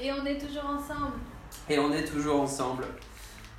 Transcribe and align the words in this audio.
Et 0.00 0.10
on 0.12 0.24
est 0.26 0.38
toujours 0.38 0.66
ensemble. 0.66 1.14
Et 1.68 1.78
on 1.78 1.92
est 1.92 2.04
toujours 2.04 2.40
ensemble. 2.40 2.84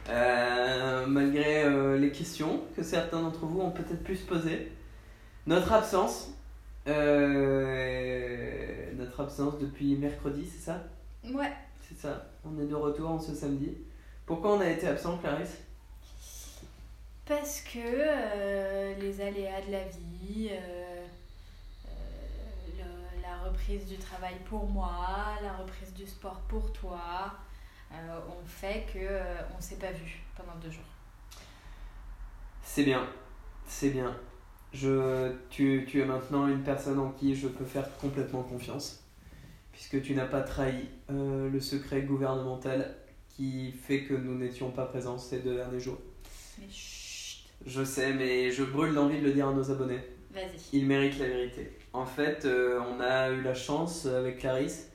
Euh, 0.10 1.06
malgré 1.08 1.64
euh, 1.64 1.98
les 1.98 2.12
questions 2.12 2.62
que 2.76 2.84
certains 2.84 3.22
d'entre 3.22 3.46
vous 3.46 3.62
ont 3.62 3.72
peut-être 3.72 4.04
pu 4.04 4.16
se 4.16 4.26
poser. 4.26 4.72
Notre 5.48 5.72
absence. 5.74 6.32
euh, 6.88 8.92
notre 8.98 9.22
absence 9.22 9.58
depuis 9.60 9.96
mercredi, 9.96 10.46
c'est 10.48 10.64
ça? 10.64 10.84
Ouais. 11.24 11.52
C'est 11.88 11.98
ça. 11.98 12.28
On 12.46 12.60
est 12.62 12.68
de 12.68 12.76
retour 12.76 13.10
en 13.10 13.20
ce 13.20 13.34
samedi. 13.34 13.72
Pourquoi 14.26 14.54
on 14.56 14.60
a 14.62 14.70
été 14.70 14.88
absent, 14.88 15.18
Clarisse? 15.18 15.58
Parce 17.26 17.62
que 17.62 19.00
les 19.02 19.22
aléas 19.22 19.62
de 19.68 19.72
la 19.72 19.84
vie, 19.86 20.50
euh, 20.52 21.06
euh, 21.88 21.90
le- 22.78 23.22
la 23.24 23.35
reprise 23.48 23.86
du 23.86 23.98
travail 23.98 24.36
pour 24.46 24.68
moi, 24.70 25.36
la 25.42 25.54
reprise 25.54 25.94
du 25.94 26.06
sport 26.06 26.42
pour 26.48 26.72
toi, 26.74 27.34
euh, 27.92 28.18
ont 28.30 28.46
fait 28.46 28.86
que 28.92 29.00
euh, 29.00 29.42
on 29.58 29.62
s'est 29.62 29.76
pas 29.78 29.92
vu 29.92 30.22
pendant 30.36 30.56
deux 30.62 30.72
jours. 30.72 30.84
C'est 32.62 32.84
bien. 32.84 33.08
C'est 33.68 33.90
bien. 33.90 34.16
Je, 34.74 35.34
tu, 35.50 35.86
tu 35.88 36.02
es 36.02 36.06
maintenant 36.06 36.48
une 36.48 36.64
personne 36.64 37.00
en 37.00 37.12
qui 37.12 37.36
je 37.36 37.48
peux 37.48 37.66
faire 37.66 37.96
complètement 37.98 38.44
confiance. 38.44 39.02
Puisque 39.72 40.02
tu 40.02 40.16
n'as 40.16 40.26
pas 40.26 40.42
trahi 40.42 40.90
euh, 41.10 41.50
le 41.50 41.60
secret 41.60 42.02
gouvernemental 42.04 42.96
qui 43.30 43.72
fait 43.74 44.04
que 44.04 44.14
nous 44.14 44.36
n'étions 44.38 44.72
pas 44.72 44.86
présents 44.86 45.18
ces 45.18 45.40
deux 45.40 45.56
derniers 45.56 45.80
jours. 45.82 46.00
Mais 46.60 46.68
chut, 46.70 47.46
Je 47.66 47.84
sais, 47.84 48.14
mais 48.14 48.52
je 48.52 48.64
brûle 48.64 48.94
d'envie 48.94 49.20
de 49.20 49.26
le 49.26 49.34
dire 49.34 49.50
à 49.50 49.54
nos 49.54 49.70
abonnés. 49.70 50.00
vas-y. 50.34 50.78
Ils 50.78 50.86
méritent 50.86 51.20
la 51.20 51.28
vérité. 51.28 51.72
En 51.96 52.06
fait, 52.06 52.44
euh, 52.46 52.80
on 52.94 53.00
a 53.02 53.30
eu 53.30 53.42
la 53.42 53.54
chance 53.54 54.06
avec 54.06 54.40
Clarisse 54.40 54.92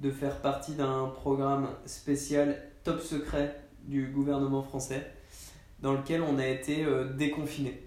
de 0.00 0.10
faire 0.10 0.40
partie 0.40 0.72
d'un 0.74 1.06
programme 1.14 1.68
spécial 1.84 2.56
top 2.84 3.00
secret 3.00 3.60
du 3.82 4.06
gouvernement 4.06 4.62
français 4.62 5.10
dans 5.80 5.92
lequel 5.92 6.22
on 6.22 6.38
a 6.38 6.46
été 6.46 6.84
euh, 6.84 7.04
déconfiné. 7.12 7.82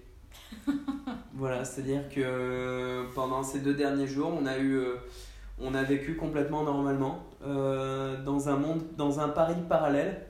voilà, 1.34 1.64
c'est-à-dire 1.64 2.08
que 2.08 2.20
euh, 2.20 3.04
pendant 3.14 3.42
ces 3.42 3.60
deux 3.60 3.74
derniers 3.74 4.06
jours, 4.06 4.32
on 4.40 4.46
a 4.46 4.58
eu 4.58 4.74
euh, 4.76 4.96
on 5.58 5.74
a 5.74 5.82
vécu 5.82 6.16
complètement 6.16 6.62
normalement 6.62 7.24
dans 7.44 8.48
un 8.48 8.56
monde 8.56 8.82
dans 8.96 9.20
un 9.20 9.28
Paris 9.28 9.56
parallèle 9.68 10.22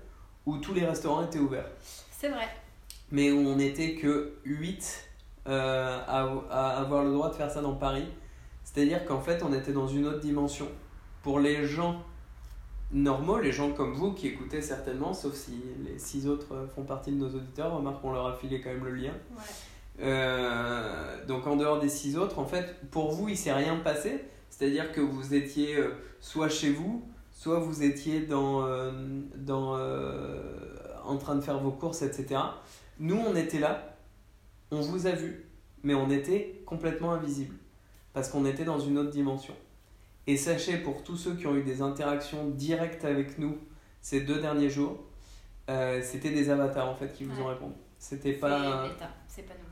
où 0.47 0.57
tous 0.59 0.75
les 0.75 0.85
restaurants 0.85 1.25
étaient 1.25 1.39
ouverts 1.39 1.71
C'est 2.11 2.29
vrai. 2.29 2.49
mais 3.11 3.31
où 3.31 3.39
on 3.39 3.57
n'était 3.57 3.95
que 3.95 4.33
8 4.45 5.09
euh, 5.47 5.99
à, 6.07 6.29
à 6.51 6.81
avoir 6.81 7.05
le 7.05 7.13
droit 7.13 7.29
de 7.31 7.35
faire 7.35 7.51
ça 7.51 7.61
dans 7.63 7.75
Paris. 7.75 8.07
C'est-à-dire 8.73 9.05
qu'en 9.05 9.21
fait, 9.21 9.43
on 9.43 9.53
était 9.53 9.73
dans 9.73 9.89
une 9.89 10.07
autre 10.07 10.21
dimension. 10.21 10.67
Pour 11.23 11.39
les 11.39 11.67
gens 11.67 12.03
normaux, 12.93 13.39
les 13.39 13.53
gens 13.53 13.73
comme 13.73 13.95
vous 13.95 14.13
qui 14.13 14.29
écoutez 14.29 14.61
certainement, 14.61 15.15
sauf 15.15 15.35
si 15.35 15.61
les 15.85 15.99
six 15.99 16.27
autres 16.27 16.69
font 16.75 16.83
partie 16.83 17.11
de 17.13 17.17
nos 17.17 17.29
auditeurs, 17.29 17.75
remarque 17.77 18.03
qu'on 18.03 18.13
leur 18.13 18.27
a 18.27 18.35
filé 18.35 18.61
quand 18.61 18.71
même 18.71 18.85
le 18.85 18.95
lien. 18.95 19.13
Ouais. 19.33 19.43
Euh, 20.01 21.25
donc 21.27 21.47
en 21.47 21.57
dehors 21.57 21.79
des 21.79 21.89
six 21.89 22.17
autres, 22.17 22.39
en 22.39 22.47
fait, 22.47 22.77
pour 22.91 23.13
vous, 23.13 23.29
il 23.29 23.37
s'est 23.37 23.53
rien 23.53 23.77
passé. 23.77 24.25
C'est-à-dire 24.51 24.93
que 24.93 25.01
vous 25.01 25.35
étiez 25.35 25.77
euh, 25.77 25.91
soit 26.21 26.49
chez 26.49 26.71
vous, 26.71 27.07
soit 27.31 27.59
vous 27.59 27.83
étiez 27.83 28.21
dans, 28.21 28.67
euh, 28.67 28.93
dans, 29.37 29.79
en 31.05 31.17
train 31.17 31.35
de 31.35 31.41
faire 31.41 31.59
vos 31.59 31.73
courses, 31.73 32.03
etc. 32.03 32.41
Nous, 32.99 33.17
on 33.17 33.35
était 33.35 33.59
là, 33.59 33.97
on 34.71 34.81
vous 34.81 35.07
a 35.07 35.13
vu, 35.13 35.47
mais 35.83 35.95
on 35.95 36.11
était 36.11 36.63
complètement 36.67 37.13
invisible. 37.13 37.55
Parce 38.13 38.29
qu'on 38.29 38.45
était 38.47 38.65
dans 38.65 38.79
une 38.79 38.99
autre 38.99 39.11
dimension. 39.11 39.55
Et 40.27 40.37
sachez, 40.37 40.79
pour 40.79 41.03
tous 41.03 41.17
ceux 41.17 41.35
qui 41.35 41.47
ont 41.47 41.57
eu 41.57 41.63
des 41.65 41.83
interactions 41.83 42.49
directes 42.51 43.05
avec 43.05 43.39
nous 43.39 43.59
ces 44.01 44.21
deux 44.21 44.41
derniers 44.41 44.71
jours, 44.71 44.99
euh, 45.71 46.01
c'était 46.03 46.31
des 46.31 46.51
avatars 46.51 46.89
en 46.89 46.95
fait 46.95 47.13
qui 47.13 47.25
vous 47.25 47.41
ont 47.41 47.47
répondu. 47.47 47.75
C'était 47.99 48.33
pas. 48.33 48.89
c'est 49.29 49.43
pas 49.43 49.55
nous. 49.55 49.69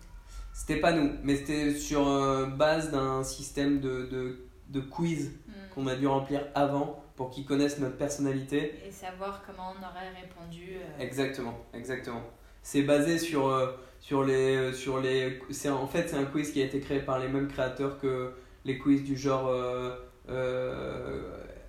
C'était 0.53 0.81
pas 0.81 0.93
nous, 0.93 1.13
mais 1.23 1.37
c'était 1.37 1.75
sur 1.75 2.07
euh, 2.09 2.47
base 2.47 2.91
d'un 2.91 3.23
système 3.25 3.81
de, 3.81 4.07
de, 4.07 4.45
de 4.69 4.81
quiz 4.81 5.33
Hmm. 5.47 5.75
qu'on 5.75 5.87
a 5.89 5.95
dû 5.97 6.07
remplir 6.07 6.43
avant 6.55 7.03
pour 7.17 7.31
qu'ils 7.31 7.45
connaissent 7.45 7.79
notre 7.81 7.97
personnalité. 7.97 8.75
Et 8.87 8.91
savoir 8.93 9.43
comment 9.47 9.73
on 9.73 9.83
aurait 9.85 10.11
répondu. 10.21 10.77
euh, 10.77 10.99
Exactement, 11.03 11.59
exactement. 11.75 12.23
C'est 12.63 12.83
basé 12.83 13.19
sur, 13.19 13.49
euh, 13.49 13.73
sur 14.01 14.25
les. 14.25 14.57
euh, 14.57 14.73
Sur 14.73 15.01
les 15.01 15.41
c'est, 15.51 15.69
en 15.71 15.87
fait, 15.87 16.09
c'est 16.09 16.17
un 16.17 16.25
quiz 16.25 16.53
qui 16.53 16.61
a 16.63 16.65
été 16.67 16.81
créé 16.81 17.01
par 17.01 17.19
les 17.19 17.29
mêmes 17.29 17.49
créateurs 17.49 17.99
que 17.99 18.33
les 18.65 18.79
quiz 18.79 19.03
du 19.03 19.17
genre. 19.17 19.49
euh, 19.49 19.97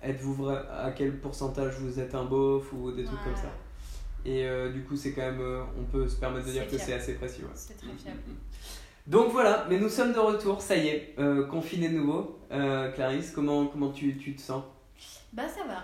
Êtes-vous 0.02 0.34
vrai 0.34 0.62
À 0.70 0.90
quel 0.90 1.18
pourcentage 1.20 1.74
vous 1.78 2.00
êtes 2.00 2.14
un 2.14 2.24
beauf 2.24 2.72
ou 2.72 2.90
des 2.92 3.04
trucs 3.04 3.22
comme 3.22 3.36
ça. 3.36 3.52
Et 4.24 4.46
euh, 4.46 4.70
du 4.72 4.82
coup, 4.84 4.96
c'est 4.96 5.12
quand 5.12 5.22
même. 5.22 5.40
euh, 5.40 5.62
on 5.78 5.84
peut 5.84 6.08
se 6.08 6.16
permettre 6.16 6.46
de 6.46 6.52
dire 6.52 6.68
que 6.68 6.76
c'est 6.78 6.92
assez 6.94 7.14
précis. 7.14 7.42
ouais. 7.42 7.48
C'est 7.54 7.76
très 7.76 7.92
fiable. 7.92 8.18
Donc 9.06 9.32
voilà, 9.32 9.66
mais 9.68 9.78
nous 9.80 9.88
sommes 9.88 10.12
de 10.12 10.18
retour, 10.20 10.60
ça 10.62 10.76
y 10.76 10.86
est, 10.88 11.14
euh, 11.18 11.44
confiné 11.46 11.88
de 11.88 11.96
nouveau. 11.96 12.38
Clarisse, 12.50 13.32
comment, 13.32 13.66
comment 13.66 13.90
tu, 13.90 14.16
tu 14.16 14.36
te 14.36 14.40
sens? 14.40 14.62
Bah 15.32 15.48
ça 15.48 15.64
va. 15.66 15.82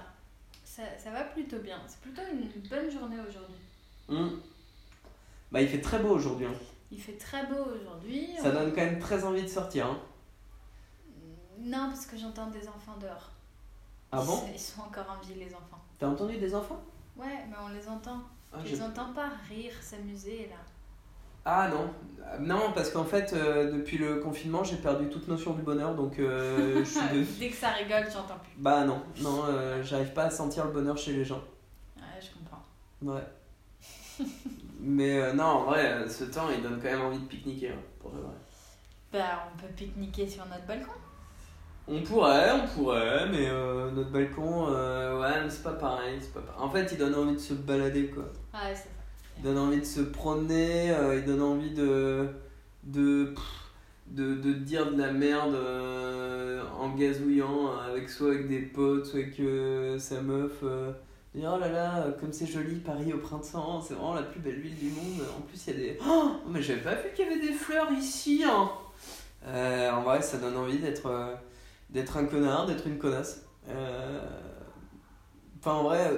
Ça, 0.64 0.82
ça 1.02 1.10
va 1.10 1.25
plutôt 1.25 1.58
bien. 1.58 1.78
C'est 1.88 1.98
plutôt 2.00 2.22
une 2.32 2.48
bonne 2.69 2.88
journée 2.90 3.16
aujourd'hui. 3.28 3.56
Hum 4.08 4.40
Bah 5.50 5.60
il 5.62 5.69
fait 5.69 5.81
très 5.81 5.98
beau 5.98 6.10
aujourd'hui. 6.10 6.47
hein. 6.47 6.54
Il 6.91 7.00
fait 7.00 7.16
très 7.16 7.47
beau 7.47 7.56
aujourd'hui. 7.75 8.28
Ça 8.41 8.50
On- 8.50 8.53
donne 8.54 8.70
quand 8.72 8.81
même 8.82 8.98
très 8.98 9.25
envie 9.25 9.42
de 9.42 9.48
sortir. 9.48 9.86
hein. 9.86 9.98
Non, 11.60 11.88
parce 11.88 12.06
que 12.06 12.16
j'entends 12.16 12.48
des 12.50 12.66
enfants 12.69 12.97
dehors. 13.00 13.31
Ah 14.12 14.22
bon? 14.22 14.42
Ils 14.53 14.58
sont 14.60 14.81
encore 14.82 15.06
en 15.10 15.20
vie, 15.26 15.34
les 15.34 15.54
enfants. 15.54 15.78
T'as 15.98 16.06
entendu 16.08 16.38
des 16.38 16.54
enfants? 16.54 16.81
Ouais, 17.16 17.44
mais 17.48 17.56
on 17.62 17.69
les 17.69 17.88
entend. 17.88 18.20
ah, 18.53 18.58
j'ai- 18.64 18.76
les 18.76 18.82
entend 18.82 19.12
pas 19.12 19.28
rire, 19.48 19.72
s'amuser 19.81 20.47
là. 20.50 20.56
Ah, 21.44 21.69
non, 21.69 21.91
Euh, 22.22 22.38
non 22.41 22.72
parce 22.75 22.91
qu'en 22.91 23.04
fait 23.04 23.32
euh, 23.32 23.72
depuis 23.72 23.97
le 23.97 24.16
confinement 24.20 24.62
j'ai 24.64 24.76
perdu 24.76 25.08
toute 25.08 25.28
notion 25.28 25.54
du 25.54 25.62
bonheur 25.62 25.94
donc 25.94 26.19
euh, 26.19 26.84
je 26.84 26.91
suis 26.91 27.00
de... 27.16 27.25
Dès 27.38 27.48
que 27.48 27.56
ça 27.56 27.70
rigole, 27.70 28.04
j'entends 28.12 28.38
plus. 28.38 28.53
Bah 28.58 28.84
non, 28.84 29.03
non, 29.22 29.44
euh, 29.47 29.82
j'arrive 29.82 30.12
pas 30.12 30.25
à 30.25 30.31
sentir 30.31 30.66
le 30.66 30.72
bonheur 30.72 30.97
chez 30.98 31.12
les 31.14 31.25
gens. 31.25 31.42
Ouais, 31.97 32.03
je 32.20 32.28
comprends. 32.38 32.62
Ouais. 33.03 33.22
Mais 34.81 35.21
euh, 35.21 35.33
non, 35.33 35.44
en 35.44 35.65
vrai, 35.65 35.84
euh, 35.87 36.09
ce 36.09 36.25
temps 36.25 36.49
il 36.55 36.62
donne 36.62 36.78
quand 36.81 36.89
même 36.89 37.00
envie 37.00 37.19
de 37.19 37.25
pique-niquer, 37.25 37.71
hein, 37.71 37.83
pour 38.00 38.11
de 38.12 38.19
vrai. 38.19 38.34
Bah, 39.12 39.49
on 39.53 39.61
peut 39.61 39.72
pique-niquer 39.75 40.28
sur 40.28 40.47
notre 40.47 40.66
balcon. 40.66 40.93
On 41.89 42.03
pourrait, 42.03 42.53
on 42.53 42.66
pourrait, 42.69 43.28
mais 43.31 43.49
euh, 43.49 43.91
notre 43.91 44.11
balcon, 44.11 44.67
euh, 44.69 45.21
ouais, 45.21 45.43
mais 45.43 45.50
c'est 45.50 45.62
pas 45.62 45.72
pareil, 45.72 46.19
c'est 46.21 46.33
pas 46.33 46.41
pareil. 46.41 46.61
En 46.62 46.71
fait, 46.71 46.88
il 46.93 46.99
donne 46.99 47.15
envie 47.15 47.34
de 47.34 47.41
se 47.41 47.55
balader, 47.55 48.09
quoi. 48.09 48.25
Ouais, 48.53 48.75
c'est 48.75 48.83
ça. 48.83 48.88
Il 49.38 49.43
donne 49.43 49.59
envie 49.59 49.81
de 49.81 49.84
se 49.84 50.00
promener, 50.00 50.94
il 51.17 51.25
donne 51.25 51.43
envie 51.43 51.71
de 51.71 52.28
de, 52.84 53.34
de, 54.09 54.34
de 54.34 54.53
dire 54.53 54.91
de 54.93 54.99
la 54.99 55.12
merde 55.12 55.56
en 56.78 56.91
gazouillant, 56.91 57.72
avec 57.78 58.09
soit 58.11 58.31
avec 58.31 58.49
des 58.49 58.61
potes, 58.62 59.06
soit 59.06 59.21
avec 59.21 59.41
sa 60.00 60.21
meuf. 60.21 60.62
Euh, 61.37 61.55
oh 61.55 61.59
là 61.59 61.69
là, 61.69 62.06
comme 62.19 62.33
c'est 62.33 62.47
joli 62.47 62.77
Paris 62.77 63.12
au 63.12 63.19
printemps, 63.19 63.81
c'est 63.81 63.94
vraiment 63.94 64.15
la 64.15 64.22
plus 64.22 64.41
belle 64.41 64.59
ville 64.61 64.77
du 64.77 64.91
monde. 64.91 65.27
En 65.37 65.43
plus, 65.43 65.66
il 65.66 65.72
y 65.72 65.77
a 65.77 65.78
des. 65.94 65.99
Oh, 66.06 66.33
mais 66.49 66.62
j'avais 66.62 66.81
pas 66.81 66.94
vu 66.94 67.11
qu'il 67.15 67.27
y 67.27 67.28
avait 67.31 67.41
des 67.41 67.53
fleurs 67.53 67.91
ici. 67.93 68.43
Hein. 68.47 68.71
Euh, 69.47 69.91
en 69.93 70.03
vrai, 70.03 70.21
ça 70.22 70.38
donne 70.38 70.56
envie 70.56 70.78
d'être 70.78 71.06
euh, 71.06 71.34
d'être 71.91 72.17
un 72.17 72.27
connard, 72.27 72.67
d'être 72.67 72.87
une 72.87 72.99
connasse. 72.99 73.43
Euh, 73.69 74.21
Enfin, 75.61 75.72
en 75.72 75.83
vrai, 75.84 76.11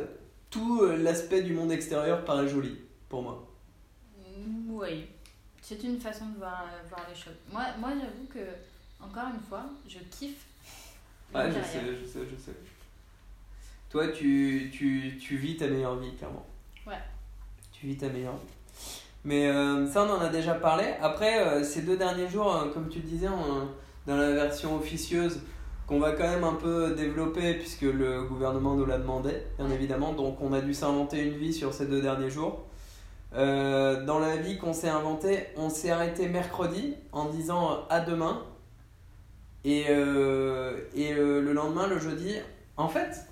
tout 0.50 0.82
euh, 0.82 0.96
l'aspect 0.96 1.42
du 1.42 1.54
monde 1.54 1.72
extérieur 1.72 2.24
paraît 2.24 2.48
joli 2.48 2.78
pour 3.08 3.22
moi. 3.22 3.48
Mm, 4.36 4.70
Oui. 4.74 5.06
C'est 5.62 5.82
une 5.84 6.00
façon 6.00 6.26
de 6.30 6.38
voir, 6.38 6.64
euh, 6.64 6.88
voir 6.88 7.06
les 7.08 7.14
choses. 7.14 7.36
Moi, 7.52 7.64
moi 7.78 7.90
j'avoue 7.90 8.26
que, 8.32 8.40
encore 9.00 9.28
une 9.34 9.40
fois, 9.40 9.64
je 9.86 9.98
kiffe. 10.10 10.46
Ouais, 11.34 11.42
je 11.50 11.58
l'intérieur. 11.58 11.64
sais, 11.64 11.80
je 12.02 12.06
sais, 12.06 12.20
je 12.30 12.36
sais. 12.42 12.52
Toi, 13.90 14.08
tu, 14.08 14.70
tu, 14.72 15.18
tu 15.20 15.36
vis 15.36 15.56
ta 15.56 15.66
meilleure 15.66 15.96
vie, 15.96 16.14
clairement. 16.14 16.46
Ouais. 16.86 16.94
Tu 17.72 17.86
vis 17.86 17.96
ta 17.96 18.08
meilleure 18.08 18.34
vie. 18.34 18.92
Mais 19.24 19.48
euh, 19.48 19.86
ça, 19.86 20.04
on 20.04 20.10
en 20.10 20.20
a 20.20 20.28
déjà 20.28 20.54
parlé. 20.54 20.84
Après, 21.02 21.40
euh, 21.44 21.64
ces 21.64 21.82
deux 21.82 21.96
derniers 21.96 22.28
jours, 22.28 22.54
euh, 22.54 22.68
comme 22.72 22.88
tu 22.88 22.98
le 23.00 23.04
disais, 23.04 23.28
on- 23.28 23.68
dans 24.06 24.16
la 24.16 24.30
version 24.30 24.76
officieuse, 24.76 25.40
qu'on 25.86 25.98
va 25.98 26.12
quand 26.12 26.28
même 26.28 26.44
un 26.44 26.54
peu 26.54 26.94
développer, 26.94 27.54
puisque 27.54 27.82
le 27.82 28.22
gouvernement 28.22 28.76
nous 28.76 28.86
l'a 28.86 28.98
demandé, 28.98 29.32
bien 29.58 29.68
évidemment. 29.70 30.12
Donc, 30.12 30.40
on 30.40 30.52
a 30.52 30.60
dû 30.60 30.72
s'inventer 30.72 31.20
une 31.22 31.34
vie 31.36 31.52
sur 31.52 31.74
ces 31.74 31.86
deux 31.86 32.00
derniers 32.00 32.30
jours. 32.30 32.66
Euh, 33.34 34.04
dans 34.04 34.18
la 34.20 34.36
vie 34.36 34.56
qu'on 34.56 34.72
s'est 34.72 34.88
inventée, 34.88 35.46
on 35.56 35.68
s'est 35.68 35.90
arrêté 35.90 36.28
mercredi 36.28 36.94
en 37.12 37.26
disant 37.26 37.86
à 37.90 38.00
demain. 38.00 38.44
Et, 39.64 39.82
et 39.82 41.12
le 41.14 41.52
lendemain, 41.52 41.86
le 41.86 41.98
jeudi, 41.98 42.34
en 42.78 42.88
fait, 42.88 43.26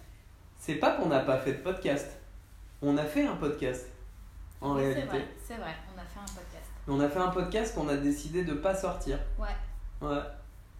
c'est 0.68 0.74
pas 0.74 0.90
qu'on 0.96 1.06
n'a 1.06 1.20
pas 1.20 1.38
fait 1.38 1.54
de 1.54 1.62
podcast. 1.62 2.18
On 2.82 2.94
a 2.98 3.04
fait 3.04 3.26
un 3.26 3.36
podcast, 3.36 3.86
en 4.60 4.74
Oui, 4.74 4.82
réalité. 4.82 5.24
C'est 5.42 5.54
vrai, 5.54 5.62
vrai, 5.62 5.74
on 5.96 5.98
a 5.98 6.04
fait 6.04 6.20
un 6.20 6.34
podcast. 6.34 6.70
On 6.86 7.00
a 7.00 7.08
fait 7.08 7.18
un 7.18 7.28
podcast 7.28 7.74
qu'on 7.74 7.88
a 7.88 7.96
décidé 7.96 8.44
de 8.44 8.52
pas 8.52 8.74
sortir. 8.74 9.18
Ouais. 9.38 10.06
Ouais. 10.06 10.20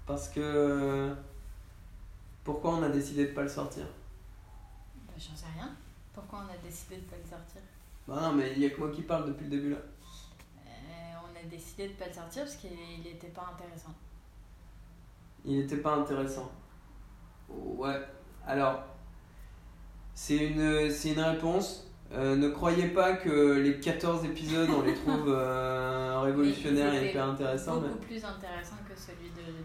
Parce 0.07 0.29
que. 0.29 1.17
Pourquoi 2.45 2.75
on 2.75 2.83
a 2.83 2.91
décidé 2.91 3.29
de 3.29 3.33
pas 3.33 3.41
le 3.45 3.49
sortir? 3.49 3.85
Bah, 5.07 5.15
J'en 5.17 5.35
sais 5.35 5.47
rien. 5.55 5.71
Pourquoi 6.13 6.41
on 6.47 6.53
a 6.53 6.59
décidé 6.59 6.97
de 6.97 7.05
pas 7.05 7.17
le 7.17 7.23
sortir? 7.27 7.63
Bah 8.07 8.19
non, 8.21 8.33
mais 8.35 8.53
il 8.53 8.59
y 8.59 8.67
a 8.67 8.71
que 8.71 8.81
moi 8.81 8.91
qui 8.91 9.01
parle 9.01 9.29
depuis 9.29 9.45
le 9.45 9.51
début 9.53 9.71
là. 9.71 9.79
Euh, 10.67 11.15
On 11.25 11.35
a 11.35 11.49
décidé 11.49 11.89
de 11.89 11.95
pas 11.95 12.09
le 12.09 12.13
sortir 12.13 12.43
parce 12.45 12.57
qu'il 12.57 13.07
était 13.07 13.29
pas 13.29 13.55
intéressant. 13.55 13.95
Il 15.47 15.61
était 15.61 15.79
pas 15.79 15.95
intéressant. 15.95 16.53
Ouais. 17.49 18.01
Alors, 18.47 18.83
c'est 20.21 20.37
une, 20.37 20.91
c'est 20.91 21.13
une 21.13 21.21
réponse. 21.21 21.89
Euh, 22.13 22.35
ne 22.35 22.49
croyez 22.49 22.89
pas 22.89 23.13
que 23.13 23.53
les 23.53 23.79
14 23.79 24.25
épisodes, 24.25 24.69
on 24.77 24.83
les 24.83 24.95
trouve 25.03 25.29
euh, 25.29 26.19
révolutionnaires 26.23 26.91
Mais 26.91 27.07
et 27.07 27.11
hyper 27.11 27.29
intéressants. 27.29 27.81
mais- 27.81 27.87
Beaucoup 27.87 28.01
plus 28.01 28.25
intéressant 28.25 28.75
que 28.89 28.99
celui 29.01 29.31
de 29.31 29.37
jeudi. 29.47 29.65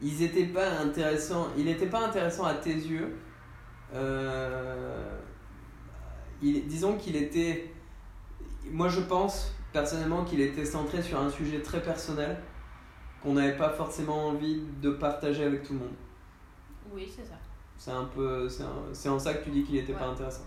Ils 0.00 0.22
étaient 0.22 0.46
pas 0.46 0.78
intéressants. 0.78 1.48
Il 1.58 1.66
n'était 1.66 1.88
pas 1.88 2.06
intéressant 2.06 2.44
à 2.44 2.54
tes 2.54 2.72
yeux. 2.72 3.18
Euh, 3.94 5.18
il- 6.40 6.66
disons 6.66 6.96
qu'il 6.96 7.14
était. 7.16 7.70
Moi, 8.70 8.88
je 8.88 9.00
pense 9.02 9.54
personnellement 9.74 10.24
qu'il 10.24 10.40
était 10.40 10.64
centré 10.64 11.02
sur 11.02 11.20
un 11.20 11.28
sujet 11.28 11.60
très 11.60 11.82
personnel 11.82 12.38
qu'on 13.22 13.34
n'avait 13.34 13.56
pas 13.58 13.68
forcément 13.70 14.28
envie 14.28 14.62
de 14.80 14.90
partager 14.90 15.44
avec 15.44 15.64
tout 15.64 15.74
le 15.74 15.80
monde. 15.80 15.94
Oui, 16.94 17.06
c'est 17.14 17.26
ça. 17.26 17.34
C'est 17.78 17.90
un 17.90 18.04
peu. 18.04 18.48
C'est 18.92 19.08
en 19.08 19.18
ça 19.18 19.34
que 19.34 19.44
tu 19.44 19.50
dis 19.50 19.64
qu'il 19.64 19.76
était 19.76 19.92
pas 19.92 20.06
intéressant. 20.06 20.44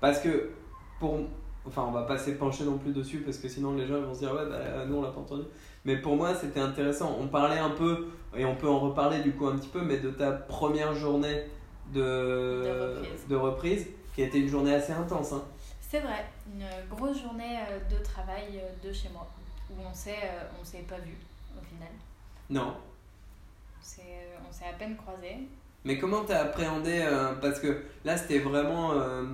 Parce 0.00 0.20
que 0.20 0.50
pour. 0.98 1.18
Enfin, 1.64 1.84
on 1.86 1.92
va 1.92 2.02
pas 2.02 2.18
s'épancher 2.18 2.64
non 2.64 2.76
plus 2.76 2.92
dessus 2.92 3.18
parce 3.18 3.38
que 3.38 3.46
sinon 3.48 3.76
les 3.76 3.86
gens 3.86 4.00
vont 4.00 4.12
se 4.12 4.18
dire 4.18 4.34
ouais, 4.34 4.46
bah 4.48 4.84
nous 4.84 4.96
on 4.96 5.02
l'a 5.02 5.10
pas 5.10 5.20
entendu. 5.20 5.44
Mais 5.84 5.96
pour 5.96 6.16
moi 6.16 6.34
c'était 6.34 6.58
intéressant. 6.58 7.16
On 7.20 7.28
parlait 7.28 7.58
un 7.58 7.70
peu, 7.70 8.08
et 8.36 8.44
on 8.44 8.56
peut 8.56 8.68
en 8.68 8.80
reparler 8.80 9.20
du 9.20 9.32
coup 9.32 9.46
un 9.46 9.56
petit 9.56 9.68
peu, 9.68 9.80
mais 9.80 9.98
de 9.98 10.10
ta 10.10 10.32
première 10.32 10.92
journée 10.94 11.44
de, 11.92 12.00
De 12.00 12.66
reprise. 12.98 13.28
de 13.28 13.36
reprise, 13.36 13.86
qui 14.14 14.22
a 14.22 14.26
été 14.26 14.40
une 14.40 14.48
journée 14.48 14.74
assez 14.74 14.92
intense. 14.92 15.32
Hein. 15.32 15.44
C'est 15.80 16.00
vrai, 16.00 16.24
une 16.46 16.66
grosse 16.88 17.20
journée 17.20 17.58
euh, 17.68 17.78
de 17.96 18.02
travail 18.02 18.60
euh, 18.60 18.88
de 18.88 18.92
chez 18.92 19.10
moi 19.10 19.26
où 19.70 19.74
on 19.88 19.92
s'est 19.92 20.24
euh, 20.24 20.48
on 20.60 20.64
s'est 20.64 20.84
pas 20.88 20.98
vu 20.98 21.14
au 21.56 21.62
final. 21.62 21.90
Non. 22.50 22.76
On 23.78 24.52
s'est 24.52 24.64
à 24.64 24.72
peine 24.72 24.96
croisés. 24.96 25.48
Mais 25.84 25.98
comment 25.98 26.24
t'as 26.24 26.42
appréhendé 26.42 27.00
euh, 27.02 27.32
Parce 27.40 27.58
que 27.60 27.82
là 28.04 28.16
c'était 28.16 28.38
vraiment. 28.38 28.92
euh, 28.92 29.24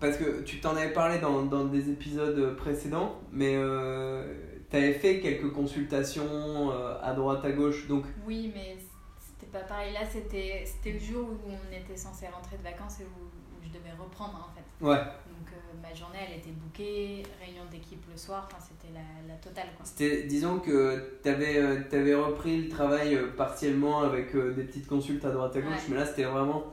parce 0.00 0.16
que 0.16 0.42
tu 0.42 0.60
t'en 0.60 0.76
avais 0.76 0.92
parlé 0.92 1.18
dans, 1.18 1.42
dans 1.44 1.64
des 1.64 1.90
épisodes 1.90 2.56
précédents, 2.56 3.20
mais 3.30 3.54
euh, 3.56 4.24
t'avais 4.70 4.92
fait 4.92 5.20
quelques 5.20 5.52
consultations 5.52 6.72
euh, 6.72 6.94
à 7.02 7.12
droite 7.14 7.44
à 7.44 7.52
gauche, 7.52 7.86
donc 7.88 8.04
Oui, 8.26 8.50
mais 8.54 8.76
pas 9.52 9.60
pareil. 9.60 9.92
Là, 9.92 10.00
c'était, 10.10 10.64
c'était 10.66 10.92
le 10.92 10.98
jour 10.98 11.28
où 11.30 11.50
on 11.50 11.72
était 11.76 11.96
censé 11.96 12.26
rentrer 12.28 12.56
de 12.56 12.62
vacances 12.62 13.00
et 13.00 13.04
où, 13.04 13.24
où 13.24 13.62
je 13.62 13.68
devais 13.68 13.92
reprendre 13.98 14.48
en 14.50 14.54
fait. 14.54 14.84
ouais, 14.84 14.96
Donc 14.98 15.48
euh, 15.52 15.80
ma 15.82 15.92
journée, 15.94 16.18
elle 16.28 16.38
était 16.38 16.50
bookée, 16.50 17.22
réunion 17.44 17.64
d'équipe 17.70 18.02
le 18.10 18.16
soir, 18.16 18.48
enfin 18.50 18.58
c'était 18.60 18.92
la, 18.92 19.32
la 19.32 19.38
totale 19.40 19.68
quoi. 19.76 19.84
C'était, 19.84 20.24
disons 20.24 20.58
que 20.58 21.18
tu 21.22 21.28
avais, 21.28 22.14
repris 22.14 22.62
le 22.62 22.68
travail 22.68 23.14
euh, 23.14 23.28
partiellement 23.36 24.02
avec 24.02 24.34
euh, 24.34 24.52
des 24.54 24.64
petites 24.64 24.86
consultes 24.86 25.24
à 25.24 25.30
droite 25.30 25.54
à 25.56 25.60
gauche, 25.60 25.70
Ouais. 25.72 25.82
mais 25.90 25.96
là 25.96 26.06
c'était 26.06 26.24
vraiment 26.24 26.64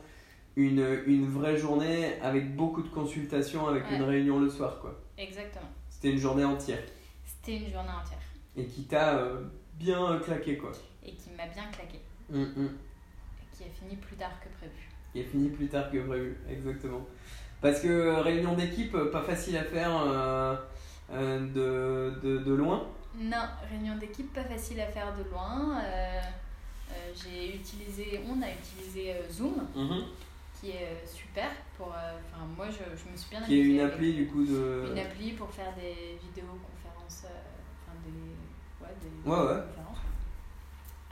une, 0.56 1.02
une 1.06 1.28
vraie 1.28 1.56
journée 1.56 2.18
avec 2.20 2.56
beaucoup 2.56 2.82
de 2.82 2.88
consultations, 2.88 3.66
avec 3.68 3.84
Ouais. 3.88 3.96
une 3.96 4.02
réunion 4.02 4.40
le 4.40 4.48
soir. 4.50 4.78
quoi. 4.80 4.98
Exactement. 5.16 5.68
C'était 5.88 6.10
une 6.12 6.18
journée 6.18 6.44
entière 6.44 6.82
C'était 7.24 7.56
une 7.58 7.70
journée 7.72 7.90
entière 7.90 8.18
et 8.56 8.64
qui 8.64 8.84
t'a 8.84 9.16
euh, 9.18 9.42
bien 9.74 10.18
claqué. 10.18 10.56
quoi. 10.58 10.72
et 11.04 11.12
qui 11.14 11.30
m'a 11.30 11.46
bien 11.46 11.64
claqué 11.70 12.00
Hum. 12.32 12.70
et 13.42 13.56
qui 13.56 13.64
a 13.64 13.66
fini 13.72 13.96
plus 13.96 14.16
tard 14.16 14.32
que 14.40 14.48
prévu. 14.58 14.88
Qui 15.12 15.20
a 15.20 15.24
fini 15.24 15.48
plus 15.50 15.68
tard 15.68 15.90
que 15.90 15.98
prévu, 15.98 16.36
exactement. 16.48 17.06
Parce 17.60 17.80
que 17.80 17.88
euh, 17.88 18.20
réunion 18.20 18.54
d'équipe, 18.54 18.94
euh, 18.94 19.10
pas 19.10 19.22
facile 19.22 19.56
à 19.56 19.64
faire 19.64 19.90
euh, 20.00 20.56
euh, 21.12 21.40
de, 21.40 22.20
de, 22.26 22.38
de 22.38 22.54
loin. 22.54 22.86
Non, 23.18 23.42
réunion 23.68 23.96
d'équipe 23.98 24.32
pas 24.32 24.44
facile 24.44 24.80
à 24.80 24.86
faire 24.86 25.14
de 25.16 25.24
loin. 25.30 25.78
Euh, 25.84 26.20
j'ai 27.14 27.54
utilisé, 27.56 28.20
on 28.28 28.40
a 28.42 28.46
utilisé 28.50 29.14
Zoom, 29.30 29.66
qui 30.60 30.70
est 30.70 31.04
super 31.06 31.50
pour. 31.76 31.88
Enfin, 31.88 32.44
moi, 32.56 32.66
je, 32.70 32.78
je 32.96 33.10
me 33.10 33.16
suis 33.16 33.30
bien 33.30 33.42
Qui 33.42 33.58
est 33.60 33.64
une 33.64 33.80
appli 33.80 34.14
du 34.14 34.26
coup 34.28 34.44
de. 34.44 34.86
Une 34.92 34.98
appli 34.98 35.32
pour 35.32 35.50
faire 35.50 35.72
des 35.74 36.18
vidéoconférences, 36.22 37.24
enfin 37.26 37.96
des, 38.04 38.84
ouais, 38.84 38.94
des 39.02 39.28
Ouais, 39.30 39.36
ouais. 39.36 39.62
conférences 39.66 39.98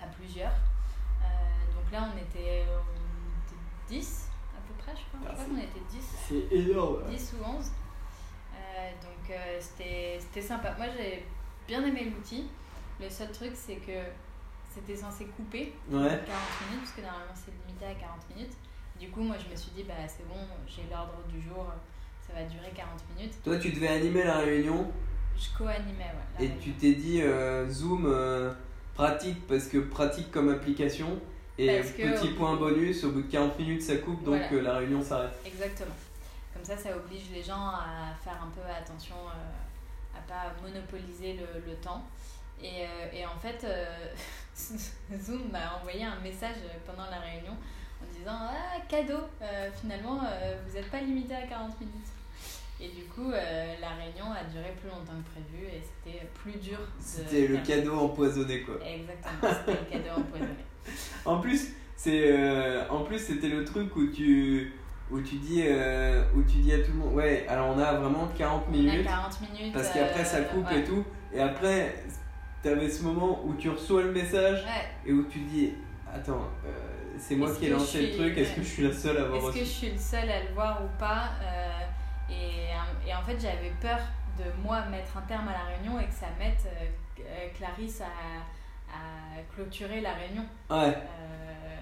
à 0.03 0.06
plusieurs. 0.06 0.53
Euh, 1.88 1.90
donc 1.90 2.00
là, 2.00 2.08
on 2.14 2.19
était, 2.19 2.64
on 2.69 3.93
était 3.93 4.00
10 4.00 4.29
à 4.56 4.61
peu 4.67 4.75
près, 4.82 4.93
je 4.93 5.17
crois. 5.19 5.29
Ah, 5.29 5.35
je 5.37 5.43
crois 5.43 5.55
qu'on 5.55 5.61
était 5.61 5.87
10. 5.90 6.17
C'est 6.29 6.56
énorme. 6.56 7.02
10 7.11 7.35
ou 7.40 7.44
11. 7.44 7.67
Euh, 8.55 8.90
donc 9.02 9.31
euh, 9.31 9.58
c'était 9.61 10.43
sympa. 10.43 10.75
Moi 10.76 10.87
j'ai 10.96 11.25
bien 11.67 11.85
aimé 11.85 12.12
l'outil. 12.14 12.49
Le 13.00 13.08
seul 13.08 13.31
truc 13.31 13.52
c'est 13.55 13.76
que 13.76 13.93
c'était 14.70 14.96
censé 14.96 15.26
couper 15.26 15.73
Ouais. 15.90 15.99
de 16.02 16.08
40 16.08 16.19
minutes, 16.70 16.81
parce 16.82 16.93
que 16.93 17.00
normalement 17.02 17.35
c'est 17.35 17.52
limité 17.67 17.87
à 17.87 17.94
40 17.94 18.37
minutes. 18.37 18.52
Du 18.99 19.08
coup, 19.11 19.20
moi 19.23 19.37
je 19.38 19.49
me 19.50 19.56
suis 19.56 19.70
dit, 19.70 19.84
bah 19.84 19.94
c'est 20.08 20.26
bon, 20.29 20.34
j'ai 20.67 20.82
l'ordre 20.91 21.23
du 21.29 21.41
jour, 21.41 21.67
ça 22.26 22.32
va 22.34 22.43
durer 22.44 22.70
40 22.75 22.91
minutes. 23.17 23.34
Toi, 23.44 23.56
tu 23.58 23.70
devais 23.70 23.88
animer 23.88 24.25
la 24.25 24.38
réunion 24.38 24.91
Je 25.37 25.56
co-animais, 25.56 26.05
ouais. 26.38 26.44
et 26.44 26.49
réunion. 26.49 26.56
tu 26.61 26.73
t'es 26.73 26.94
dit 26.94 27.23
euh, 27.23 27.69
Zoom 27.69 28.06
euh, 28.06 28.52
pratique 28.94 29.46
parce 29.46 29.69
que 29.69 29.79
pratique 29.79 30.31
comme 30.32 30.49
application. 30.49 31.20
Et 31.58 31.78
Parce 31.78 31.90
petit 31.90 32.28
point 32.34 32.55
bonus, 32.56 33.02
au 33.05 33.10
bout 33.10 33.22
de 33.22 33.31
40 33.31 33.58
minutes 33.58 33.82
ça 33.82 33.96
coupe 33.96 34.22
donc 34.22 34.37
Voilà. 34.37 34.52
euh, 34.52 34.62
la 34.62 34.76
réunion 34.78 35.02
s'arrête. 35.02 35.32
Exactement. 35.44 35.94
Comme 36.55 36.64
ça, 36.64 36.76
ça 36.76 36.96
oblige 36.96 37.31
les 37.32 37.43
gens 37.43 37.66
à 37.69 38.14
faire 38.22 38.40
un 38.43 38.50
peu 38.50 38.60
attention, 38.70 39.16
euh, 39.16 40.16
à 40.19 40.20
pas 40.28 40.52
monopoliser 40.62 41.34
le, 41.34 41.60
le 41.70 41.76
temps. 41.78 42.02
Et, 42.62 42.82
euh, 42.84 43.12
et 43.12 43.25
en 43.26 43.38
fait, 43.38 43.64
Zoom 45.20 45.50
m'a 45.52 45.76
envoyé 45.81 46.05
un 46.05 46.19
message 46.20 46.56
pendant 46.87 47.08
la 47.10 47.19
réunion 47.20 47.52
en 47.52 48.19
disant 48.19 48.38
Ah, 48.50 48.81
cadeau, 48.88 49.20
euh, 49.43 49.70
finalement, 49.81 50.20
euh, 50.25 50.56
vous 50.66 50.75
n'êtes 50.75 50.90
pas 50.90 51.00
limité 51.00 51.34
à 51.34 51.43
40 51.46 51.81
minutes. 51.81 51.94
Et 52.81 52.88
du 52.90 53.05
coup, 53.06 53.31
euh, 53.32 53.75
la 53.81 53.88
réunion 53.90 54.26
a 54.32 54.44
duré 54.44 54.72
plus 54.81 54.88
longtemps 54.88 55.19
que 55.25 55.31
prévu 55.40 55.66
et 55.66 55.82
c'était 55.82 56.25
plus 56.34 56.52
dur. 56.60 56.78
C'était 57.00 57.49
le 57.49 57.58
cadeau 57.58 57.99
empoisonné 57.99 58.62
quoi. 58.62 58.77
Exactement, 58.86 59.53
c'était 59.67 59.81
le 59.81 59.91
cadeau 60.03 60.20
empoisonné. 60.20 60.65
En 61.25 61.39
plus, 61.41 61.69
c'est 61.97 62.33
euh, 62.33 62.89
en 62.89 63.01
plus 63.03 63.19
c'était 63.19 63.49
le 63.49 63.65
truc 63.65 63.95
où 63.97 64.07
tu 64.07 64.73
où 65.11 65.21
tu 65.21 65.37
dis 65.37 65.63
euh, 65.67 66.23
où 66.37 66.43
tu 66.43 66.59
dis 66.59 66.73
à 66.73 66.79
tout 66.79 66.93
le 66.93 66.99
monde 66.99 67.15
ouais 67.15 67.47
alors 67.49 67.75
on 67.75 67.79
a 67.79 67.95
vraiment 67.95 68.29
40 68.37 68.65
On 68.69 68.73
a 68.73 68.77
minutes 68.77 69.05
40 69.07 69.41
minutes. 69.41 69.73
parce 69.75 69.89
qu'après 69.91 70.25
ça 70.25 70.37
euh, 70.39 70.45
coupe 70.45 70.71
ouais. 70.71 70.81
et 70.81 70.85
tout 70.85 71.03
et 71.33 71.41
après 71.41 71.95
t'avais 72.63 72.89
ce 72.91 73.03
moment 73.03 73.41
où 73.45 73.55
tu 73.55 73.71
reçois 73.71 74.03
le 74.03 74.13
message 74.13 74.63
Ouais. 74.65 75.11
et 75.11 75.13
où 75.13 75.25
tu 75.25 75.39
dis 75.41 75.73
attends 76.15 76.47
c'est 77.17 77.37
moi 77.37 77.51
qui 77.55 77.67
ai 77.67 77.71
lancé 77.71 78.03
le 78.13 78.17
truc 78.17 78.37
est-ce 78.39 78.55
que 78.55 78.63
je 78.63 78.69
suis 78.69 78.83
la 78.87 78.93
seule 78.93 79.17
à 79.17 79.23
avoir 79.23 79.49
Est-ce 79.51 79.59
que 79.61 79.65
je 79.65 79.71
suis 79.71 79.91
le 79.91 79.99
seul 79.99 80.31
à 80.31 80.43
le 80.45 80.55
voir 80.55 80.83
ou 80.85 80.99
pas 80.99 81.31
et, 82.31 82.69
et 83.09 83.15
en 83.15 83.23
fait, 83.23 83.39
j'avais 83.41 83.73
peur 83.81 83.99
de 84.39 84.45
moi 84.63 84.85
mettre 84.91 85.17
un 85.17 85.23
terme 85.23 85.49
à 85.49 85.53
la 85.53 85.65
réunion 85.75 85.99
et 85.99 86.05
que 86.05 86.13
ça 86.13 86.27
mette 86.39 86.63
euh, 86.67 87.49
Clarisse 87.57 88.03
à, 88.03 88.05
à 88.93 89.43
clôturer 89.55 90.01
la 90.01 90.15
réunion. 90.15 90.45
ouais 90.71 90.97
Euh, 90.97 91.79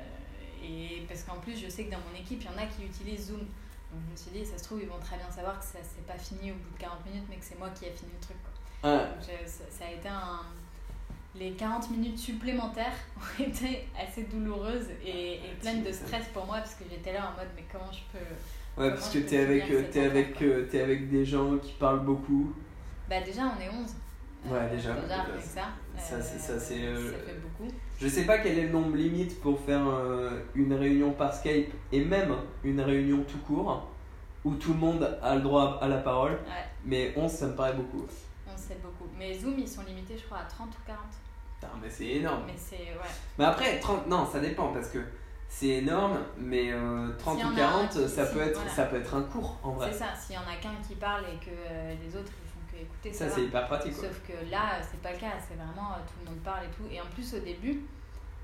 et 0.63 1.05
parce 1.09 1.23
qu'en 1.23 1.37
plus, 1.37 1.57
je 1.63 1.69
sais 1.69 1.85
que 1.85 1.91
dans 1.93 2.01
mon 2.13 2.19
équipe, 2.19 2.43
il 2.43 2.47
y 2.47 2.49
en 2.55 2.59
a 2.63 2.67
qui 2.67 2.85
utilisent 2.85 3.29
Zoom. 3.29 3.39
Donc 3.41 4.01
je 4.07 4.13
me 4.13 4.17
suis 4.17 4.31
dit, 4.33 4.45
ça 4.45 4.59
se 4.59 4.65
trouve, 4.65 4.81
ils 4.83 4.89
vont 4.89 4.99
très 4.99 5.17
bien 5.17 5.31
savoir 5.31 5.59
que 5.59 5.65
ça 5.65 5.79
s'est 5.83 6.03
pas 6.07 6.19
fini 6.19 6.51
au 6.51 6.55
bout 6.55 6.75
de 6.75 6.81
40 6.81 7.07
minutes, 7.07 7.25
mais 7.31 7.37
que 7.37 7.45
c'est 7.45 7.59
moi 7.59 7.71
qui 7.71 7.85
ai 7.87 7.91
fini 7.91 8.11
le 8.13 8.21
truc. 8.21 8.37
quoi. 8.43 8.91
ouais 8.91 8.99
Donc, 8.99 9.17
je- 9.23 9.49
ça, 9.49 9.65
ça 9.71 9.85
a 9.87 9.91
été 9.93 10.09
un. 10.09 10.41
Les 11.39 11.53
40 11.53 11.91
minutes 11.91 12.19
supplémentaires 12.19 12.95
ont 13.39 13.43
été 13.43 13.87
assez 13.97 14.23
douloureuses 14.25 14.89
et, 15.05 15.35
et 15.35 15.55
pleines 15.61 15.83
de 15.85 15.93
stress 15.93 16.27
pour 16.33 16.47
moi 16.47 16.57
parce 16.59 16.75
que 16.77 16.85
j'étais 16.91 17.13
là 17.13 17.31
en 17.31 17.37
mode 17.39 17.49
mais 17.55 17.65
comment 17.71 17.93
je 17.93 18.01
peux. 18.11 18.83
ouais 18.83 18.89
parce 18.91 19.11
que 19.11 19.19
t'es 19.19 19.39
avec 19.41 19.71
euh, 19.71 20.07
avec 20.07 20.41
euh, 20.41 20.67
t'es 20.71 20.81
avec 20.81 21.11
des 21.11 21.27
gens 21.27 21.59
qui 21.59 21.73
parlent 21.73 22.05
beaucoup 22.07 22.55
Bah 23.11 23.21
déjà 23.21 23.43
on 23.55 23.61
est 23.61 23.69
11. 23.69 23.95
Ouais, 24.45 24.69
déjà, 24.71 24.93
avec 24.93 25.43
ça. 25.43 25.62
ça, 25.99 26.21
c'est- 26.23 26.38
ça, 26.38 26.59
c'est, 26.61 26.85
euh, 26.85 27.12
Ça 27.12 27.19
fait 27.26 27.38
beaucoup. 27.40 27.73
Je 28.00 28.07
sais 28.09 28.25
pas 28.25 28.38
quel 28.38 28.59
est 28.59 28.62
le 28.66 28.69
nombre 28.71 28.95
limite 28.97 29.40
pour 29.40 29.59
faire 29.61 29.87
euh, 29.88 30.31
une 30.55 30.73
réunion 30.75 31.12
par 31.12 31.35
Skype 31.35 31.73
et 31.90 32.05
même 32.05 32.35
une 32.62 32.81
réunion 32.81 33.25
tout 33.25 33.38
court 33.38 33.88
où 34.45 34.55
tout 34.55 34.73
le 34.75 34.78
monde 34.78 35.19
a 35.23 35.35
le 35.35 35.40
droit 35.40 35.78
à 35.81 35.88
la 35.88 35.97
parole, 35.99 36.33
Ouais, 36.33 36.64
mais 36.85 37.12
11 37.16 37.33
ça 37.33 37.47
me 37.49 37.57
paraît 37.57 37.73
beaucoup. 37.73 38.07
on 38.47 38.57
sait 38.57 38.78
beaucoup. 38.83 39.11
Mais 39.19 39.35
Zoom 39.35 39.59
ils 39.59 39.69
sont 39.69 39.83
limités 39.83 40.16
je 40.16 40.25
crois 40.25 40.38
à 40.38 40.45
30 40.45 40.69
ou 40.69 40.87
40. 40.87 41.00
Putain, 41.59 41.73
mais 41.83 41.90
c'est 41.90 42.07
énorme. 42.07 42.43
Mais 42.47 42.55
c'est. 42.57 42.76
Ouais. 42.76 43.11
Mais 43.38 43.45
après, 43.47 43.81
30, 43.81 44.07
non, 44.07 44.25
ça 44.31 44.38
dépend 44.38 44.69
parce 44.73 44.88
que 44.88 44.99
c'est 45.49 45.69
énorme, 45.69 46.19
mais 46.38 46.71
euh, 46.73 47.09
30 47.19 47.38
S'il 47.38 47.47
y 47.47 47.49
en 47.49 47.50
ou 47.50 47.55
a 47.55 47.57
40, 47.57 47.83
un 47.85 47.87
qui- 47.88 48.09
ça, 48.09 48.26
si, 48.26 48.33
peut 48.35 48.40
être, 48.43 48.55
voilà. 48.57 48.71
ça 48.71 48.85
peut 48.85 48.97
être 48.97 49.14
un 49.14 49.23
cours 49.23 49.59
en 49.64 49.71
vrai. 49.73 49.88
C'est 49.90 49.99
ça, 49.99 50.14
s'il 50.14 50.35
y 50.37 50.38
en 50.38 50.43
a 50.43 50.57
qu'un 50.61 50.75
qui 50.87 50.95
parle 50.97 51.25
et 51.25 51.43
que 51.45 51.50
euh, 51.50 51.95
les 52.05 52.14
autres 52.16 52.31
ils 52.45 52.50
que 52.78 52.83
écouter, 52.83 53.12
ça, 53.12 53.28
c'est 53.30 53.42
hyper 53.45 53.66
pratique 53.66 53.95
quoi. 53.95 54.09
Sauf 54.09 54.21
que 54.26 54.50
là, 54.50 54.80
c'est 54.83 55.00
pas 55.00 55.12
le 55.12 55.18
cas, 55.18 55.33
c'est 55.47 55.54
vraiment 55.54 55.92
euh, 55.92 55.99
tout 56.06 56.14
le 56.25 56.30
monde 56.30 56.40
parle 56.42 56.64
et 56.64 56.68
tout. 56.76 56.85
Et 56.90 57.00
en 57.00 57.06
plus, 57.06 57.35
au 57.35 57.40
début, 57.40 57.83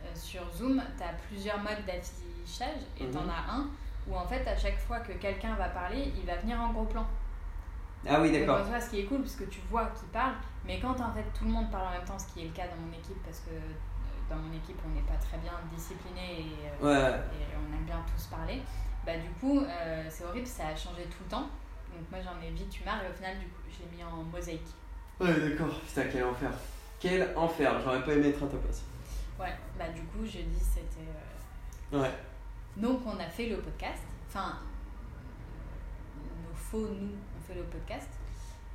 euh, 0.04 0.06
sur 0.14 0.42
Zoom, 0.52 0.82
tu 0.96 1.02
as 1.02 1.12
plusieurs 1.28 1.58
modes 1.58 1.84
d'affichage 1.86 2.82
et 2.98 3.08
tu 3.10 3.16
en 3.16 3.22
Mhm. 3.22 3.30
as 3.30 3.52
un 3.52 3.66
où 4.08 4.16
en 4.16 4.26
fait 4.26 4.44
à 4.48 4.56
chaque 4.56 4.78
fois 4.78 4.98
que 5.00 5.12
quelqu'un 5.12 5.54
va 5.54 5.68
parler, 5.68 6.12
il 6.18 6.26
va 6.26 6.36
venir 6.36 6.60
en 6.60 6.72
gros 6.72 6.84
plan. 6.84 7.06
Ah 8.08 8.20
oui, 8.20 8.32
d'accord. 8.32 8.58
ce 8.80 8.90
qui 8.90 9.00
est 9.00 9.04
cool 9.04 9.20
parce 9.20 9.36
que 9.36 9.44
tu 9.44 9.60
vois 9.70 9.86
qui 9.94 10.04
parle, 10.12 10.32
mais 10.64 10.80
quand 10.80 11.00
en 11.00 11.12
fait 11.12 11.22
tout 11.38 11.44
le 11.44 11.50
monde 11.52 11.70
parle 11.70 11.86
en 11.86 11.90
même 11.92 12.04
temps, 12.04 12.18
ce 12.18 12.26
qui 12.32 12.40
est 12.42 12.46
le 12.48 12.52
cas 12.52 12.66
dans 12.66 12.74
mon 12.84 12.92
équipe 12.92 13.22
parce 13.24 13.38
que 13.40 13.50
euh, 13.50 13.60
dans 14.28 14.34
mon 14.36 14.52
équipe 14.52 14.76
on 14.84 14.88
n'est 14.88 15.02
pas 15.06 15.14
très 15.24 15.38
bien 15.38 15.52
discipliné 15.72 16.40
et, 16.40 16.84
Ouais. 16.84 16.90
et 16.98 17.54
on 17.56 17.76
aime 17.76 17.84
bien 17.84 18.02
tous 18.12 18.26
parler, 18.26 18.60
bah 19.06 19.16
du 19.18 19.28
coup 19.38 19.60
euh, 19.60 20.04
c'est 20.10 20.24
horrible, 20.24 20.46
ça 20.48 20.66
a 20.66 20.74
changé 20.74 21.04
tout 21.04 21.22
le 21.24 21.30
temps. 21.30 21.46
Donc 21.92 22.10
moi 22.10 22.20
j'en 22.22 22.40
ai 22.46 22.50
vite 22.50 22.80
eu 22.80 22.84
marre 22.84 23.04
et 23.04 23.10
au 23.10 23.12
final 23.14 23.38
du 23.38 23.46
coup 23.46 23.60
je 23.70 23.84
l'ai 23.84 23.96
mis 23.96 24.02
en 24.04 24.22
mosaïque. 24.24 24.60
Ouais, 25.20 25.38
d'accord. 25.50 25.78
Putain, 25.80 26.04
quel 26.10 26.24
enfer. 26.24 26.50
Quel 26.98 27.32
enfer. 27.36 27.80
J'aurais 27.84 28.02
pas 28.04 28.12
aimé 28.12 28.28
être 28.28 28.42
à 28.42 28.46
ta 28.46 28.56
place. 28.56 28.82
Ouais, 29.38 29.52
bah 29.78 29.88
du 29.94 30.00
coup 30.02 30.24
je 30.24 30.38
dis 30.38 30.60
c'était... 30.60 31.06
euh, 31.96 32.00
Ouais. 32.02 32.10
Donc 32.76 33.00
on 33.06 33.18
a 33.20 33.26
fait 33.28 33.46
le 33.48 33.58
podcast, 33.58 34.02
enfin 34.28 34.58
nos 36.16 36.54
faux 36.54 36.88
nous 36.88 37.08
ont 37.08 37.40
fait 37.46 37.54
le 37.54 37.64
podcast. 37.64 38.08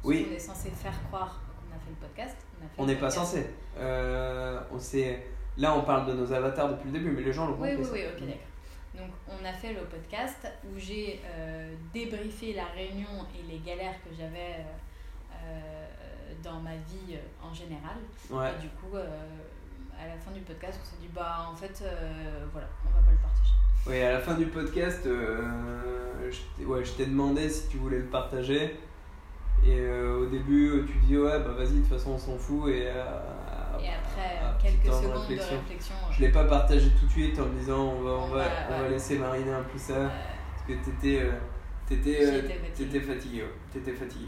Oui. 0.04 0.28
On 0.30 0.36
est 0.36 0.40
censé 0.40 0.70
faire 0.70 0.94
croire 1.08 1.40
qu'on 1.58 1.76
a 1.76 1.80
fait 1.80 1.90
le 1.90 2.08
podcast. 2.08 2.38
On 2.78 2.84
On 2.84 2.86
le 2.86 2.94
n'est 2.94 3.00
pas 3.00 3.10
censé. 3.10 3.48
Euh, 3.78 4.60
on 4.72 4.80
sait... 4.80 5.26
Là, 5.58 5.74
on 5.76 5.82
parle 5.82 6.06
de 6.08 6.14
nos 6.14 6.32
avatars 6.32 6.70
depuis 6.70 6.92
le 6.92 7.00
début, 7.00 7.10
mais 7.12 7.24
les 7.24 7.34
gens 7.34 7.48
l'ont 7.48 7.58
Oui, 7.60 7.70
oui, 7.76 7.84
ça. 7.84 7.92
oui, 7.92 8.02
ok, 8.14 8.20
d'accord. 8.20 8.38
Donc, 8.98 9.12
on 9.28 9.46
a 9.46 9.54
fait 9.54 9.74
le 9.74 9.82
podcast 9.82 10.48
où 10.66 10.80
j'ai 10.80 11.22
euh, 11.24 11.76
débriefé 11.94 12.54
la 12.54 12.66
réunion 12.66 13.28
et 13.38 13.52
les 13.52 13.60
galères 13.60 13.94
que 14.04 14.10
j'avais 14.18 14.56
euh, 14.58 14.64
euh, 15.34 15.86
dans 16.44 16.60
ma 16.60 16.76
vie 16.76 17.16
en 17.42 17.54
général. 17.54 17.98
Ouais. 18.32 18.50
Et 18.58 18.62
du 18.62 18.70
coup, 18.70 18.98
à 18.98 20.08
la 20.08 20.18
fin 20.18 20.32
du 20.32 20.42
podcast, 20.42 20.80
on 20.82 20.86
s'est 20.86 21.02
dit, 21.02 21.10
bah 21.14 21.48
en 21.52 21.56
fait, 21.56 21.84
voilà, 22.52 22.68
on 22.86 22.90
va 22.90 23.06
pas 23.06 23.12
le 23.12 23.18
partager. 23.18 23.54
Oui, 23.86 24.02
à 24.02 24.14
la 24.14 24.20
fin 24.20 24.34
du 24.34 24.48
podcast, 24.48 25.02
je 25.06 26.66
ouais, 26.66 26.84
je 26.84 26.92
t'ai 26.94 27.06
demandé 27.06 27.48
si 27.50 27.68
tu 27.68 27.78
voulais 27.78 28.00
le 28.00 28.06
partager. 28.06 28.80
Et 29.64 29.90
au 29.90 30.26
début, 30.26 30.86
tu 30.88 30.98
dis 31.06 31.18
ouais, 31.18 31.40
bah 31.40 31.52
vas-y, 31.52 31.74
de 31.74 31.80
toute 31.82 31.90
façon, 31.90 32.12
on 32.12 32.18
s'en 32.18 32.38
fout. 32.38 32.70
Et, 32.70 32.92
quelques 34.62 34.86
de 34.86 34.92
secondes 34.92 35.18
réflexion. 35.28 35.56
de 35.56 35.62
réflexion, 35.62 35.96
Je 36.12 36.22
l'ai 36.22 36.30
pas 36.32 36.44
partagé 36.46 36.90
tout 37.00 37.06
de 37.06 37.12
suite 37.12 37.40
en 37.40 37.46
me 37.46 37.60
disant 37.60 37.80
on 37.98 38.02
va, 38.02 38.12
on 38.12 38.24
On 38.24 38.28
va, 38.28 38.38
va- 38.44 38.50
on 38.78 38.82
va 38.84 38.90
laisser 38.90 39.18
mariner 39.18 39.52
un 39.54 39.64
peu 39.64 39.78
ça. 39.78 39.94
euh, 39.94 40.08
Parce 40.56 40.68
que 40.80 40.86
t'étais, 40.86 41.22
euh, 41.22 41.32
euh, 41.32 42.42
t'étais 42.76 43.00
fatigué. 43.02 43.44
T'étais 43.72 43.94
fatigué. 43.94 44.28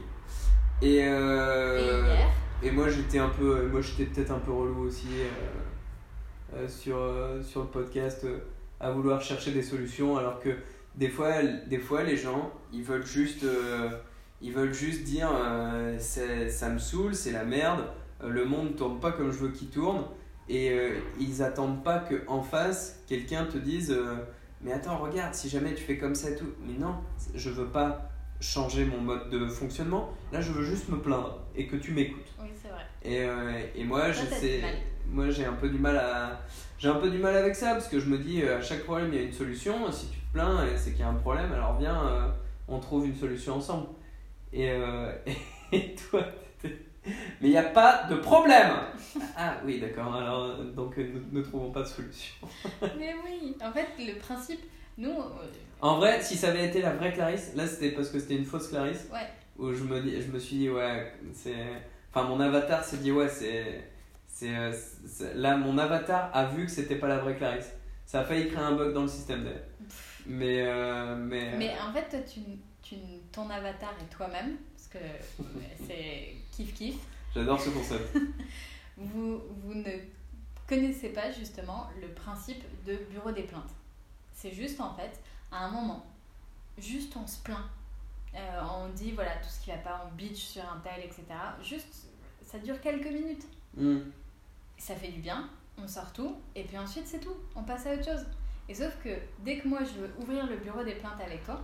Et, 0.81 1.03
euh, 1.03 1.77
et 1.77 1.83
hier, 1.83 2.29
et 2.63 2.71
moi 2.71 2.88
j'étais 2.89 3.19
un 3.19 3.29
peu, 3.29 3.67
moi 3.67 3.81
j'étais 3.81 4.05
peut-être 4.05 4.31
un 4.31 4.39
peu 4.39 4.51
relou 4.51 4.83
aussi 4.88 5.07
euh, 5.19 6.57
euh, 6.57 6.67
sur, 6.67 6.98
euh, 6.98 7.41
sur 7.43 7.62
le 7.62 7.67
podcast 7.67 8.24
euh, 8.24 8.38
à 8.79 8.91
vouloir 8.91 9.21
chercher 9.21 9.51
des 9.51 9.62
solutions 9.62 10.17
alors 10.17 10.39
que 10.39 10.50
des 10.95 11.09
fois, 11.09 11.31
des 11.67 11.77
fois 11.79 12.03
les 12.03 12.15
gens 12.17 12.51
ils 12.71 12.83
veulent 12.83 13.05
juste, 13.05 13.43
euh, 13.43 13.89
ils 14.41 14.53
veulent 14.53 14.74
juste 14.74 15.03
dire 15.03 15.29
euh, 15.33 15.98
ça 16.00 16.69
me 16.69 16.79
saoule, 16.79 17.13
c'est 17.13 17.31
la 17.33 17.43
merde, 17.43 17.81
euh, 18.24 18.29
le 18.29 18.45
monde 18.45 18.75
tourne 18.77 19.00
pas 19.01 19.12
comme 19.12 19.31
je 19.31 19.38
veux 19.39 19.50
qu'il 19.51 19.69
tourne 19.69 20.03
et 20.50 20.72
euh, 20.72 20.98
ils 21.20 21.41
attendent 21.44 21.84
pas 21.84 22.00
que 22.00 22.24
en 22.27 22.41
face 22.41 23.01
quelqu'un 23.08 23.46
te 23.46 23.58
dise 23.58 23.91
euh, 23.91 24.15
mais 24.62 24.74
attends 24.74 24.98
regarde 24.98 25.34
si 25.36 25.48
jamais 25.48 25.74
tu 25.74 25.84
fais 25.84 25.98
comme 25.98 26.15
ça 26.15 26.32
et 26.32 26.36
tout. 26.36 26.51
Mais 26.65 26.74
non 26.77 26.96
je 27.36 27.50
veux 27.50 27.68
pas 27.68 28.10
changer 28.41 28.86
mon 28.86 29.00
mode 29.00 29.29
de 29.29 29.46
fonctionnement. 29.48 30.10
Là 30.32 30.41
je 30.41 30.51
veux 30.51 30.63
juste 30.65 30.89
me 30.89 30.98
plaindre 30.98 31.39
et 31.56 31.68
que 31.68 31.75
tu 31.75 31.91
m'écoutes. 31.91 32.27
Oui, 32.41 32.48
c'est 32.62 32.70
vrai. 32.70 32.82
et, 33.03 33.24
euh, 33.24 33.62
et 33.75 33.84
moi, 33.84 34.12
j'essaie- 34.12 34.62
moi 35.08 35.29
j'ai 35.29 35.46
un 35.46 35.53
peu 35.53 35.70
du 35.70 35.77
mal 35.79 35.98
à 35.98 36.41
j'ai 36.77 36.88
un 36.88 36.96
peu 36.96 37.10
du 37.10 37.18
mal 37.18 37.36
avec 37.36 37.56
ça 37.56 37.72
parce 37.74 37.88
que 37.88 38.00
je 38.00 38.08
me 38.08 38.18
dis 38.18 38.44
à 38.44 38.62
chaque 38.62 38.84
problème 38.84 39.10
il 39.13 39.20
y 39.20 39.24
a 39.24 39.25
une 39.25 39.34
solution. 39.34 39.91
Si 39.91 40.08
tu 40.10 40.20
te 40.20 40.34
plains 40.34 40.65
c'est 40.77 40.91
qu'il 40.91 41.01
y 41.01 41.03
a 41.03 41.10
un 41.10 41.13
problème 41.15 41.51
alors 41.53 41.77
viens 41.77 42.34
on 42.68 42.79
trouve 42.79 43.06
une 43.06 43.15
solution 43.15 43.56
ensemble. 43.56 43.88
Et, 44.53 44.68
et 45.72 45.96
toi 45.96 46.24
t'étais- 46.62 46.86
mais 47.06 47.48
il 47.48 47.50
n'y 47.51 47.58
a 47.58 47.63
pas 47.63 48.03
de 48.10 48.15
problème 48.15 48.72
ah 49.38 49.56
oui 49.65 49.79
d'accord 49.79 50.13
alors 50.15 50.58
donc 50.63 50.98
euh, 50.98 51.08
nous 51.32 51.39
ne 51.39 51.44
trouvons 51.44 51.72
pas 51.72 51.82
de 51.82 51.88
solution 51.88 52.36
Mais 53.00 53.15
oui, 53.25 53.56
en 53.63 53.72
fait, 53.72 53.88
le 54.00 54.18
principe, 54.20 54.62
nous, 54.98 55.12
euh, 55.12 55.48
en 55.82 55.98
vrai 55.98 56.22
si 56.22 56.36
ça 56.36 56.50
avait 56.50 56.68
été 56.68 56.82
la 56.82 56.94
vraie 56.96 57.13
Clarisse 57.13 57.53
là 57.56 57.65
c'était 57.68 57.91
parce 57.91 58.10
que 58.10 58.20
c'était 58.20 58.36
une 58.36 58.46
fausse 58.46 58.68
Clarisse 58.68 59.08
ouais, 59.12 59.27
où 59.58 59.74
je 59.74 59.84
me, 59.84 60.01
dis, 60.01 60.22
je 60.22 60.32
me 60.32 60.39
suis 60.39 60.56
dit, 60.58 60.70
ouais, 60.70 61.12
c'est. 61.34 61.53
Enfin, 62.13 62.27
mon 62.27 62.39
avatar 62.39 62.84
s'est 62.84 62.98
dit, 62.98 63.12
ouais, 63.12 63.27
c'est. 63.27 63.84
c'est, 64.27 64.56
euh, 64.56 64.72
c'est- 65.06 65.34
Là, 65.36 65.58
mon 65.58 65.77
avatar 65.77 66.32
a 66.34 66.46
vu 66.46 66.65
que 66.65 66.72
c'était 66.72 66.96
pas 66.96 67.08
la 67.08 67.18
vraie 67.18 67.36
Clarisse. 67.36 67.72
Ça 68.06 68.22
a 68.22 68.24
failli 68.24 68.48
créer 68.48 68.63
un 68.63 68.72
bug 68.72 68.94
dans 68.94 69.01
le 69.03 69.08
système 69.10 69.44
d'ailleurs. 69.44 69.68
Mais. 70.25 70.63
euh, 70.65 71.15
mais, 71.18 71.58
Mais 71.58 71.74
en 71.86 71.91
fait, 71.91 72.08
toi, 72.10 72.20
tu, 72.22 72.39
tu, 72.82 72.96
ton 73.32 73.50
avatar 73.50 73.94
est 74.01 74.10
toi-même, 74.13 74.56
parce 74.75 74.88
que 74.88 74.98
c'est 75.86 76.36
J'adore 77.34 77.60
ce 77.60 77.70
concept. 77.70 78.18
Vous, 78.98 79.42
vous 79.63 79.74
ne 79.74 79.92
connaissez 80.68 81.10
pas 81.10 81.32
justement 81.32 81.89
le 82.01 82.10
principe 82.10 82.63
de 82.86 82.98
bureau 83.10 83.32
des 83.32 83.44
plaintes. 83.44 83.72
C'est 84.34 84.51
juste 84.51 84.82
en 84.82 84.94
fait, 84.94 85.22
à 85.51 85.66
un 85.66 85.72
moment, 85.72 86.06
juste 86.78 87.16
on 87.16 87.25
se 87.25 87.39
plaint. 87.39 87.66
Euh, 88.36 88.62
on 88.62 88.89
dit 88.89 89.12
voilà 89.12 89.38
tout 89.38 89.50
ce 89.50 89.63
qui 89.63 89.72
va 89.72 89.78
pas, 89.78 90.06
on 90.06 90.16
bitch 90.16 90.38
sur 90.38 90.63
un 90.63 90.80
tel, 90.84 91.04
etc. 91.04 91.24
Juste, 91.63 92.08
ça 92.46 92.60
dure 92.60 92.80
quelques 92.82 93.12
minutes. 93.12 93.46
Hmm. 93.75 94.00
Ça 94.78 94.96
fait 94.96 95.12
du 95.12 95.20
bien, 95.20 95.50
on 95.78 95.88
sort 95.88 96.12
tout, 96.13 96.36
et 96.56 96.63
puis 96.63 96.78
ensuite 96.78 97.08
c'est 97.08 97.20
tout, 97.20 97.36
on 97.56 97.63
passe 97.63 97.86
à 97.88 97.94
autre 97.94 98.06
chose. 98.06 98.25
Et 98.68 98.75
sauf 98.75 98.96
que 99.04 99.10
dès 99.39 99.58
que 99.60 99.68
moi 99.68 99.80
je 99.84 100.01
veux 100.01 100.13
ouvrir 100.20 100.46
le 100.46 100.58
bureau 100.58 100.84
des 100.84 100.96
plaintes 100.96 101.20
avec 101.22 101.44
toi, 101.44 101.62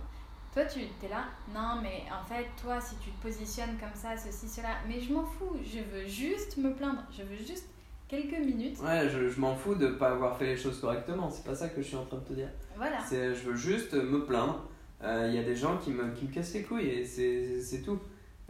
toi 0.56 0.64
tu 0.64 0.80
es 0.80 1.08
là, 1.10 1.24
non 1.54 1.80
mais 1.82 2.04
en 2.10 2.24
fait 2.24 2.46
toi 2.62 2.80
si 2.80 2.96
tu 2.96 3.10
te 3.10 3.22
positionnes 3.22 3.76
comme 3.78 3.94
ça, 3.94 4.16
ceci, 4.16 4.48
cela, 4.48 4.68
mais 4.88 5.00
je 5.00 5.12
m'en 5.12 5.24
fous, 5.26 5.56
je 5.62 5.80
veux 5.80 6.06
juste 6.06 6.56
me 6.56 6.72
plaindre, 6.74 7.02
je 7.16 7.22
veux 7.24 7.36
juste 7.36 7.66
quelques 8.08 8.38
minutes, 8.38 8.78
Ouais, 8.82 9.08
je, 9.10 9.28
je 9.28 9.40
m'en 9.40 9.54
fous 9.54 9.74
de 9.74 9.88
pas 9.88 10.10
avoir 10.12 10.36
fait 10.38 10.46
les 10.46 10.56
choses 10.56 10.80
correctement. 10.80 11.28
C'est 11.28 11.44
pas 11.44 11.54
ça 11.56 11.68
que 11.68 11.82
je 11.82 11.88
suis 11.88 11.96
en 11.96 12.04
train 12.04 12.18
de 12.18 12.24
te 12.24 12.32
dire. 12.32 12.48
voilà. 12.76 12.98
C'est, 13.06 13.34
je 13.34 13.48
veux 13.50 13.56
juste 13.56 13.94
me 13.94 14.24
plaindre. 14.24 14.62
Il 15.02 15.34
y 15.34 15.38
a 15.38 15.42
des 15.42 15.56
gens 15.56 15.76
qui 15.78 15.90
me, 15.90 16.10
qui 16.14 16.24
me 16.26 16.32
cassent 16.32 16.54
les 16.54 16.62
couilles 16.62 16.88
et 16.88 17.04
c'est, 17.04 17.60
c'est 17.60 17.82
tout. 17.82 17.98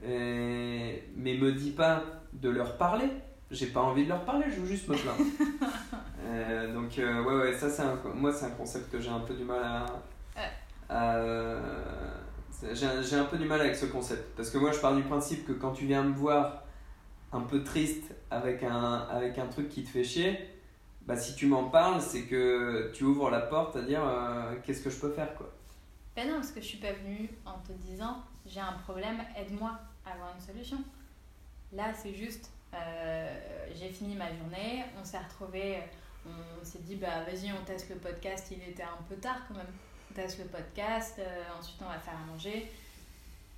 Et- 0.04 1.02
mais 1.16 1.36
me 1.38 1.52
dis 1.52 1.70
pas 1.72 2.04
de 2.34 2.50
leur 2.50 2.76
parler. 2.76 3.08
J'ai 3.50 3.66
pas 3.68 3.80
envie 3.80 4.04
de 4.04 4.08
leur 4.10 4.25
parler, 4.25 4.44
je 4.54 4.60
veux 4.60 4.66
juste 4.66 4.88
me 4.88 4.94
plaindre. 4.96 5.18
Euh, 6.28 6.75
donc, 6.75 6.98
euh, 6.98 7.22
ouais, 7.22 7.36
ouais, 7.36 7.52
ça, 7.56 7.70
c'est 7.70 7.82
un, 7.82 7.96
moi, 8.14 8.32
c'est 8.32 8.46
un 8.46 8.50
concept 8.50 8.90
que 8.90 8.98
j'ai 9.00 9.10
un 9.10 9.20
peu 9.20 9.32
du 9.34 9.44
mal 9.44 9.62
à. 9.62 9.86
C'est- 10.88 12.75
j'ai, 12.75 13.16
un- 13.16 13.25
peu 13.25 13.37
du 13.37 13.45
mal 13.45 13.61
avec 13.61 13.76
ce 13.76 13.87
concept. 13.87 14.35
Parce 14.37 14.50
que 14.50 14.59
moi, 14.59 14.73
je 14.73 14.78
pars 14.78 14.95
du 14.95 15.02
principe 15.02 15.47
que 15.47 15.52
quand 15.52 15.73
tu 15.73 15.85
viens 15.87 16.02
me 16.02 16.14
voir 16.14 16.62
un 17.33 17.40
peu 17.43 17.62
triste 17.62 18.14
avec 18.31 18.62
un, 18.62 19.07
avec 19.11 19.38
un 19.38 19.47
truc 19.47 19.69
qui 19.69 19.85
te 19.85 19.90
fait 19.90 20.05
chier, 20.05 20.38
bah, 21.02 21.16
si 21.16 21.35
tu 21.35 21.47
m'en 21.47 21.69
parles, 21.69 22.00
c'est 22.00 22.23
que 22.25 22.90
tu 22.95 23.05
ouvres 23.05 23.31
la 23.31 23.40
porte 23.40 23.76
à 23.76 23.83
dire 23.83 24.02
euh, 24.05 24.55
qu'est-ce 24.64 24.83
que 24.83 24.90
je 24.90 24.97
peux 24.97 25.11
faire, 25.12 25.35
quoi. 25.35 25.52
Ben 26.16 26.28
non, 26.28 26.37
parce 26.37 26.50
que 26.50 26.61
je 26.62 26.66
suis 26.66 26.78
pas 26.78 26.93
venue 26.93 27.28
en 27.45 27.59
te 27.59 27.73
disant 27.73 28.16
j'ai 28.47 28.61
un 28.61 28.73
problème, 28.73 29.19
aide-moi 29.37 29.78
à 30.07 30.12
avoir 30.12 30.33
une 30.35 30.40
solution. 30.40 30.78
Là, 31.73 31.93
c'est 31.93 32.14
juste 32.14 32.50
euh, 32.73 33.38
j'ai 33.75 33.90
fini 33.90 34.14
ma 34.16 34.28
journée, 34.35 34.85
on 34.99 35.05
s'est 35.05 35.19
retrouvés, 35.19 35.81
on 36.25 36.64
s'est 36.64 36.78
dit 36.78 36.97
bah 36.97 37.23
vas-y, 37.26 37.52
on 37.52 37.62
teste 37.66 37.90
le 37.90 37.97
podcast, 37.97 38.49
il 38.50 38.66
était 38.66 38.83
un 38.83 39.02
peu 39.09 39.16
tard 39.16 39.43
quand 39.47 39.55
même. 39.57 39.66
Le 40.16 40.44
podcast, 40.44 41.16
euh, 41.18 41.42
ensuite 41.58 41.76
on 41.82 41.90
va 41.90 41.99
faire 41.99 42.14
à 42.14 42.32
manger. 42.32 42.73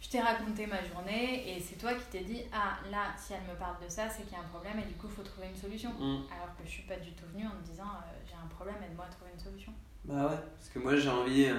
Je 0.00 0.08
t'ai 0.08 0.18
raconté 0.18 0.66
ma 0.66 0.82
journée 0.84 1.56
et 1.56 1.60
c'est 1.60 1.76
toi 1.76 1.94
qui 1.94 2.04
t'es 2.10 2.24
dit 2.24 2.42
ah 2.52 2.80
là, 2.90 3.14
si 3.16 3.32
elle 3.32 3.48
me 3.48 3.56
parle 3.56 3.76
de 3.80 3.88
ça, 3.88 4.08
c'est 4.08 4.24
qu'il 4.24 4.32
y 4.32 4.36
a 4.36 4.40
un 4.40 4.48
problème 4.48 4.76
et 4.80 4.88
du 4.88 4.94
coup, 4.94 5.06
il 5.08 5.14
faut 5.14 5.22
trouver 5.22 5.46
une 5.46 5.56
solution. 5.56 5.90
Alors 6.00 6.56
que 6.56 6.64
je 6.64 6.68
suis 6.68 6.82
pas 6.82 6.96
du 6.96 7.12
tout 7.12 7.26
venue 7.32 7.46
en 7.46 7.54
me 7.54 7.64
disant 7.64 7.84
euh, 7.84 8.10
j'ai 8.26 8.34
un 8.34 8.48
problème, 8.48 8.74
aide-moi 8.84 9.04
à 9.04 9.08
trouver 9.08 9.30
une 9.32 9.40
solution. 9.40 9.72
Bah 10.04 10.26
ouais, 10.26 10.38
parce 10.58 10.68
que 10.70 10.80
moi 10.80 10.96
j'ai 10.96 11.08
envie, 11.08 11.44
euh, 11.44 11.54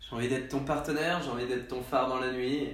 j'ai 0.00 0.16
envie 0.16 0.28
d'être 0.28 0.48
ton 0.48 0.60
partenaire, 0.60 1.20
j'ai 1.22 1.30
envie 1.30 1.46
d'être 1.46 1.68
ton 1.68 1.82
phare 1.82 2.08
dans 2.08 2.18
la 2.18 2.32
nuit. 2.32 2.68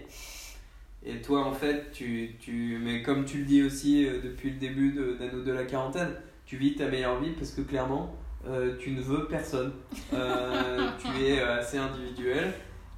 Et 1.02 1.20
toi 1.20 1.44
en 1.44 1.52
fait, 1.52 1.90
tu, 1.90 2.36
tu, 2.40 2.78
mais 2.80 3.02
comme 3.02 3.24
tu 3.24 3.38
le 3.38 3.44
dis 3.44 3.62
aussi 3.64 4.04
depuis 4.04 4.50
le 4.50 4.58
début 4.58 4.92
de, 4.92 5.14
d'Anneau 5.14 5.42
de 5.42 5.52
la 5.52 5.64
quarantaine, 5.64 6.14
tu 6.46 6.58
vis 6.58 6.76
ta 6.76 6.86
meilleure 6.86 7.18
vie 7.18 7.32
parce 7.32 7.50
que 7.50 7.62
clairement, 7.62 8.14
euh, 8.46 8.76
tu 8.78 8.92
ne 8.92 9.00
veux 9.00 9.26
personne. 9.26 9.72
Euh, 10.12 10.88
tu 10.98 11.24
es 11.24 11.40
euh, 11.40 11.58
assez 11.58 11.78
individuel 11.78 12.52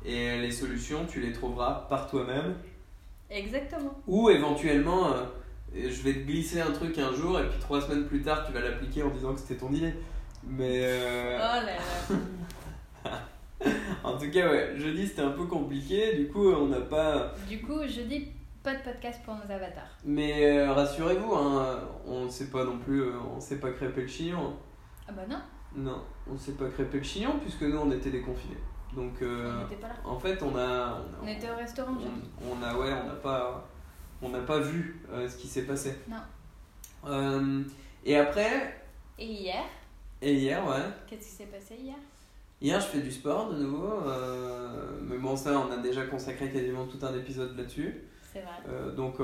et 0.04 0.38
les 0.38 0.50
solutions, 0.50 1.06
tu 1.08 1.20
les 1.20 1.32
trouveras 1.32 1.86
par 1.88 2.08
toi-même. 2.08 2.54
Exactement. 3.30 4.00
Ou 4.06 4.30
éventuellement, 4.30 5.08
euh, 5.08 5.24
je 5.74 6.02
vais 6.02 6.14
te 6.14 6.18
glisser 6.20 6.60
un 6.60 6.72
truc 6.72 6.98
un 6.98 7.12
jour 7.12 7.38
et 7.38 7.48
puis 7.48 7.58
trois 7.60 7.80
semaines 7.80 8.06
plus 8.06 8.22
tard, 8.22 8.46
tu 8.46 8.52
vas 8.52 8.60
l'appliquer 8.60 9.02
en 9.02 9.10
disant 9.10 9.34
que 9.34 9.40
c'était 9.40 9.56
ton 9.56 9.72
idée. 9.72 9.94
Mais 10.44 11.00
Oh 11.36 11.38
là 11.38 11.64
là. 11.64 13.10
en 14.04 14.16
tout 14.16 14.30
cas, 14.30 14.50
ouais, 14.50 14.74
jeudi 14.76 15.08
c'était 15.08 15.22
un 15.22 15.30
peu 15.30 15.44
compliqué, 15.46 16.16
du 16.16 16.28
coup 16.28 16.50
on 16.50 16.68
n'a 16.68 16.80
pas. 16.80 17.34
Du 17.48 17.60
coup, 17.60 17.80
je 17.82 18.02
dis 18.02 18.28
pas 18.62 18.74
de 18.74 18.82
podcast 18.82 19.20
pour 19.24 19.34
nos 19.34 19.52
avatars. 19.52 19.96
Mais 20.04 20.64
rassurez-vous, 20.68 21.34
hein, 21.34 21.80
on 22.06 22.26
ne 22.26 22.30
sait 22.30 22.46
pas 22.46 22.64
non 22.64 22.78
plus, 22.78 23.02
on 23.34 23.40
sait 23.40 23.58
pas 23.58 23.70
crêper 23.70 24.02
le 24.02 24.08
chignon. 24.08 24.54
Ah 25.08 25.12
bah 25.12 25.22
non, 25.28 25.40
Non, 25.74 26.02
on 26.30 26.36
s'est 26.36 26.52
pas 26.52 26.68
crêpé 26.68 26.98
le 26.98 27.04
chignon 27.04 27.38
puisque 27.40 27.62
nous 27.62 27.78
on 27.78 27.90
était 27.90 28.10
déconfinés. 28.10 28.56
Donc 28.94 29.20
euh, 29.22 29.52
on 29.58 29.62
n'était 29.64 29.76
pas 29.80 29.88
là. 29.88 29.94
en 30.04 30.18
fait 30.18 30.42
on 30.42 30.56
a. 30.56 31.02
On 31.22 31.26
était 31.26 31.50
au 31.50 31.56
restaurant. 31.56 31.96
on, 32.42 32.50
on 32.58 32.62
a 32.62 32.74
ouais, 32.76 32.92
on 32.92 33.06
n'a 33.08 33.14
pas, 33.14 33.68
on 34.22 34.28
n'a 34.30 34.40
pas 34.40 34.58
vu 34.60 35.00
euh, 35.12 35.28
ce 35.28 35.36
qui 35.36 35.46
s'est 35.48 35.64
passé. 35.66 35.94
Non. 36.08 36.16
Euh, 37.06 37.62
et 38.04 38.16
après, 38.16 38.82
Et 39.18 39.26
hier, 39.26 39.64
et 40.22 40.34
hier, 40.34 40.64
ouais. 40.66 40.82
qu'est-ce 41.06 41.28
qui 41.28 41.34
s'est 41.36 41.44
passé 41.46 41.76
hier? 41.76 41.96
Hier, 42.60 42.80
je 42.80 42.86
fais 42.86 43.00
du 43.00 43.10
sport 43.12 43.52
de 43.52 43.58
nouveau. 43.62 44.00
mais 45.02 45.18
bon, 45.18 45.36
ça, 45.36 45.58
on 45.58 45.70
a 45.70 45.76
déjà 45.76 46.06
consacré 46.06 46.50
quasiment 46.50 46.86
tout 46.86 46.98
un 47.04 47.14
épisode 47.14 47.56
là-dessus. 47.56 47.94
C'est 48.32 48.40
vrai. 48.40 48.94
Donc, 48.96 49.16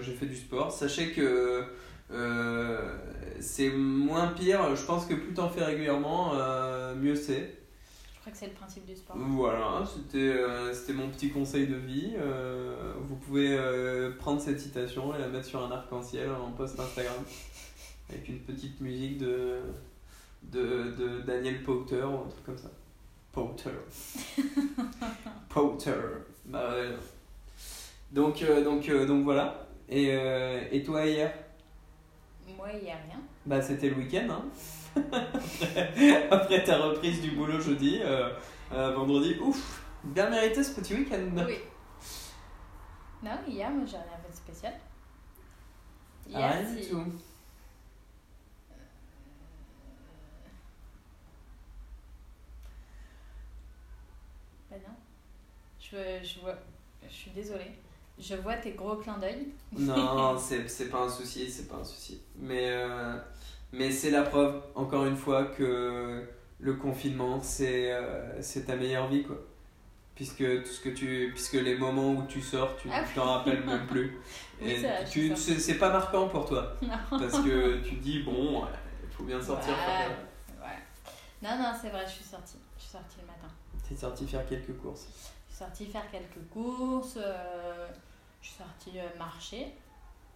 j'ai 0.00 0.14
fait 0.14 0.24
du 0.26 0.34
sport. 0.36 0.72
Sachez 0.72 1.12
que 1.12 1.64
euh, 2.10 2.96
c'est 3.40 3.70
moins 3.70 4.28
pire. 4.28 4.74
Je 4.74 4.84
pense 4.84 5.06
que 5.06 5.14
plus 5.14 5.34
t'en 5.34 5.48
fais 5.48 5.64
régulièrement, 5.64 6.32
euh, 6.34 6.94
mieux 6.94 7.14
c'est. 7.14 7.54
Je 8.14 8.20
crois 8.20 8.32
que 8.32 8.38
c'est 8.38 8.46
le 8.46 8.52
principe 8.52 8.86
du 8.86 8.96
sport. 8.96 9.16
Voilà, 9.16 9.84
c'était 9.86 10.34
euh, 10.36 10.74
mon 10.94 11.08
petit 11.08 11.30
conseil 11.30 11.66
de 11.66 11.76
vie. 11.76 12.14
Euh, 12.18 12.94
vous 13.00 13.16
pouvez 13.16 13.58
prendre 14.18 14.40
cette 14.40 14.60
citation 14.60 15.14
et 15.14 15.18
la 15.18 15.28
mettre 15.28 15.46
sur 15.46 15.64
un 15.64 15.70
arc-en-ciel 15.70 16.30
en 16.30 16.50
post 16.52 16.78
Instagram 16.78 17.16
avec 18.10 18.28
une 18.28 18.40
petite 18.40 18.80
musique 18.80 19.18
de, 19.18 19.60
de, 20.44 20.90
de 20.96 21.20
Daniel 21.26 21.62
Powter 21.62 22.02
ou 22.04 22.24
un 22.24 22.28
truc 22.28 22.44
comme 22.44 22.58
ça. 22.58 22.70
Powter. 23.32 23.70
Powter. 25.48 25.92
Bah. 26.46 26.74
Donc, 28.10 28.42
donc, 28.64 28.90
donc 29.06 29.24
voilà. 29.24 29.66
Et, 29.90 30.08
et 30.72 30.82
toi 30.82 31.06
hier 31.06 31.32
Moi, 32.58 32.68
il 32.74 32.82
n'y 32.82 32.90
a 32.90 32.96
rien. 32.96 33.20
Bah 33.46 33.62
c'était 33.62 33.88
le 33.88 33.94
week-end. 33.96 34.26
Hein. 34.30 34.44
Après 36.30 36.64
ta 36.64 36.78
reprise 36.78 37.22
du 37.22 37.30
boulot 37.30 37.60
jeudi, 37.60 38.00
euh, 38.02 38.30
euh, 38.72 38.92
vendredi, 38.94 39.36
ouf, 39.40 39.80
bien 40.02 40.28
mérité 40.28 40.64
ce 40.64 40.78
petit 40.80 40.94
week-end. 40.94 41.30
Oui. 41.46 41.58
Non, 43.22 43.38
hier, 43.46 43.70
moi, 43.70 43.84
j'ai 43.86 43.96
rien 43.96 44.18
fait 44.22 44.30
de 44.32 44.36
spécial. 44.36 44.74
Hier, 46.28 46.40
Ah, 46.42 46.48
rien 46.50 46.74
du 46.74 46.88
tout. 46.88 47.04
Bah 54.70 54.76
non. 54.86 54.94
Je, 55.80 55.96
je 56.22 56.40
vois. 56.40 56.54
Je 57.08 57.12
suis 57.14 57.30
désolée. 57.30 57.72
Je 58.20 58.34
vois 58.34 58.56
tes 58.56 58.72
gros 58.72 58.96
clins 58.96 59.18
d'œil. 59.18 59.48
Non, 59.72 60.36
c'est 60.66 60.90
pas 60.90 61.02
un 61.02 61.08
souci, 61.08 61.50
c'est 61.50 61.68
pas 61.68 61.76
un 61.76 61.84
souci. 61.84 62.20
Mais, 62.36 62.70
euh, 62.72 63.16
mais 63.72 63.90
c'est 63.90 64.10
la 64.10 64.22
preuve, 64.22 64.60
encore 64.74 65.06
une 65.06 65.16
fois, 65.16 65.44
que 65.46 66.24
le 66.60 66.74
confinement, 66.74 67.40
c'est 67.40 67.92
euh, 67.92 68.42
ta 68.66 68.76
meilleure 68.76 69.08
vie, 69.08 69.22
quoi. 69.22 69.36
Puisque, 70.16 70.38
tout 70.64 70.70
ce 70.70 70.80
que 70.80 70.88
tu, 70.88 71.30
puisque 71.32 71.52
les 71.52 71.76
moments 71.76 72.10
où 72.10 72.26
tu 72.26 72.40
sors, 72.42 72.76
tu 72.76 72.88
Ah 72.92 73.04
t'en 73.14 73.24
rappelles 73.24 73.64
même 73.64 73.86
plus. 73.86 74.18
Oui, 74.60 74.84
tu, 75.08 75.36
c'est 75.36 75.78
pas 75.78 75.92
marquant 75.92 76.26
pour 76.28 76.44
toi. 76.44 76.74
Non. 76.82 77.18
Parce 77.20 77.38
que 77.40 77.78
tu 77.80 77.94
dis, 77.94 78.24
bon, 78.24 78.64
il 79.04 79.08
faut 79.16 79.22
bien 79.22 79.40
sortir. 79.40 79.72
Ouais. 80.60 80.74
Non, 81.40 81.56
non, 81.56 81.72
c'est 81.80 81.90
vrai, 81.90 82.04
je 82.04 82.10
suis 82.14 82.24
sortie. 82.24 82.56
Je 82.76 82.82
suis 82.82 82.90
sortie 82.90 83.18
le 83.20 83.26
matin. 83.28 83.54
T'es 83.88 83.94
sorti 83.94 84.26
faire 84.26 84.44
quelques 84.44 84.76
courses. 84.78 85.06
Je 85.48 85.54
suis 85.54 85.64
sortie 85.64 85.86
faire 85.86 86.10
quelques 86.10 86.48
courses. 86.50 87.16
euh, 87.18 87.86
je 88.40 88.48
suis 88.48 88.56
sortie 88.56 88.98
euh, 88.98 89.18
marcher. 89.18 89.66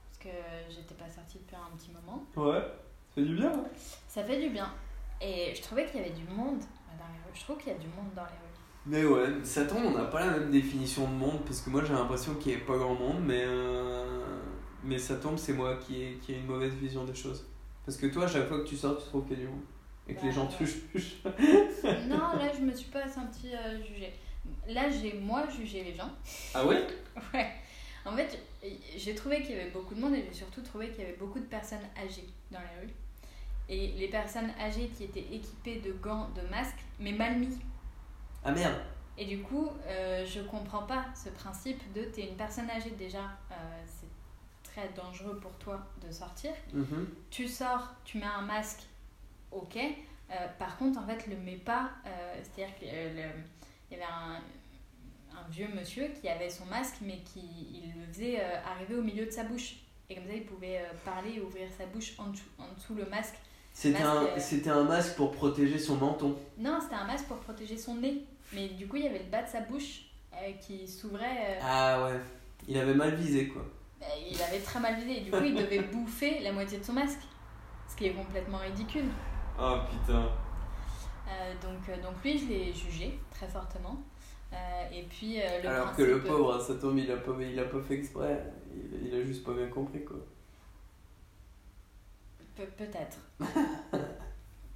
Parce 0.08 0.18
que 0.24 0.38
j'étais 0.70 0.94
pas 0.94 1.08
sortie 1.08 1.38
depuis 1.38 1.56
un 1.56 1.76
petit 1.76 1.90
moment. 1.90 2.24
Ouais, 2.36 2.60
ça 2.60 3.14
fait 3.16 3.22
du 3.24 3.34
bien. 3.34 3.52
hein. 3.52 3.64
Ça 4.08 4.22
fait 4.24 4.40
du 4.40 4.50
bien. 4.50 4.72
Et 5.20 5.52
je 5.54 5.62
trouvais 5.62 5.86
qu'il 5.86 6.00
y 6.00 6.04
avait 6.04 6.12
du 6.14 6.24
monde 6.24 6.60
dans 6.60 7.06
les 7.08 7.18
rues. 7.24 7.32
Je 7.34 7.40
trouve 7.40 7.56
qu'il 7.58 7.72
y 7.72 7.74
a 7.74 7.78
du 7.78 7.86
monde 7.88 8.12
dans 8.14 8.22
les 8.22 8.28
rues. 8.28 8.36
Mais 8.84 9.04
ouais, 9.04 9.44
ça 9.44 9.64
tombe, 9.64 9.84
on 9.84 9.90
n'a 9.96 10.04
pas 10.06 10.26
la 10.26 10.38
même 10.38 10.50
définition 10.50 11.06
de 11.08 11.14
monde, 11.14 11.44
parce 11.44 11.60
que 11.60 11.70
moi 11.70 11.84
j'ai 11.84 11.92
l'impression 11.92 12.34
qu'il 12.34 12.50
n'y 12.52 12.58
ait 12.58 12.64
pas 12.64 12.76
grand 12.76 12.94
monde, 12.96 13.20
mais, 13.24 13.44
euh, 13.46 14.40
mais 14.82 14.98
ça 14.98 15.14
tombe, 15.14 15.38
c'est 15.38 15.52
moi 15.52 15.76
qui 15.76 16.02
ai, 16.02 16.14
qui 16.20 16.32
ai 16.32 16.38
une 16.38 16.46
mauvaise 16.46 16.72
vision 16.74 17.04
des 17.04 17.14
choses. 17.14 17.46
Parce 17.86 17.96
que 17.96 18.06
toi, 18.06 18.24
à 18.24 18.26
chaque 18.28 18.48
fois 18.48 18.58
que 18.60 18.66
tu 18.66 18.76
sors, 18.76 18.96
tu 18.98 19.04
trouves 19.04 19.24
qu'il 19.26 19.38
y 19.38 19.42
a 19.42 19.44
du 19.44 19.48
monde. 19.50 19.62
Et 20.08 20.14
que 20.14 20.20
Bah, 20.20 20.26
les 20.26 20.32
gens 20.32 20.46
te 20.48 20.64
jugent. 20.64 21.16
non, 22.08 22.36
là, 22.36 22.52
je 22.52 22.60
me 22.60 22.72
suis 22.72 22.90
pas 22.90 23.08
sentie 23.08 23.54
euh, 23.54 23.80
jugée. 23.84 24.12
Là, 24.66 24.90
j'ai 24.90 25.12
moi 25.14 25.44
jugé 25.48 25.84
les 25.84 25.94
gens. 25.94 26.10
Ah 26.52 26.66
ouais? 26.66 26.84
Ouais. 27.32 27.52
En 28.04 28.16
fait, 28.16 28.38
j'ai 28.96 29.14
trouvé 29.14 29.42
qu'il 29.42 29.56
y 29.56 29.60
avait 29.60 29.70
beaucoup 29.70 29.94
de 29.94 30.00
monde 30.00 30.14
et 30.14 30.24
j'ai 30.28 30.34
surtout 30.34 30.60
trouvé 30.62 30.90
qu'il 30.90 31.00
y 31.00 31.06
avait 31.06 31.16
beaucoup 31.16 31.38
de 31.38 31.44
personnes 31.44 31.86
âgées 31.96 32.28
dans 32.50 32.58
les 32.60 32.86
rues. 32.86 32.92
Et 33.68 33.88
les 33.92 34.08
personnes 34.08 34.50
âgées 34.60 34.88
qui 34.88 35.04
étaient 35.04 35.26
équipées 35.32 35.76
de 35.80 35.92
gants, 35.92 36.28
de 36.30 36.42
masques, 36.48 36.84
mais 36.98 37.12
mal 37.12 37.38
mis. 37.38 37.58
Ah 38.44 38.50
merde 38.50 38.74
Et 39.16 39.24
du 39.24 39.40
coup, 39.40 39.70
euh, 39.86 40.26
je 40.26 40.40
comprends 40.40 40.82
pas 40.82 41.06
ce 41.14 41.28
principe 41.30 41.80
de 41.92 42.02
t'es 42.04 42.28
une 42.28 42.36
personne 42.36 42.68
âgée 42.70 42.90
déjà, 42.90 43.22
euh, 43.52 43.54
c'est 43.86 44.08
très 44.64 44.88
dangereux 44.90 45.38
pour 45.38 45.52
toi 45.58 45.80
de 46.04 46.10
sortir. 46.10 46.50
Mhm. 46.72 47.06
Tu 47.30 47.46
sors, 47.46 47.94
tu 48.04 48.18
mets 48.18 48.24
un 48.26 48.42
masque, 48.42 48.82
ok. 49.52 49.76
Euh, 49.76 50.34
par 50.58 50.76
contre, 50.78 50.98
en 50.98 51.06
fait, 51.06 51.26
le 51.28 51.36
mets 51.36 51.56
pas. 51.56 51.90
euh, 52.06 52.40
C'est-à-dire 52.42 52.74
qu'il 52.76 52.88
y 52.88 52.90
avait 52.90 54.02
un, 54.02 54.40
un 55.38 55.50
vieux 55.50 55.68
monsieur 55.74 56.08
qui 56.20 56.28
avait 56.28 56.50
son 56.50 56.66
masque, 56.66 56.96
mais 57.00 57.18
qui 57.24 57.40
il 57.72 57.92
le 57.98 58.06
faisait 58.12 58.40
euh, 58.40 58.60
arriver 58.64 58.94
au 58.96 59.02
milieu 59.02 59.26
de 59.26 59.30
sa 59.30 59.44
bouche. 59.44 59.76
Et 60.08 60.14
comme 60.14 60.26
ça, 60.26 60.34
il 60.34 60.44
pouvait 60.44 60.78
euh, 60.78 60.94
parler 61.04 61.34
et 61.36 61.40
ouvrir 61.40 61.68
sa 61.76 61.86
bouche 61.86 62.14
en 62.18 62.28
dessous, 62.28 62.48
en 62.58 62.72
dessous 62.74 62.94
le 62.94 63.06
masque. 63.06 63.34
C'était 63.72 64.02
un, 64.02 64.24
euh, 64.24 64.38
c'était 64.38 64.70
un 64.70 64.84
masque 64.84 65.16
pour 65.16 65.32
protéger 65.32 65.78
son 65.78 65.96
menton. 65.96 66.36
Non, 66.58 66.78
c'était 66.82 66.96
un 66.96 67.06
masque 67.06 67.26
pour 67.26 67.38
protéger 67.38 67.78
son 67.78 67.96
nez. 67.96 68.24
Mais 68.52 68.68
du 68.68 68.86
coup, 68.86 68.96
il 68.96 69.04
y 69.04 69.08
avait 69.08 69.20
le 69.20 69.30
bas 69.30 69.42
de 69.42 69.48
sa 69.48 69.60
bouche 69.60 70.02
qui 70.60 70.86
s'ouvrait. 70.88 71.58
Ah 71.62 72.04
ouais, 72.04 72.20
il 72.68 72.76
avait 72.76 72.94
mal 72.94 73.14
visé 73.14 73.48
quoi. 73.48 73.62
bah, 74.00 74.06
il 74.30 74.42
avait 74.42 74.58
très 74.58 74.80
mal 74.80 74.96
visé. 74.96 75.18
Et 75.18 75.20
du 75.20 75.30
coup, 75.30 75.42
il 75.44 75.54
devait 75.54 75.78
bouffer 75.92 76.40
la 76.40 76.52
moitié 76.52 76.78
de 76.78 76.84
son 76.84 76.92
masque. 76.92 77.20
Ce 77.88 77.96
qui 77.96 78.06
est 78.06 78.12
complètement 78.12 78.58
ridicule. 78.58 79.04
Oh 79.58 79.76
putain. 79.90 80.30
Euh, 81.28 81.54
donc, 81.62 81.88
euh, 81.88 82.02
donc 82.02 82.22
lui, 82.22 82.38
je 82.38 82.46
l'ai 82.46 82.72
jugé 82.72 83.18
très 83.30 83.46
fortement. 83.48 84.02
Euh, 84.52 84.88
et 84.92 85.02
puis 85.04 85.40
euh, 85.40 85.62
le 85.62 85.68
Alors 85.68 85.84
principe, 85.92 86.04
que 86.06 86.10
le 86.10 86.22
pauvre, 86.22 86.60
ça 86.60 86.74
tombe, 86.74 86.98
il 86.98 87.10
a 87.10 87.16
pas, 87.16 87.32
il 87.40 87.58
a 87.58 87.64
pas 87.64 87.80
fait 87.80 87.94
exprès. 87.94 88.42
Il, 88.74 89.08
il 89.08 89.14
a 89.14 89.24
juste 89.24 89.44
pas 89.44 89.52
bien 89.54 89.68
compris 89.68 90.04
quoi. 90.04 90.16
Pe- 92.56 92.66
peut-être. 92.76 93.18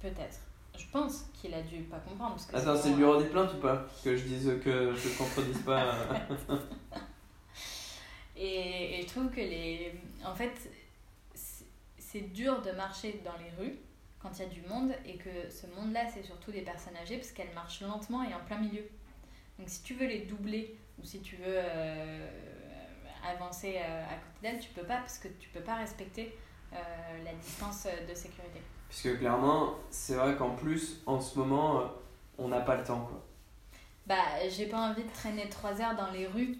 peut-être. 0.01 0.39
Je 0.77 0.85
pense 0.91 1.25
qu'il 1.33 1.53
a 1.53 1.61
dû 1.61 1.81
pas 1.83 1.99
comprendre. 1.99 2.33
Parce 2.35 2.45
que 2.47 2.55
Attends, 2.55 2.75
c'est 2.81 2.89
le 2.91 2.95
bureau 2.97 3.21
des 3.21 3.29
plaintes 3.29 3.53
ou 3.55 3.57
pas? 3.59 3.85
Que 4.03 4.15
je 4.15 4.23
dise 4.23 4.51
que 4.63 4.93
je 4.95 5.17
contredise 5.17 5.61
pas. 5.63 5.93
euh. 6.49 6.57
Et, 8.35 8.99
et 8.99 9.01
je 9.01 9.07
trouve 9.07 9.29
que 9.31 9.41
les. 9.41 9.93
En 10.23 10.35
fait, 10.35 10.53
c'est 11.97 12.31
dur 12.33 12.61
de 12.61 12.71
marcher 12.71 13.21
dans 13.25 13.35
les 13.37 13.49
rues 13.65 13.77
quand 14.19 14.29
il 14.37 14.43
y 14.43 14.45
a 14.45 14.49
du 14.49 14.61
monde 14.63 14.91
et 15.05 15.17
que 15.17 15.49
ce 15.49 15.65
monde-là, 15.75 16.01
c'est 16.13 16.23
surtout 16.23 16.51
des 16.51 16.61
personnes 16.61 16.95
âgées 16.95 17.17
parce 17.17 17.31
qu'elles 17.31 17.53
marchent 17.55 17.81
lentement 17.81 18.23
et 18.23 18.33
en 18.33 18.39
plein 18.45 18.59
milieu. 18.59 18.83
Donc 19.59 19.69
si 19.69 19.81
tu 19.81 19.95
veux 19.95 20.05
les 20.05 20.19
doubler 20.19 20.77
ou 20.99 21.05
si 21.05 21.19
tu 21.21 21.35
veux 21.35 21.43
euh, 21.47 22.27
avancer 23.27 23.77
euh, 23.77 24.03
à 24.03 24.15
côté 24.15 24.41
d'elles, 24.41 24.59
tu 24.59 24.69
peux 24.69 24.83
pas 24.83 24.97
parce 24.97 25.17
que 25.19 25.27
tu 25.39 25.49
peux 25.49 25.61
pas 25.61 25.75
respecter 25.75 26.37
euh, 26.73 26.77
la 27.23 27.33
distance 27.33 27.87
de 28.07 28.13
sécurité. 28.13 28.61
Puisque 28.89 29.19
clairement, 29.19 29.75
c'est 29.89 30.15
vrai 30.15 30.35
qu'en 30.35 30.51
plus, 30.51 31.01
en 31.05 31.19
ce 31.19 31.37
moment, 31.39 31.91
on 32.37 32.47
n'a 32.47 32.61
pas 32.61 32.77
le 32.77 32.83
temps 32.83 33.01
quoi. 33.01 33.23
Bah, 34.05 34.15
j'ai 34.49 34.67
pas 34.67 34.77
envie 34.77 35.03
de 35.03 35.09
traîner 35.09 35.49
3 35.49 35.81
heures 35.81 35.95
dans 35.97 36.09
les 36.11 36.27
rues 36.27 36.57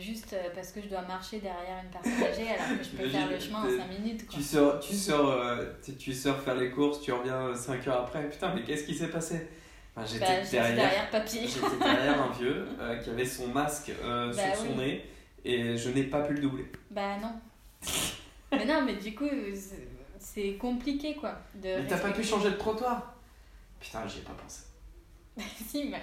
juste 0.00 0.34
parce 0.56 0.72
que 0.72 0.82
je 0.82 0.88
dois 0.88 1.02
marcher 1.02 1.38
derrière 1.38 1.84
une 1.84 1.90
personne 1.90 2.20
âgée 2.20 2.50
alors 2.50 2.76
que 2.76 2.82
je 2.82 2.90
peux 2.90 3.08
faire 3.08 3.30
le 3.30 3.38
chemin 3.38 3.60
en 3.60 3.78
5 3.78 4.00
minutes. 4.00 4.26
Quoi. 4.26 4.34
Tu 4.34 4.42
sors, 4.42 4.80
tu, 4.80 4.92
sors, 4.92 5.60
tu, 5.84 5.94
tu 5.94 6.12
sors 6.12 6.40
faire 6.40 6.56
les 6.56 6.72
courses, 6.72 7.00
tu 7.00 7.12
reviens 7.12 7.54
5 7.54 7.86
heures 7.86 8.00
après. 8.00 8.28
Putain, 8.28 8.52
mais 8.52 8.64
qu'est-ce 8.64 8.82
qui 8.82 8.94
s'est 8.96 9.06
passé? 9.06 9.46
Enfin, 9.96 10.06
J'étais 10.06 10.24
Bah, 10.26 10.42
j'étais 10.42 10.56
derrière, 10.56 10.76
derrière 10.76 11.10
papy. 11.10 11.46
j'étais 11.48 11.76
derrière 11.78 12.22
un 12.22 12.30
vieux 12.38 12.66
euh, 12.80 12.96
qui 12.98 13.10
avait 13.10 13.24
son 13.24 13.48
masque 13.48 13.92
euh, 14.02 14.32
Bah 14.34 14.54
sur 14.54 14.66
son 14.66 14.76
nez 14.76 15.08
et 15.44 15.76
je 15.76 15.88
n'ai 15.90 16.04
pas 16.04 16.22
pu 16.22 16.34
le 16.34 16.40
doubler. 16.40 16.70
Bah 16.90 17.16
non. 17.22 17.32
mais 18.52 18.64
non, 18.64 18.82
mais 18.82 18.96
du 18.96 19.14
coup, 19.14 19.28
c'est- 20.18 20.56
compliqué 20.58 21.14
quoi. 21.14 21.38
De 21.54 21.76
Mais 21.80 21.86
t'as 21.86 21.98
pas 21.98 22.10
pu 22.10 22.24
changer 22.24 22.50
de 22.50 22.56
trottoir? 22.56 23.14
Putain, 23.78 24.06
j'y 24.08 24.18
ai 24.18 24.22
pas 24.22 24.32
pensé. 24.32 24.62
si, 25.66 25.88
mais 25.90 26.00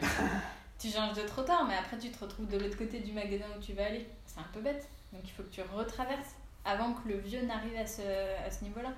tu 0.80 0.90
changes 0.90 1.16
de 1.16 1.24
trottoir, 1.24 1.66
mais 1.68 1.76
après 1.76 1.98
tu 1.98 2.10
te 2.12 2.20
retrouves 2.24 2.48
de 2.48 2.58
l'autre 2.58 2.78
côté 2.78 3.00
du 3.00 3.12
magasin 3.14 3.46
où 3.58 3.62
tu 3.62 3.74
vas 3.74 3.86
aller. 3.88 4.08
C'est 4.26 4.40
un 4.40 4.46
peu 4.54 4.62
bête. 4.62 4.88
Donc 5.12 5.22
il 5.26 5.32
faut 5.32 5.44
que 5.44 5.50
tu 5.50 5.62
retraverses 5.62 6.36
avant 6.64 6.94
que 6.94 7.10
le 7.10 7.18
vieux 7.18 7.42
n'arrive 7.42 7.76
à 7.78 7.86
ce, 7.86 8.02
à 8.02 8.50
ce 8.52 8.64
niveau-là. 8.64 8.92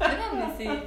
mais 0.00 0.16
non, 0.16 0.36
mais 0.36 0.54
c'est. 0.58 0.82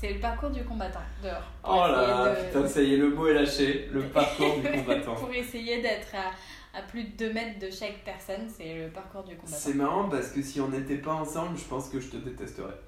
C'est 0.00 0.12
le 0.12 0.20
parcours 0.20 0.50
du 0.50 0.62
combattant, 0.64 1.00
dehors. 1.22 1.42
Pour 1.62 1.74
Oh 1.84 1.86
là 1.90 2.34
de- 2.34 2.46
putain, 2.46 2.68
ça 2.68 2.80
y 2.82 2.94
est, 2.94 2.96
le 2.98 3.08
mot 3.10 3.26
est 3.26 3.34
lâché. 3.34 3.88
Le 3.92 4.02
parcours 4.14 4.56
du 4.60 4.70
combattant. 4.70 5.14
pour 5.16 5.32
essayer 5.34 5.82
d'être 5.82 6.14
à, 6.14 6.78
à 6.78 6.82
plus 6.82 7.02
de 7.02 7.16
2 7.16 7.32
mètres 7.32 7.58
de 7.58 7.68
chaque 7.68 8.04
personne, 8.04 8.48
c'est 8.48 8.74
le 8.84 8.88
parcours 8.90 9.24
du 9.24 9.34
combattant. 9.34 9.56
C'est 9.58 9.74
marrant 9.74 10.08
parce 10.08 10.28
que 10.28 10.40
si 10.40 10.60
on 10.60 10.68
n'était 10.68 10.98
pas 10.98 11.14
ensemble, 11.14 11.58
je 11.58 11.64
pense 11.64 11.88
que 11.88 11.98
je 11.98 12.10
te 12.10 12.16
détesterais. 12.16 12.78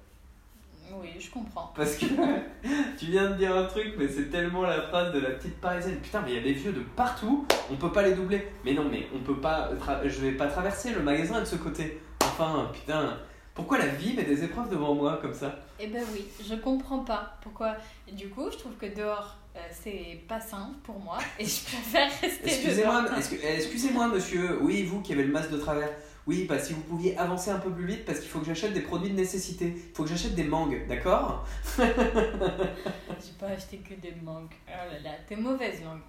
Oui, 0.92 1.08
je 1.18 1.30
comprends. 1.30 1.72
Parce 1.74 1.96
que 1.96 2.04
tu 2.98 3.06
viens 3.06 3.30
de 3.30 3.34
dire 3.36 3.56
un 3.56 3.64
truc, 3.64 3.94
mais 3.98 4.06
c'est 4.08 4.28
tellement 4.30 4.62
la 4.62 4.80
phrase 4.82 5.12
de 5.12 5.18
la 5.20 5.30
petite 5.30 5.60
parisienne. 5.60 5.96
Putain, 6.00 6.22
mais 6.24 6.30
il 6.32 6.36
y 6.36 6.38
a 6.38 6.42
des 6.42 6.52
vieux 6.52 6.72
de 6.72 6.80
partout, 6.96 7.44
on 7.72 7.76
peut 7.76 7.92
pas 7.92 8.02
les 8.02 8.14
doubler. 8.14 8.46
Mais 8.64 8.72
non, 8.72 8.84
mais 8.90 9.08
on 9.14 9.18
peut 9.18 9.40
pas. 9.40 9.70
Je 10.04 10.20
vais 10.20 10.32
pas 10.32 10.46
traverser 10.46 10.92
le 10.92 11.00
magasin 11.02 11.40
de 11.40 11.44
ce 11.44 11.56
côté. 11.56 12.00
Enfin, 12.22 12.70
putain, 12.72 13.18
pourquoi 13.54 13.78
la 13.78 13.86
vie 13.86 14.14
met 14.14 14.22
des 14.24 14.44
épreuves 14.44 14.68
devant 14.70 14.94
moi 14.94 15.18
comme 15.20 15.34
ça? 15.34 15.56
Eh 15.82 15.86
ben 15.86 16.04
oui, 16.12 16.26
je 16.46 16.54
comprends 16.56 17.00
pas 17.04 17.36
pourquoi. 17.40 17.74
Du 18.12 18.28
coup, 18.28 18.50
je 18.50 18.58
trouve 18.58 18.74
que 18.76 18.86
dehors, 18.94 19.36
euh, 19.56 19.60
c'est 19.70 20.20
pas 20.28 20.40
sain 20.40 20.72
pour 20.82 20.98
moi 20.98 21.18
et 21.38 21.44
je 21.44 21.64
préfère 21.64 22.10
rester 22.20 22.44
Excusez-moi, 22.44 23.06
excusez-moi, 23.42 24.08
monsieur. 24.08 24.58
Oui, 24.62 24.82
vous 24.84 25.00
qui 25.00 25.12
avez 25.14 25.24
le 25.24 25.32
masque 25.32 25.50
de 25.50 25.58
travers. 25.58 25.88
Oui, 26.26 26.44
bah 26.44 26.58
si 26.58 26.74
vous 26.74 26.82
pouviez 26.82 27.16
avancer 27.16 27.50
un 27.50 27.58
peu 27.58 27.70
plus 27.70 27.86
vite 27.86 28.04
parce 28.04 28.20
qu'il 28.20 28.28
faut 28.28 28.40
que 28.40 28.44
j'achète 28.44 28.74
des 28.74 28.82
produits 28.82 29.10
de 29.10 29.16
nécessité. 29.16 29.72
Il 29.74 29.96
faut 29.96 30.02
que 30.04 30.10
j'achète 30.10 30.34
des 30.34 30.44
mangues, 30.44 30.86
d'accord? 30.86 31.46
J'ai 31.78 33.32
pas 33.38 33.46
acheté 33.46 33.78
que 33.78 33.94
des 33.94 34.14
mangues. 34.22 34.52
Oh 34.68 34.92
là 34.92 34.98
là, 35.02 35.16
t'es 35.26 35.34
mauvaise 35.36 35.82
langue. 35.82 36.00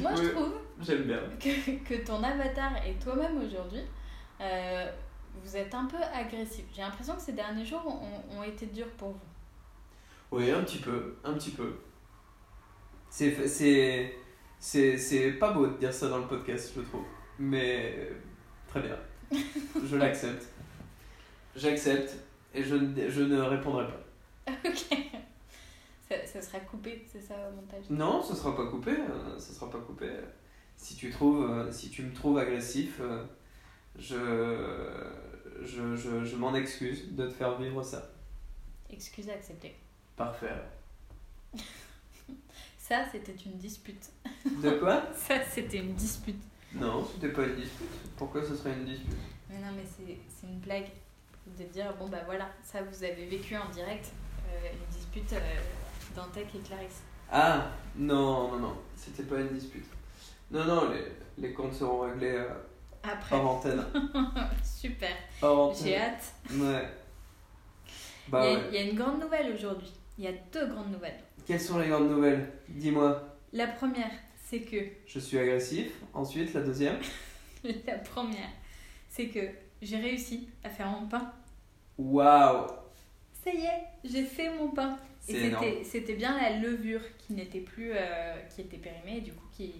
Moi, 0.00 0.12
je 0.16 0.28
trouve 0.30 0.54
J'aime 0.80 1.02
bien. 1.02 1.20
que, 1.38 1.70
que 1.84 2.04
ton 2.04 2.22
avatar 2.22 2.72
et 2.86 2.94
toi-même 2.94 3.36
aujourd'hui, 3.46 3.82
euh, 4.40 4.90
vous 5.42 5.56
êtes 5.56 5.74
un 5.74 5.86
peu 5.86 5.96
agressif. 6.12 6.64
J'ai 6.74 6.82
l'impression 6.82 7.14
que 7.14 7.22
ces 7.22 7.32
derniers 7.32 7.64
jours 7.64 7.84
ont, 7.86 8.38
ont 8.38 8.42
été 8.42 8.66
durs 8.66 8.90
pour 8.96 9.10
vous. 9.10 9.18
Oui, 10.30 10.50
un 10.50 10.62
petit 10.62 10.78
peu, 10.78 11.16
un 11.24 11.32
petit 11.34 11.50
peu. 11.50 11.74
C'est, 13.10 13.46
c'est, 13.46 14.14
c'est, 14.58 14.98
c'est 14.98 15.32
pas 15.32 15.52
beau 15.52 15.66
de 15.68 15.76
dire 15.78 15.92
ça 15.92 16.08
dans 16.08 16.18
le 16.18 16.26
podcast, 16.26 16.72
je 16.76 16.80
trouve. 16.82 17.04
Mais 17.38 17.94
euh, 17.98 18.14
très 18.68 18.80
bien. 18.80 18.96
Je 19.84 19.96
l'accepte. 19.96 20.46
J'accepte 21.56 22.14
et 22.52 22.62
je, 22.62 22.74
ne- 22.74 23.08
je 23.08 23.22
ne 23.22 23.40
répondrai 23.40 23.86
pas. 23.86 24.52
ok. 24.64 24.98
Ça, 26.08 26.26
ça 26.26 26.42
sera 26.42 26.60
coupé, 26.60 27.04
c'est 27.10 27.20
ça 27.20 27.34
au 27.50 27.54
montage? 27.56 27.84
Non, 27.90 28.22
ce 28.22 28.34
sera 28.34 28.54
pas 28.54 28.66
coupé. 28.66 28.90
euh, 28.92 29.38
Ce 29.38 29.52
sera 29.54 29.70
pas 29.70 29.78
coupé. 29.78 30.08
Si 30.76 30.96
tu 30.96 31.10
trouves, 31.10 31.48
euh, 31.50 31.70
si 31.72 31.90
tu 31.90 32.02
me 32.02 32.12
trouves 32.12 32.38
agressif, 32.38 32.98
euh, 33.00 33.24
je, 33.98 34.16
je, 35.62 35.96
je, 35.96 36.24
je 36.24 36.36
m'en 36.36 36.54
excuse 36.54 37.14
de 37.14 37.26
te 37.26 37.32
faire 37.32 37.56
vivre 37.58 37.82
ça. 37.82 38.10
Excuse 38.90 39.28
acceptée. 39.28 39.74
Parfait. 40.16 40.52
Ça, 42.78 43.04
c'était 43.10 43.34
une 43.46 43.56
dispute. 43.56 44.10
De 44.62 44.70
quoi? 44.78 45.04
Ça, 45.14 45.42
c'était 45.42 45.78
une 45.78 45.94
dispute. 45.94 46.42
Non, 46.74 47.06
c'était 47.06 47.32
pas 47.32 47.44
une 47.44 47.56
dispute. 47.56 47.88
Pourquoi 48.16 48.42
ce 48.42 48.54
serait 48.54 48.72
une 48.72 48.84
dispute? 48.84 49.16
Mais 49.48 49.56
non, 49.58 49.72
mais 49.76 49.84
c'est 49.86 50.46
une 50.46 50.58
blague 50.58 50.88
de 51.58 51.64
dire 51.64 51.94
bon 51.98 52.08
bah 52.08 52.22
voilà, 52.26 52.48
ça 52.62 52.82
vous 52.82 53.04
avez 53.04 53.26
vécu 53.26 53.56
en 53.56 53.68
direct 53.70 54.10
euh, 54.48 54.68
une 54.72 54.96
dispute 54.96 55.32
euh, 55.34 55.60
d'Antec 56.16 56.46
et 56.54 56.58
Clarisse. 56.58 57.02
Ah, 57.30 57.70
non, 57.96 58.50
non, 58.52 58.58
non, 58.58 58.76
c'était 58.96 59.22
pas 59.24 59.40
une 59.40 59.48
dispute. 59.50 59.86
Non, 60.50 60.64
non, 60.64 60.90
les, 60.90 61.12
les 61.38 61.52
comptes 61.52 61.74
seront 61.74 62.00
réglés 62.00 62.36
euh, 62.38 62.48
Après, 63.10 63.36
hors 63.36 63.56
antenne. 63.56 63.84
super, 64.64 65.10
j'ai 65.82 65.96
hâte. 65.98 66.34
Ouais. 66.50 66.88
Il 68.26 68.30
Bah 68.30 68.44
y, 68.50 68.54
a- 68.54 68.58
ouais. 68.58 68.64
il 68.70 68.74
y 68.74 68.78
a 68.78 68.82
une 68.82 68.96
grande 68.96 69.20
nouvelle 69.20 69.52
aujourd'hui. 69.54 69.92
Il 70.18 70.24
y 70.24 70.28
a 70.28 70.32
deux 70.52 70.66
grandes 70.66 70.90
nouvelles. 70.92 71.18
Quelles 71.46 71.60
sont 71.60 71.78
les 71.78 71.88
grandes 71.88 72.08
nouvelles? 72.10 72.50
Dis-moi. 72.68 73.22
La 73.52 73.66
première, 73.66 74.10
c'est 74.42 74.60
que 74.60 74.76
Je 75.06 75.18
suis 75.18 75.38
agressif. 75.38 75.92
Ensuite, 76.14 76.54
la 76.54 76.62
deuxième. 76.62 76.96
la 77.86 77.98
première, 77.98 78.48
c'est 79.08 79.28
que 79.28 79.40
j'ai 79.82 79.98
réussi 79.98 80.48
à 80.62 80.70
faire 80.70 80.88
mon 80.88 81.06
pain. 81.06 81.32
Waouh 81.98 82.66
Ça 83.44 83.52
y 83.52 83.64
est, 83.64 83.84
j'ai 84.04 84.24
fait 84.24 84.50
mon 84.56 84.68
pain. 84.68 84.96
Et 85.28 85.84
c'était 85.84 86.14
bien 86.14 86.36
la 86.40 86.58
levure 86.58 87.00
qui 87.18 87.32
n'était 87.32 87.60
plus 87.60 87.92
euh, 87.94 88.34
qui 88.54 88.60
était 88.60 88.76
périmée 88.76 89.18
et 89.18 89.20
du 89.22 89.32
coup 89.32 89.46
qui 89.52 89.72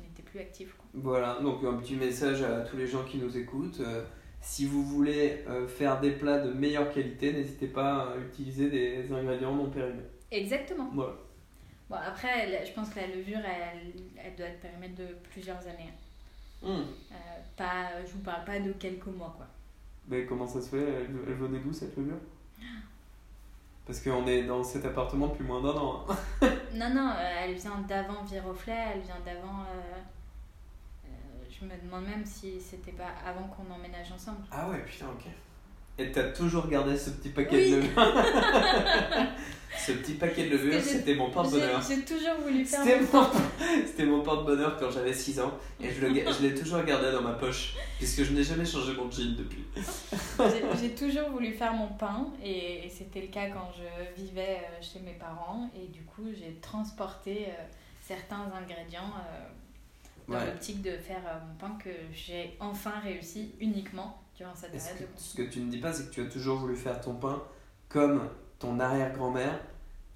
n'était 0.00 0.22
plus 0.22 0.40
quoi. 0.76 0.84
Voilà, 0.94 1.38
donc 1.40 1.64
un 1.64 1.74
petit 1.74 1.96
message 1.96 2.42
à 2.42 2.60
tous 2.60 2.76
les 2.76 2.86
gens 2.86 3.04
qui 3.04 3.18
nous 3.18 3.36
écoutent. 3.36 3.80
Euh, 3.80 4.04
si 4.40 4.64
vous 4.64 4.82
voulez 4.82 5.44
euh, 5.48 5.68
faire 5.68 6.00
des 6.00 6.12
plats 6.12 6.40
de 6.40 6.52
meilleure 6.52 6.92
qualité, 6.92 7.32
n'hésitez 7.32 7.66
pas 7.66 8.12
à 8.12 8.16
utiliser 8.16 8.70
des 8.70 9.12
ingrédients 9.12 9.54
non 9.54 9.70
périmés. 9.70 10.02
Exactement. 10.30 10.90
Voilà. 10.94 11.14
Bon, 11.88 11.96
après, 11.96 12.64
je 12.64 12.72
pense 12.72 12.90
que 12.90 13.00
la 13.00 13.08
levure, 13.08 13.40
elle, 13.44 13.92
elle 14.24 14.36
doit 14.36 14.46
être 14.46 14.60
périmée 14.60 14.88
de 14.90 15.06
plusieurs 15.30 15.58
années. 15.66 15.92
Euh, 16.62 16.82
pas, 17.56 17.88
je 18.06 18.12
vous 18.12 18.20
parle 18.20 18.44
pas 18.44 18.60
de 18.60 18.72
quelques 18.72 19.06
mois, 19.06 19.34
quoi. 19.36 19.46
Mais 20.08 20.24
comment 20.24 20.46
ça 20.46 20.60
se 20.60 20.68
fait? 20.68 20.82
Elle, 20.82 21.10
elle 21.26 21.34
venait 21.34 21.58
d'où 21.58 21.72
cette 21.72 21.96
levure? 21.96 22.18
Parce 23.90 24.02
qu'on 24.04 24.24
est 24.28 24.44
dans 24.44 24.62
cet 24.62 24.84
appartement 24.84 25.26
depuis 25.26 25.42
moins 25.42 25.60
d'un 25.60 25.70
an. 25.76 26.06
hein. 26.08 26.16
Non, 26.74 26.90
non, 26.94 27.10
euh, 27.10 27.40
elle 27.42 27.54
vient 27.54 27.76
d'avant 27.88 28.22
Viroflay, 28.22 28.72
elle 28.94 29.00
vient 29.00 29.18
d'avant... 29.24 29.64
euh, 29.68 29.98
euh, 31.06 31.08
je 31.50 31.64
me 31.64 31.76
demande 31.84 32.04
même 32.04 32.24
si 32.24 32.60
c'était 32.60 32.92
pas 32.92 33.08
avant 33.26 33.48
qu'on 33.48 33.68
emménage 33.74 34.12
ensemble. 34.12 34.42
Ah 34.52 34.68
ouais, 34.70 34.78
putain, 34.84 35.06
ok. 35.06 35.26
Et 36.00 36.10
t'as 36.12 36.24
toujours 36.30 36.66
gardé 36.68 36.96
ce 36.96 37.10
petit 37.10 37.28
paquet 37.28 37.56
Oui. 37.56 37.70
de 37.72 37.76
levure 37.76 37.92
Ce 39.78 39.92
petit 39.92 40.14
paquet 40.14 40.46
de 40.46 40.50
levure, 40.50 40.80
c'était 40.82 41.14
mon 41.14 41.30
porte-bonheur. 41.30 41.80
j'ai 41.86 42.00
toujours 42.04 42.34
voulu 42.42 42.64
faire 42.64 42.82
C'était 42.82 43.00
mon 43.00 43.24
c'était 43.86 44.04
mon 44.04 44.22
porte-bonheur 44.22 44.76
quand 44.78 44.90
j'avais 44.90 45.12
6 45.12 45.40
ans 45.40 45.52
et 45.80 45.90
je 45.90 46.00
le 46.04 46.12
ga- 46.12 46.30
je 46.32 46.42
l'ai 46.46 46.54
toujours 46.54 46.82
gardé 46.82 47.10
dans 47.12 47.22
ma 47.22 47.32
poche 47.32 47.74
puisque 47.98 48.24
je 48.24 48.32
n'ai 48.32 48.42
jamais 48.42 48.64
changé 48.66 48.92
mon 48.94 49.10
jean 49.10 49.36
depuis. 49.36 49.64
J'ai- 49.76 50.78
J'ai 50.80 50.94
toujours 50.94 51.30
voulu 51.30 51.52
faire 51.52 51.72
mon 51.72 51.86
pain 51.88 52.26
et, 52.42 52.84
et 52.86 52.88
c'était 52.90 53.20
le 53.22 53.28
cas 53.28 53.48
quand 53.50 53.70
je 53.76 54.20
vivais 54.22 54.58
euh, 54.60 54.82
chez 54.82 54.98
mes 55.00 55.12
parents 55.14 55.70
et 55.74 55.86
du 55.86 56.02
coup 56.02 56.26
j'ai 56.36 56.54
transporté 56.60 57.46
euh, 57.48 57.62
certains 58.02 58.50
ingrédients 58.60 59.12
euh, 59.16 59.48
dans 60.28 60.34
Ouais. 60.38 60.46
l'optique 60.46 60.82
de 60.82 60.92
faire 60.92 61.22
mon 61.48 61.54
pain 61.58 61.76
que 61.82 61.90
j'ai 62.12 62.56
enfin 62.60 62.92
réussi 63.02 63.52
uniquement 63.60 64.20
ce 64.54 64.66
que, 64.94 65.04
de 65.04 65.08
ce 65.16 65.36
que 65.36 65.42
tu 65.42 65.60
ne 65.60 65.70
dis 65.70 65.78
pas, 65.78 65.92
c'est 65.92 66.08
que 66.08 66.14
tu 66.14 66.22
as 66.22 66.26
toujours 66.26 66.58
voulu 66.58 66.76
faire 66.76 67.00
ton 67.00 67.14
pain 67.14 67.42
comme 67.88 68.22
ton 68.58 68.78
arrière-grand-mère 68.80 69.58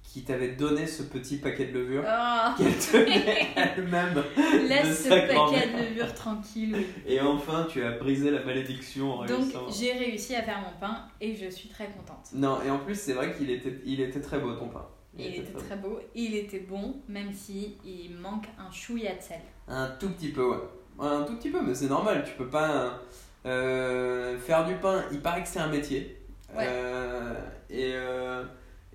qui 0.03 0.23
t'avait 0.23 0.49
donné 0.55 0.85
ce 0.85 1.01
petit 1.01 1.37
paquet 1.37 1.65
de 1.65 1.73
levure 1.79 2.03
Oh, 2.07 2.49
qu'elle 2.57 2.77
tenait 2.77 3.47
elle-même. 3.55 4.23
laisse 4.67 5.03
ce 5.05 5.09
paquet 5.09 5.67
de 5.67 5.89
levure 5.89 6.13
tranquille. 6.13 6.75
oui. 6.75 6.85
Et 7.07 7.19
enfin, 7.19 7.65
tu 7.69 7.83
as 7.83 7.91
brisé 7.91 8.29
la 8.29 8.43
malédiction 8.43 9.13
en 9.15 9.25
Donc 9.25 9.29
réussissant. 9.39 9.65
j'ai 9.71 9.93
réussi 9.93 10.35
à 10.35 10.43
faire 10.43 10.59
mon 10.61 10.79
pain 10.79 11.05
et 11.19 11.35
je 11.35 11.49
suis 11.49 11.69
très 11.69 11.87
contente. 11.87 12.29
Non, 12.33 12.59
et 12.63 12.69
en 12.69 12.77
plus, 12.79 12.93
c'est 12.99 13.13
vrai 13.13 13.33
qu'il 13.33 13.49
était, 13.49 13.81
il 13.83 13.99
était 13.99 14.21
très 14.21 14.37
beau 14.39 14.53
ton 14.53 14.69
pain. 14.69 14.85
Il 15.17 15.25
était 15.27 15.51
très 15.53 15.65
très 15.67 15.75
beau, 15.77 15.99
il 16.13 16.35
était 16.35 16.59
bon, 16.59 16.97
même 17.07 17.33
si 17.33 17.77
il 17.85 18.15
manque 18.15 18.45
un 18.59 18.69
chouïa 18.71 19.15
de 19.15 19.21
sel. 19.21 19.39
Un 19.67 19.87
tout 19.99 20.09
petit 20.09 20.29
peu. 20.29 20.45
Ouais, 20.49 20.57
Un 20.99 21.23
tout 21.23 21.35
petit 21.37 21.49
peu, 21.49 21.61
mais 21.61 21.73
c'est 21.73 21.87
normal. 21.87 22.23
Tu 22.27 22.33
peux 22.33 22.47
pas 22.49 22.99
euh, 23.45 24.37
faire 24.39 24.65
du 24.65 24.75
pain. 24.75 25.03
Il 25.11 25.21
paraît 25.21 25.43
que 25.43 25.47
c'est 25.49 25.59
un 25.59 25.67
métier. 25.67 26.21
Ouais. 26.55 26.65
Euh, 26.67 27.33
et, 27.69 27.91
euh, 27.93 28.43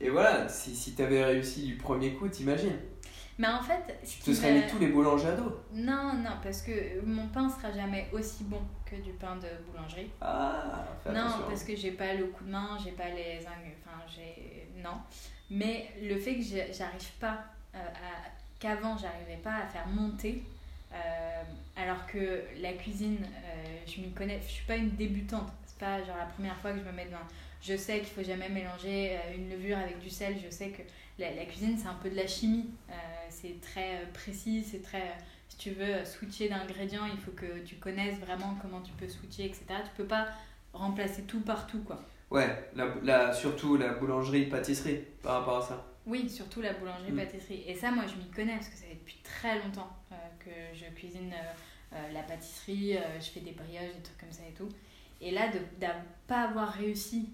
et 0.01 0.09
voilà, 0.11 0.49
si, 0.49 0.75
si 0.75 0.95
t'avais 0.95 1.25
réussi 1.25 1.67
du 1.67 1.77
premier 1.77 2.15
coup, 2.15 2.29
t'imagines. 2.29 2.79
Mais 3.39 3.49
en 3.49 3.63
fait, 3.63 3.99
ce 4.05 4.17
Tu 4.17 4.21
te 4.21 4.33
serais 4.33 4.53
mis 4.53 4.67
tous 4.67 4.79
les 4.79 4.89
boulangers 4.89 5.29
à 5.29 5.33
dos. 5.33 5.61
Non, 5.73 6.13
non, 6.13 6.33
parce 6.43 6.61
que 6.61 7.01
mon 7.05 7.27
pain 7.29 7.49
sera 7.49 7.73
jamais 7.73 8.09
aussi 8.13 8.45
bon 8.45 8.61
que 8.85 8.97
du 8.97 9.13
pain 9.13 9.37
de 9.37 9.49
boulangerie. 9.67 10.11
Ah, 10.21 10.85
fais 11.03 11.11
non, 11.13 11.21
attention. 11.21 11.45
parce 11.49 11.65
que 11.65 11.75
j'ai 11.75 11.93
pas 11.93 12.13
le 12.13 12.27
coup 12.27 12.45
de 12.45 12.51
main, 12.51 12.77
j'ai 12.85 12.91
pas 12.91 13.09
les 13.09 13.39
enfin 13.41 13.97
j'ai 14.07 14.69
non. 14.83 14.99
Mais 15.51 15.89
le 16.03 16.19
fait 16.19 16.37
que 16.37 16.43
j'arrive 16.43 17.13
pas 17.19 17.45
à 17.73 17.79
qu'avant 18.59 18.99
j'arrivais 18.99 19.41
pas 19.43 19.55
à 19.55 19.67
faire 19.67 19.87
monter 19.87 20.45
euh, 20.93 21.43
alors 21.77 22.07
que 22.07 22.43
la 22.61 22.73
cuisine 22.73 23.19
euh, 23.23 23.77
je 23.87 24.01
m'y 24.01 24.13
connais, 24.13 24.41
je 24.47 24.53
suis 24.53 24.67
pas 24.67 24.77
une 24.77 24.91
débutante. 24.91 25.51
C'est 25.67 25.79
pas 25.79 25.99
genre 26.05 26.17
la 26.17 26.27
première 26.27 26.57
fois 26.59 26.73
que 26.73 26.79
je 26.79 26.85
me 26.85 26.93
mets 26.93 27.07
devant 27.07 27.19
je 27.63 27.77
sais 27.77 27.99
qu'il 27.99 28.09
faut 28.09 28.23
jamais 28.23 28.49
mélanger 28.49 29.17
euh, 29.17 29.37
une 29.37 29.51
levure 29.51 29.77
avec 29.79 29.99
du 29.99 30.09
sel, 30.09 30.37
je 30.43 30.51
sais 30.51 30.71
que 30.71 30.83
la, 31.19 31.45
cuisine 31.45 31.77
c'est 31.77 31.89
un 31.89 31.99
peu 32.03 32.09
de 32.09 32.17
la 32.17 32.27
chimie. 32.27 32.71
C'est 33.29 33.61
très 33.61 34.09
précis, 34.13 34.65
c'est 34.65 34.83
très 34.83 35.13
si 35.49 35.57
tu 35.57 35.71
veux 35.71 36.05
switcher 36.05 36.49
d'ingrédients, 36.49 37.07
il 37.13 37.19
faut 37.21 37.33
que 37.33 37.61
tu 37.65 37.77
connaisses 37.77 38.19
vraiment 38.19 38.57
comment 38.63 38.81
tu 38.81 38.93
peux 38.93 39.09
switcher, 39.09 39.45
etc. 39.45 39.67
Tu 39.85 39.91
peux 39.97 40.07
pas 40.07 40.29
remplacer 40.73 41.23
tout 41.23 41.41
partout, 41.41 41.81
quoi. 41.81 42.01
Ouais, 42.31 42.71
la, 42.75 42.87
la- 43.03 43.33
surtout 43.33 43.77
la 43.77 43.89
boulangerie-pâtisserie 43.95 45.05
par 45.23 45.41
rapport 45.41 45.59
à 45.59 45.63
ça. 45.63 45.90
Oui, 46.07 46.29
surtout 46.29 46.61
la 46.61 46.73
boulangerie-pâtisserie. 46.73 47.65
Et 47.67 47.75
ça, 47.75 47.91
moi, 47.91 48.05
je 48.07 48.17
m'y 48.17 48.31
connais 48.31 48.55
parce 48.55 48.69
que 48.69 48.77
ça 48.77 48.85
fait 48.85 48.95
depuis 48.95 49.19
très 49.23 49.59
longtemps 49.59 49.91
euh, 50.13 50.17
que 50.39 50.51
je 50.77 50.87
cuisine 50.95 51.33
euh, 51.33 51.97
euh, 51.97 52.13
la 52.13 52.23
pâtisserie, 52.23 52.97
euh, 52.97 53.21
je 53.21 53.27
fais 53.27 53.41
des 53.41 53.53
brioches, 53.53 53.95
des 53.95 54.03
trucs 54.03 54.19
comme 54.19 54.33
ça 54.33 54.43
et 54.49 54.53
tout. 54.53 54.69
Et 55.21 55.31
là, 55.33 55.49
de 55.49 55.59
ne 55.59 55.93
pas 56.27 56.45
avoir 56.45 56.73
réussi 56.73 57.29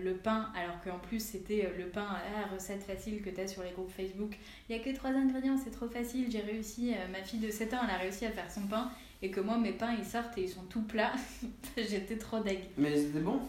le 0.00 0.14
pain, 0.14 0.52
alors 0.54 0.80
qu'en 0.84 1.00
plus 1.00 1.18
c'était 1.18 1.72
le 1.76 1.88
pain, 1.88 2.06
ah, 2.12 2.54
recette 2.54 2.84
facile 2.84 3.22
que 3.22 3.30
tu 3.30 3.40
as 3.40 3.48
sur 3.48 3.64
les 3.64 3.72
groupes 3.72 3.90
Facebook, 3.90 4.36
il 4.68 4.76
n'y 4.76 4.80
a 4.80 4.84
que 4.84 4.94
trois 4.94 5.10
ingrédients, 5.10 5.56
c'est 5.56 5.72
trop 5.72 5.88
facile, 5.88 6.30
j'ai 6.30 6.42
réussi, 6.42 6.94
ma 7.10 7.24
fille 7.24 7.40
de 7.40 7.50
7 7.50 7.74
ans, 7.74 7.78
elle 7.82 7.90
a 7.90 7.98
réussi 7.98 8.24
à 8.24 8.30
faire 8.30 8.48
son 8.48 8.68
pain, 8.68 8.92
et 9.20 9.32
que 9.32 9.40
moi, 9.40 9.58
mes 9.58 9.72
pains, 9.72 9.96
ils 9.98 10.04
sortent 10.04 10.38
et 10.38 10.42
ils 10.42 10.48
sont 10.48 10.62
tout 10.66 10.82
plats, 10.82 11.10
j'étais 11.76 12.18
trop 12.18 12.38
deg. 12.38 12.60
Mais 12.76 12.96
c'était 12.96 13.18
bon. 13.18 13.40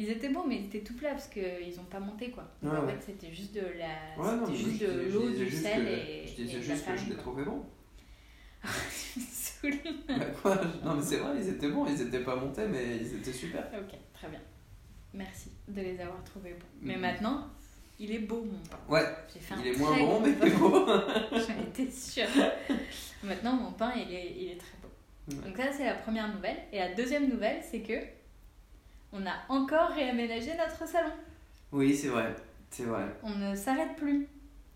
Ils 0.00 0.08
étaient 0.10 0.28
bons, 0.28 0.44
mais 0.46 0.56
ils 0.60 0.64
étaient 0.66 0.80
tout 0.86 0.94
plats 0.94 1.10
parce 1.10 1.26
qu'ils 1.26 1.74
n'ont 1.76 1.82
pas 1.90 1.98
monté 1.98 2.30
quoi. 2.30 2.44
Ouais, 2.62 2.70
en 2.70 2.86
ouais. 2.86 2.92
fait, 2.92 3.12
c'était 3.12 3.34
juste 3.34 3.52
de 3.54 3.60
la, 3.60 4.22
Ouais, 4.22 4.36
non, 4.36 4.46
c'était 4.46 4.52
mais 4.52 4.56
juste 4.56 4.80
je 4.80 4.86
de 4.86 4.92
disais- 4.92 5.10
je 5.10 5.14
l'eau, 5.18 5.28
du 5.30 5.50
sel 5.50 5.84
que- 5.84 5.88
et. 5.90 6.26
Je 6.26 6.34
disais 6.42 6.56
et 6.58 6.62
juste 6.62 6.86
que 6.86 6.96
je 6.96 7.10
les 7.10 7.16
trouvais 7.16 7.44
bons. 7.44 7.64
Tu 9.12 9.20
me 9.20 9.24
saoules. 9.24 9.94
Bah 10.08 10.24
quoi 10.40 10.56
Non 10.84 10.94
mais 10.94 11.02
c'est 11.02 11.16
vrai, 11.16 11.32
ils 11.40 11.48
étaient 11.48 11.68
bons, 11.68 11.86
ils 11.86 12.00
étaient 12.00 12.20
pas 12.20 12.36
montés, 12.36 12.66
mais 12.68 12.96
ils 13.00 13.16
étaient 13.16 13.32
super. 13.32 13.66
Ok, 13.74 13.98
très 14.14 14.28
bien. 14.28 14.40
Merci 15.14 15.50
de 15.66 15.80
les 15.80 15.98
avoir 16.00 16.22
trouvés 16.24 16.52
bons. 16.52 16.66
Mais 16.82 16.94
Mhm. 16.94 17.00
maintenant, 17.00 17.48
il 17.98 18.12
est 18.12 18.18
beau 18.20 18.42
mon 18.44 18.58
pain. 18.70 18.78
Ouais, 18.88 19.02
fait 19.28 19.54
il 19.54 19.54
un 19.54 19.64
est 19.64 19.72
très 19.72 19.80
moins 19.82 19.98
bon, 19.98 20.20
mais 20.20 20.30
il 20.40 20.46
est 20.48 20.56
beau. 20.56 20.86
J'en 21.32 21.62
étais 21.62 21.90
sûre. 21.90 22.26
Maintenant, 23.24 23.54
mon 23.54 23.72
pain, 23.72 23.92
il 23.96 24.12
est, 24.14 24.32
il 24.38 24.48
est 24.52 24.56
très 24.58 24.76
beau. 24.82 24.88
Ouais. 25.42 25.48
Donc 25.48 25.56
ça, 25.56 25.72
c'est 25.72 25.84
la 25.86 25.94
première 25.94 26.32
nouvelle. 26.32 26.56
Et 26.72 26.78
la 26.78 26.94
deuxième 26.94 27.28
nouvelle, 27.28 27.60
c'est 27.68 27.80
que 27.80 27.94
on 29.12 29.24
a 29.26 29.34
encore 29.48 29.90
réaménagé 29.90 30.52
notre 30.56 30.86
salon. 30.88 31.12
Oui, 31.72 31.94
c'est 31.96 32.08
vrai, 32.08 32.34
c'est 32.70 32.84
vrai. 32.84 33.04
On 33.22 33.34
ne 33.36 33.54
s'arrête 33.54 33.96
plus. 33.96 34.26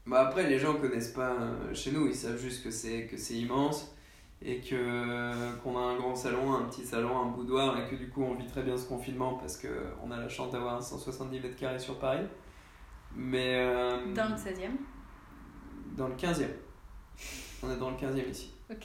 Bah 0.07 0.27
après, 0.27 0.49
les 0.49 0.59
gens 0.59 0.75
connaissent 0.75 1.13
pas 1.13 1.31
euh, 1.33 1.75
chez 1.75 1.93
nous, 1.93 2.07
ils 2.09 2.15
savent 2.15 2.39
juste 2.39 2.65
que 2.65 2.71
c'est 2.71 3.07
que 3.07 3.17
c'est 3.17 3.35
immense 3.35 3.95
et 4.45 4.61
que 4.61 5.55
qu'on 5.63 5.79
a 5.79 5.81
un 5.81 5.97
grand 5.97 6.17
salon, 6.17 6.53
un 6.55 6.63
petit 6.65 6.85
salon, 6.85 7.17
un 7.17 7.27
boudoir 7.31 7.79
et 7.79 7.89
que 7.89 7.95
du 7.95 8.09
coup 8.11 8.25
on 8.25 8.35
vit 8.35 8.47
très 8.49 8.63
bien 8.65 8.77
ce 8.77 8.87
confinement 8.89 9.35
parce 9.35 9.57
que 9.57 9.69
on 10.03 10.11
a 10.11 10.17
la 10.19 10.29
chance 10.29 10.51
d'avoir 10.51 10.75
un 10.75 10.81
170 10.83 11.39
mètres 11.41 11.57
carrés 11.57 11.79
sur 11.79 11.99
Paris. 12.01 12.27
Mais 13.15 13.55
euh, 13.61 14.13
Dans 14.15 14.29
le 14.29 14.35
16e. 14.35 14.71
dans 15.97 16.09
le 16.09 16.15
15e. 16.17 16.47
On 17.63 17.71
est 17.71 17.77
dans 17.77 17.91
le 17.91 17.97
15e 17.97 18.29
ici. 18.29 18.51
Ok. 18.71 18.85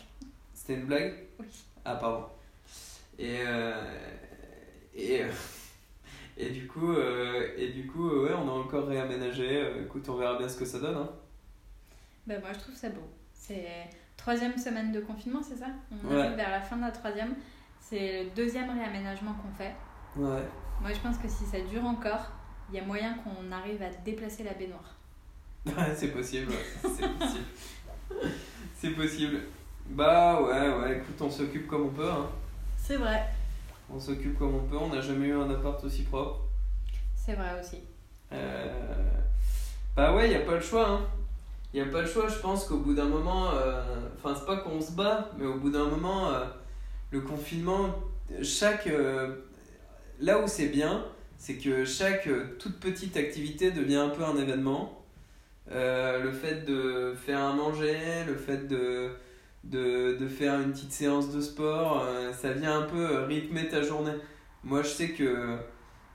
C'était 0.53 0.75
une 0.75 0.85
blague? 0.85 1.15
Oui. 1.39 1.47
Ah 1.85 1.95
pardon. 1.95 2.25
Et 3.17 3.37
euh, 3.47 3.73
et 4.97 5.23
euh, 5.23 5.31
et 6.37 6.49
du 6.49 6.67
coup 6.67 6.91
euh, 6.91 7.53
et 7.57 7.69
du 7.69 7.87
coup 7.87 8.09
ouais, 8.09 8.33
on 8.33 8.47
a 8.49 8.51
encore 8.51 8.87
réaménagé. 8.87 9.61
Euh, 9.63 9.83
Écoute, 9.85 10.07
on 10.09 10.15
verra 10.17 10.37
bien 10.37 10.49
ce 10.49 10.57
que 10.57 10.65
ça 10.65 10.79
donne 10.79 10.97
hein. 10.97 11.09
Bah, 12.25 12.35
moi, 12.41 12.49
je 12.53 12.59
trouve 12.59 12.75
ça 12.75 12.89
beau. 12.89 13.07
C'est 13.33 13.65
troisième 14.17 14.57
semaine 14.57 14.91
de 14.91 14.99
confinement, 14.99 15.41
c'est 15.41 15.55
ça? 15.55 15.67
On 15.91 16.09
Ouais. 16.09 16.19
arrive 16.21 16.35
vers 16.35 16.51
la 16.51 16.59
fin 16.61 16.75
de 16.75 16.81
la 16.81 16.91
troisième. 16.91 17.35
C'est 17.79 18.23
le 18.25 18.29
deuxième 18.31 18.69
réaménagement 18.69 19.33
qu'on 19.35 19.53
fait. 19.55 19.73
Ouais. 20.17 20.43
Moi, 20.81 20.91
je 20.93 20.99
pense 20.99 21.17
que 21.17 21.27
si 21.29 21.45
ça 21.45 21.61
dure 21.61 21.85
encore, 21.85 22.29
il 22.69 22.75
y 22.75 22.79
a 22.79 22.83
moyen 22.83 23.15
qu'on 23.19 23.49
arrive 23.51 23.81
à 23.81 23.89
déplacer 24.03 24.43
la 24.43 24.53
baignoire. 24.55 24.95
Ouais, 25.65 25.95
c'est 25.95 26.09
possible, 26.11 26.51
c'est 26.81 27.07
possible. 27.17 27.45
c'est 28.75 28.89
possible. 28.91 29.39
Bah 29.89 30.41
ouais, 30.41 30.69
ouais, 30.79 30.97
écoute, 30.97 31.21
on 31.21 31.29
s'occupe 31.29 31.67
comme 31.67 31.85
on 31.85 31.89
peut. 31.89 32.09
Hein. 32.11 32.27
C'est 32.77 32.97
vrai. 32.97 33.23
On 33.93 33.99
s'occupe 33.99 34.37
comme 34.37 34.55
on 34.55 34.59
peut, 34.65 34.77
on 34.77 34.89
n'a 34.89 35.01
jamais 35.01 35.27
eu 35.27 35.33
un 35.35 35.49
appart 35.49 35.81
aussi 35.83 36.03
propre. 36.03 36.41
C'est 37.15 37.33
vrai 37.33 37.59
aussi. 37.59 37.77
Euh, 38.33 38.65
Bah 39.95 40.13
ouais, 40.15 40.29
il 40.29 40.35
a 40.35 40.41
pas 40.41 40.55
le 40.55 40.61
choix. 40.61 40.87
Hein. 40.89 41.01
Il 41.73 41.81
a 41.81 41.85
pas 41.85 42.01
le 42.01 42.07
choix, 42.07 42.27
je 42.27 42.39
pense 42.39 42.65
qu'au 42.65 42.77
bout 42.77 42.93
d'un 42.93 43.05
moment, 43.07 43.51
euh, 43.53 43.81
enfin 44.17 44.35
c'est 44.37 44.45
pas 44.45 44.57
qu'on 44.57 44.79
se 44.81 44.91
bat, 44.93 45.29
mais 45.37 45.45
au 45.45 45.55
bout 45.55 45.69
d'un 45.69 45.85
moment, 45.85 46.29
euh, 46.31 46.45
le 47.11 47.21
confinement, 47.21 47.95
chaque... 48.41 48.87
euh, 48.87 49.35
Là 50.19 50.39
où 50.39 50.47
c'est 50.47 50.69
bien, 50.69 51.05
c'est 51.37 51.55
que 51.57 51.85
chaque 51.85 52.25
euh, 52.27 52.55
toute 52.59 52.79
petite 52.79 53.15
activité 53.17 53.69
devient 53.71 53.97
un 53.97 54.09
peu 54.09 54.23
un 54.23 54.35
événement. 54.37 55.03
Euh, 55.71 56.23
le 56.23 56.31
fait 56.31 56.65
de 56.65 57.13
faire 57.13 57.39
à 57.43 57.53
manger, 57.53 57.97
le 58.25 58.35
fait 58.35 58.67
de, 58.67 59.11
de, 59.69 60.17
de 60.17 60.27
faire 60.27 60.59
une 60.61 60.71
petite 60.71 60.91
séance 60.91 61.31
de 61.33 61.41
sport, 61.41 62.03
euh, 62.05 62.33
ça 62.33 62.51
vient 62.53 62.79
un 62.79 62.83
peu 62.83 63.17
euh, 63.17 63.25
rythmer 63.25 63.67
ta 63.67 63.81
journée. 63.81 64.13
Moi 64.63 64.81
je 64.81 64.87
sais 64.87 65.09
que 65.09 65.57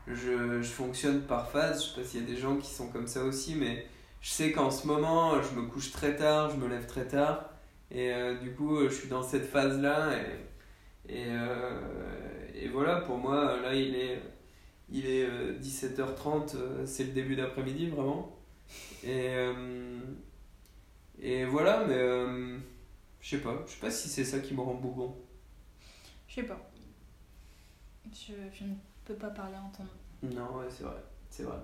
je, 0.06 0.60
je 0.62 0.70
fonctionne 0.70 1.22
par 1.22 1.50
phase, 1.50 1.82
je 1.82 1.88
sais 1.88 2.00
pas 2.00 2.06
s'il 2.06 2.20
y 2.20 2.24
a 2.24 2.26
des 2.26 2.36
gens 2.36 2.56
qui 2.56 2.70
sont 2.70 2.88
comme 2.88 3.06
ça 3.06 3.24
aussi, 3.24 3.54
mais 3.54 3.86
je 4.20 4.30
sais 4.30 4.52
qu'en 4.52 4.70
ce 4.70 4.86
moment 4.86 5.40
je 5.42 5.58
me 5.58 5.66
couche 5.66 5.92
très 5.92 6.16
tard, 6.16 6.50
je 6.50 6.56
me 6.56 6.68
lève 6.68 6.86
très 6.86 7.06
tard, 7.06 7.50
et 7.90 8.12
euh, 8.12 8.38
du 8.38 8.52
coup 8.52 8.82
je 8.88 8.94
suis 8.94 9.08
dans 9.08 9.22
cette 9.22 9.46
phase-là, 9.46 10.10
et, 11.08 11.14
et, 11.14 11.28
et 12.54 12.68
voilà, 12.68 12.96
pour 13.02 13.18
moi 13.18 13.56
là 13.62 13.74
il 13.74 13.94
est, 13.94 14.20
il 14.92 15.06
est 15.06 15.24
euh, 15.24 15.58
17h30, 15.58 16.56
euh, 16.56 16.86
c'est 16.86 17.04
le 17.04 17.12
début 17.12 17.34
d'après-midi 17.34 17.88
vraiment. 17.88 18.36
Et, 19.04 19.34
et 21.20 21.44
voilà, 21.44 21.84
mais 21.88 22.60
je 23.22 23.30
sais 23.36 23.38
pas, 23.42 23.54
je 23.66 23.72
sais 23.72 23.80
pas 23.80 23.90
si 23.90 24.08
c'est 24.08 24.24
ça 24.24 24.40
qui 24.40 24.52
me 24.52 24.60
rend 24.60 24.74
bougon. 24.74 25.16
Je 26.28 26.34
sais 26.34 26.42
pas. 26.42 26.58
Je, 28.12 28.32
je 28.52 28.64
ne 28.64 28.74
peux 29.04 29.14
pas 29.14 29.30
parler 29.30 29.56
en 29.56 29.70
ton 29.70 29.84
nom. 29.84 30.34
Non, 30.34 30.58
ouais, 30.58 30.66
c'est 30.68 30.84
vrai, 30.84 31.02
c'est 31.30 31.44
vrai. 31.44 31.56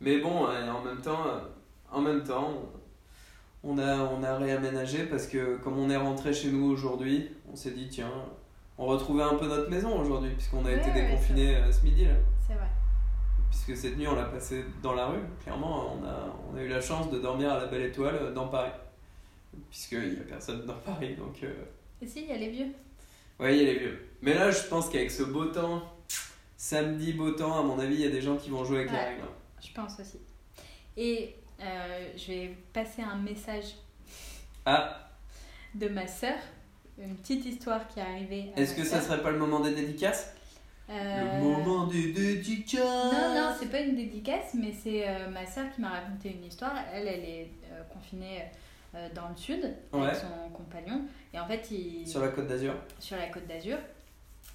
Mais 0.00 0.18
bon, 0.20 0.46
euh, 0.48 0.70
en 0.70 0.82
même 0.82 1.00
temps, 1.00 1.26
euh, 1.26 1.40
en 1.90 2.00
même 2.02 2.22
temps, 2.22 2.52
on 3.64 3.78
a, 3.78 3.96
on 3.98 4.22
a 4.22 4.36
réaménagé 4.36 5.06
parce 5.06 5.26
que 5.26 5.56
comme 5.56 5.78
on 5.78 5.88
est 5.90 5.96
rentré 5.96 6.32
chez 6.32 6.50
nous 6.52 6.66
aujourd'hui, 6.70 7.30
on 7.50 7.56
s'est 7.56 7.70
dit 7.72 7.88
tiens, 7.88 8.12
on 8.78 8.86
retrouvait 8.86 9.22
un 9.24 9.34
peu 9.36 9.46
notre 9.46 9.70
maison 9.70 9.98
aujourd'hui 9.98 10.30
puisqu'on 10.34 10.60
a 10.66 10.68
Ouais, 10.68 10.76
été 10.76 10.90
ouais, 10.90 11.02
déconfinés 11.08 11.56
euh, 11.56 11.72
ce 11.72 11.82
midi 11.84 12.04
là. 12.04 12.14
C'est 12.46 12.54
vrai. 12.54 12.68
Puisque 13.50 13.76
cette 13.76 13.96
nuit 13.96 14.06
on 14.06 14.14
l'a 14.14 14.24
passé 14.26 14.64
dans 14.82 14.92
la 14.94 15.06
rue. 15.06 15.22
Clairement, 15.42 15.94
on 15.94 16.04
a, 16.04 16.36
on 16.52 16.56
a 16.56 16.62
eu 16.62 16.68
la 16.68 16.80
chance 16.80 17.10
de 17.10 17.18
dormir 17.18 17.50
à 17.52 17.58
la 17.58 17.66
Belle 17.66 17.82
Étoile 17.86 18.34
dans 18.34 18.48
Paris. 18.48 18.70
Puisqu'il 19.70 20.10
n'y 20.14 20.16
a 20.20 20.24
personne 20.24 20.64
dans 20.66 20.78
Paris 20.78 21.14
donc. 21.16 21.36
euh, 21.42 21.52
Et 22.02 22.06
si, 22.06 22.22
il 22.22 22.28
y 22.28 22.32
a 22.32 22.36
les 22.36 22.50
vieux. 22.50 22.68
Ouais, 23.38 23.56
il 23.56 23.62
y 23.64 23.68
a 23.68 23.72
les 23.72 23.78
vieux. 23.78 24.08
Mais 24.22 24.34
là, 24.34 24.50
je 24.50 24.62
pense 24.68 24.88
qu'avec 24.88 25.10
ce 25.10 25.22
beau 25.24 25.46
temps, 25.46 25.82
samedi 26.56 27.12
beau 27.12 27.32
temps, 27.32 27.58
à 27.58 27.62
mon 27.62 27.78
avis, 27.78 27.94
il 27.96 28.00
y 28.00 28.06
a 28.06 28.10
des 28.10 28.22
gens 28.22 28.36
qui 28.36 28.50
vont 28.50 28.64
jouer 28.64 28.78
avec 28.80 28.90
Ouais. 28.92 28.98
les 28.98 29.04
règles. 29.04 29.22
hein. 29.24 29.32
Je 29.62 29.72
pense 29.72 30.00
aussi. 30.00 30.18
Et 30.96 31.34
euh, 31.60 32.08
je 32.16 32.26
vais 32.28 32.56
passer 32.72 33.02
un 33.02 33.16
message 33.16 33.74
Ah, 34.64 35.10
de 35.74 35.88
ma 35.88 36.06
sœur. 36.06 36.36
Une 36.98 37.14
petite 37.16 37.44
histoire 37.44 37.86
qui 37.88 37.98
est 38.00 38.02
arrivée. 38.02 38.52
est-ce 38.56 38.74
que 38.74 38.82
ça 38.84 39.00
sœur. 39.00 39.10
serait 39.10 39.22
pas 39.22 39.30
le 39.30 39.38
moment 39.38 39.60
des 39.60 39.74
dédicaces? 39.74 40.32
Euh, 40.88 41.38
Le 41.38 41.42
moment 41.44 41.86
des 41.88 42.12
dédicaces 42.12 42.80
Non, 43.12 43.34
non, 43.34 43.54
c'est 43.58 43.70
pas 43.70 43.80
une 43.80 43.96
dédicace, 43.96 44.54
mais 44.54 44.72
c'est 44.72 45.06
euh, 45.06 45.28
ma 45.28 45.44
sœur 45.44 45.66
qui 45.74 45.80
m'a 45.82 45.90
raconté 45.90 46.30
une 46.30 46.44
histoire. 46.44 46.72
Elle, 46.92 47.06
elle 47.08 47.24
est 47.24 47.50
confinée 47.92 48.44
euh, 48.96 49.08
dans 49.14 49.28
le 49.28 49.36
sud 49.36 49.62
Ouais. 49.92 50.02
avec 50.06 50.16
son 50.16 50.50
compagnon. 50.52 51.02
Et 51.32 51.38
en 51.38 51.46
fait, 51.46 51.70
ils... 51.70 52.06
Sur 52.08 52.20
la 52.22 52.28
côte 52.28 52.46
d'Azur 52.48 52.74
sur 52.98 53.16
la 53.16 53.28
côte 53.28 53.46
d'Azur. 53.46 53.76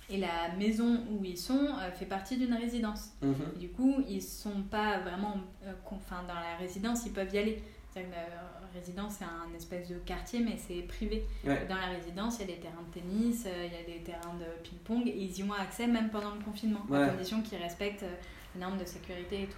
Et 0.09 0.17
la 0.17 0.49
maison 0.57 1.05
où 1.09 1.23
ils 1.23 1.37
sont 1.37 1.67
euh, 1.79 1.91
fait 1.93 2.05
partie 2.05 2.37
d'une 2.37 2.53
résidence. 2.53 3.11
Mhm. 3.21 3.35
Et 3.55 3.59
du 3.59 3.69
coup, 3.69 4.03
ils 4.09 4.21
sont 4.21 4.63
pas 4.69 4.99
vraiment. 4.99 5.35
euh, 5.65 5.71
Enfin, 5.89 6.23
dans 6.27 6.33
la 6.33 6.57
résidence, 6.59 7.05
ils 7.05 7.13
peuvent 7.13 7.33
y 7.33 7.37
aller. 7.37 7.63
Que 7.93 7.99
la 7.99 8.79
résidence, 8.79 9.15
c'est 9.19 9.25
un 9.25 9.53
espèce 9.53 9.89
de 9.89 9.95
quartier, 9.99 10.39
mais 10.39 10.55
c'est 10.57 10.81
privé. 10.83 11.25
Ouais. 11.45 11.65
Dans 11.67 11.75
la 11.75 11.87
résidence, 11.87 12.37
il 12.39 12.49
y 12.49 12.53
a 12.53 12.55
des 12.55 12.61
terrains 12.61 12.83
de 12.87 12.99
tennis, 12.99 13.45
il 13.45 13.73
y 13.73 13.93
a 13.93 13.97
des 13.97 14.01
terrains 14.01 14.33
de 14.35 14.45
ping-pong, 14.63 15.05
et 15.07 15.13
ils 15.17 15.37
y 15.39 15.43
ont 15.43 15.51
accès 15.51 15.87
même 15.87 16.09
pendant 16.09 16.33
le 16.33 16.41
confinement, 16.41 16.79
Ouais. 16.89 16.99
à 17.03 17.09
condition 17.09 17.41
qu'ils 17.41 17.57
respectent 17.57 18.05
les 18.55 18.61
normes 18.61 18.77
de 18.77 18.85
sécurité 18.85 19.43
et 19.43 19.47
tout. 19.47 19.57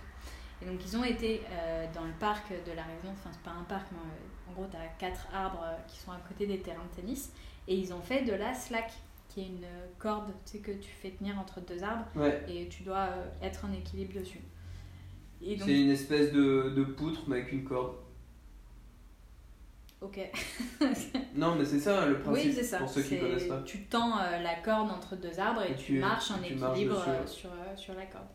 Et 0.63 0.69
donc, 0.69 0.79
ils 0.85 0.95
ont 0.95 1.03
été 1.03 1.41
euh, 1.51 1.85
dans 1.93 2.05
le 2.05 2.13
parc 2.19 2.49
de 2.51 2.71
la 2.71 2.83
résidence, 2.83 3.17
enfin, 3.19 3.31
c'est 3.33 3.41
pas 3.43 3.51
un 3.57 3.63
parc, 3.63 3.87
mais 3.91 3.97
euh, 3.97 4.49
en 4.49 4.53
gros, 4.53 4.65
tu 4.71 4.77
as 4.77 4.87
quatre 4.97 5.27
arbres 5.33 5.61
euh, 5.65 5.75
qui 5.89 5.97
sont 5.99 6.11
à 6.11 6.19
côté 6.27 6.45
des 6.47 6.59
terrains 6.59 6.85
de 6.95 7.01
tennis, 7.01 7.33
et 7.67 7.75
ils 7.75 7.93
ont 7.93 7.99
fait 8.01 8.21
de 8.23 8.31
la 8.33 8.53
slack, 8.53 8.91
qui 9.27 9.41
est 9.41 9.47
une 9.47 9.65
corde 9.99 10.31
tu 10.45 10.53
sais, 10.53 10.57
que 10.59 10.71
tu 10.71 10.89
fais 10.89 11.09
tenir 11.11 11.37
entre 11.37 11.59
deux 11.59 11.83
arbres, 11.83 12.05
Ouais. 12.15 12.41
et 12.47 12.69
tu 12.69 12.83
dois 12.83 13.09
euh, 13.09 13.25
être 13.41 13.65
en 13.65 13.73
équilibre 13.73 14.17
dessus. 14.19 14.39
Donc, 15.41 15.57
C'est 15.65 15.81
une 15.81 15.89
espèce 15.89 16.31
de, 16.31 16.71
de 16.73 16.83
poutre, 16.85 17.23
mais 17.27 17.37
avec 17.41 17.51
une 17.51 17.65
corde. 17.65 17.95
ok. 20.01 20.19
Non, 21.35 21.55
mais 21.55 21.65
c'est 21.65 21.79
ça 21.79 22.05
le 22.05 22.19
principe, 22.19 22.53
Oui, 22.57 22.63
ça. 22.63 22.77
pour 22.77 22.89
ceux 22.89 23.01
qui 23.01 23.19
connaissent 23.19 23.47
pas. 23.47 23.61
Tu 23.65 23.79
tends 23.85 24.17
euh, 24.19 24.39
la 24.41 24.55
corde 24.55 24.91
entre 24.91 25.15
deux 25.17 25.37
arbres 25.39 25.63
et, 25.63 25.71
Et 25.71 25.75
tu, 25.75 25.85
tu- 25.85 25.99
marches 25.99 26.31
en 26.31 26.35
marches 26.37 26.51
équilibre 26.51 27.03
sur, 27.27 27.49
sur 27.75 27.93
la 27.95 28.05
corde. 28.05 28.27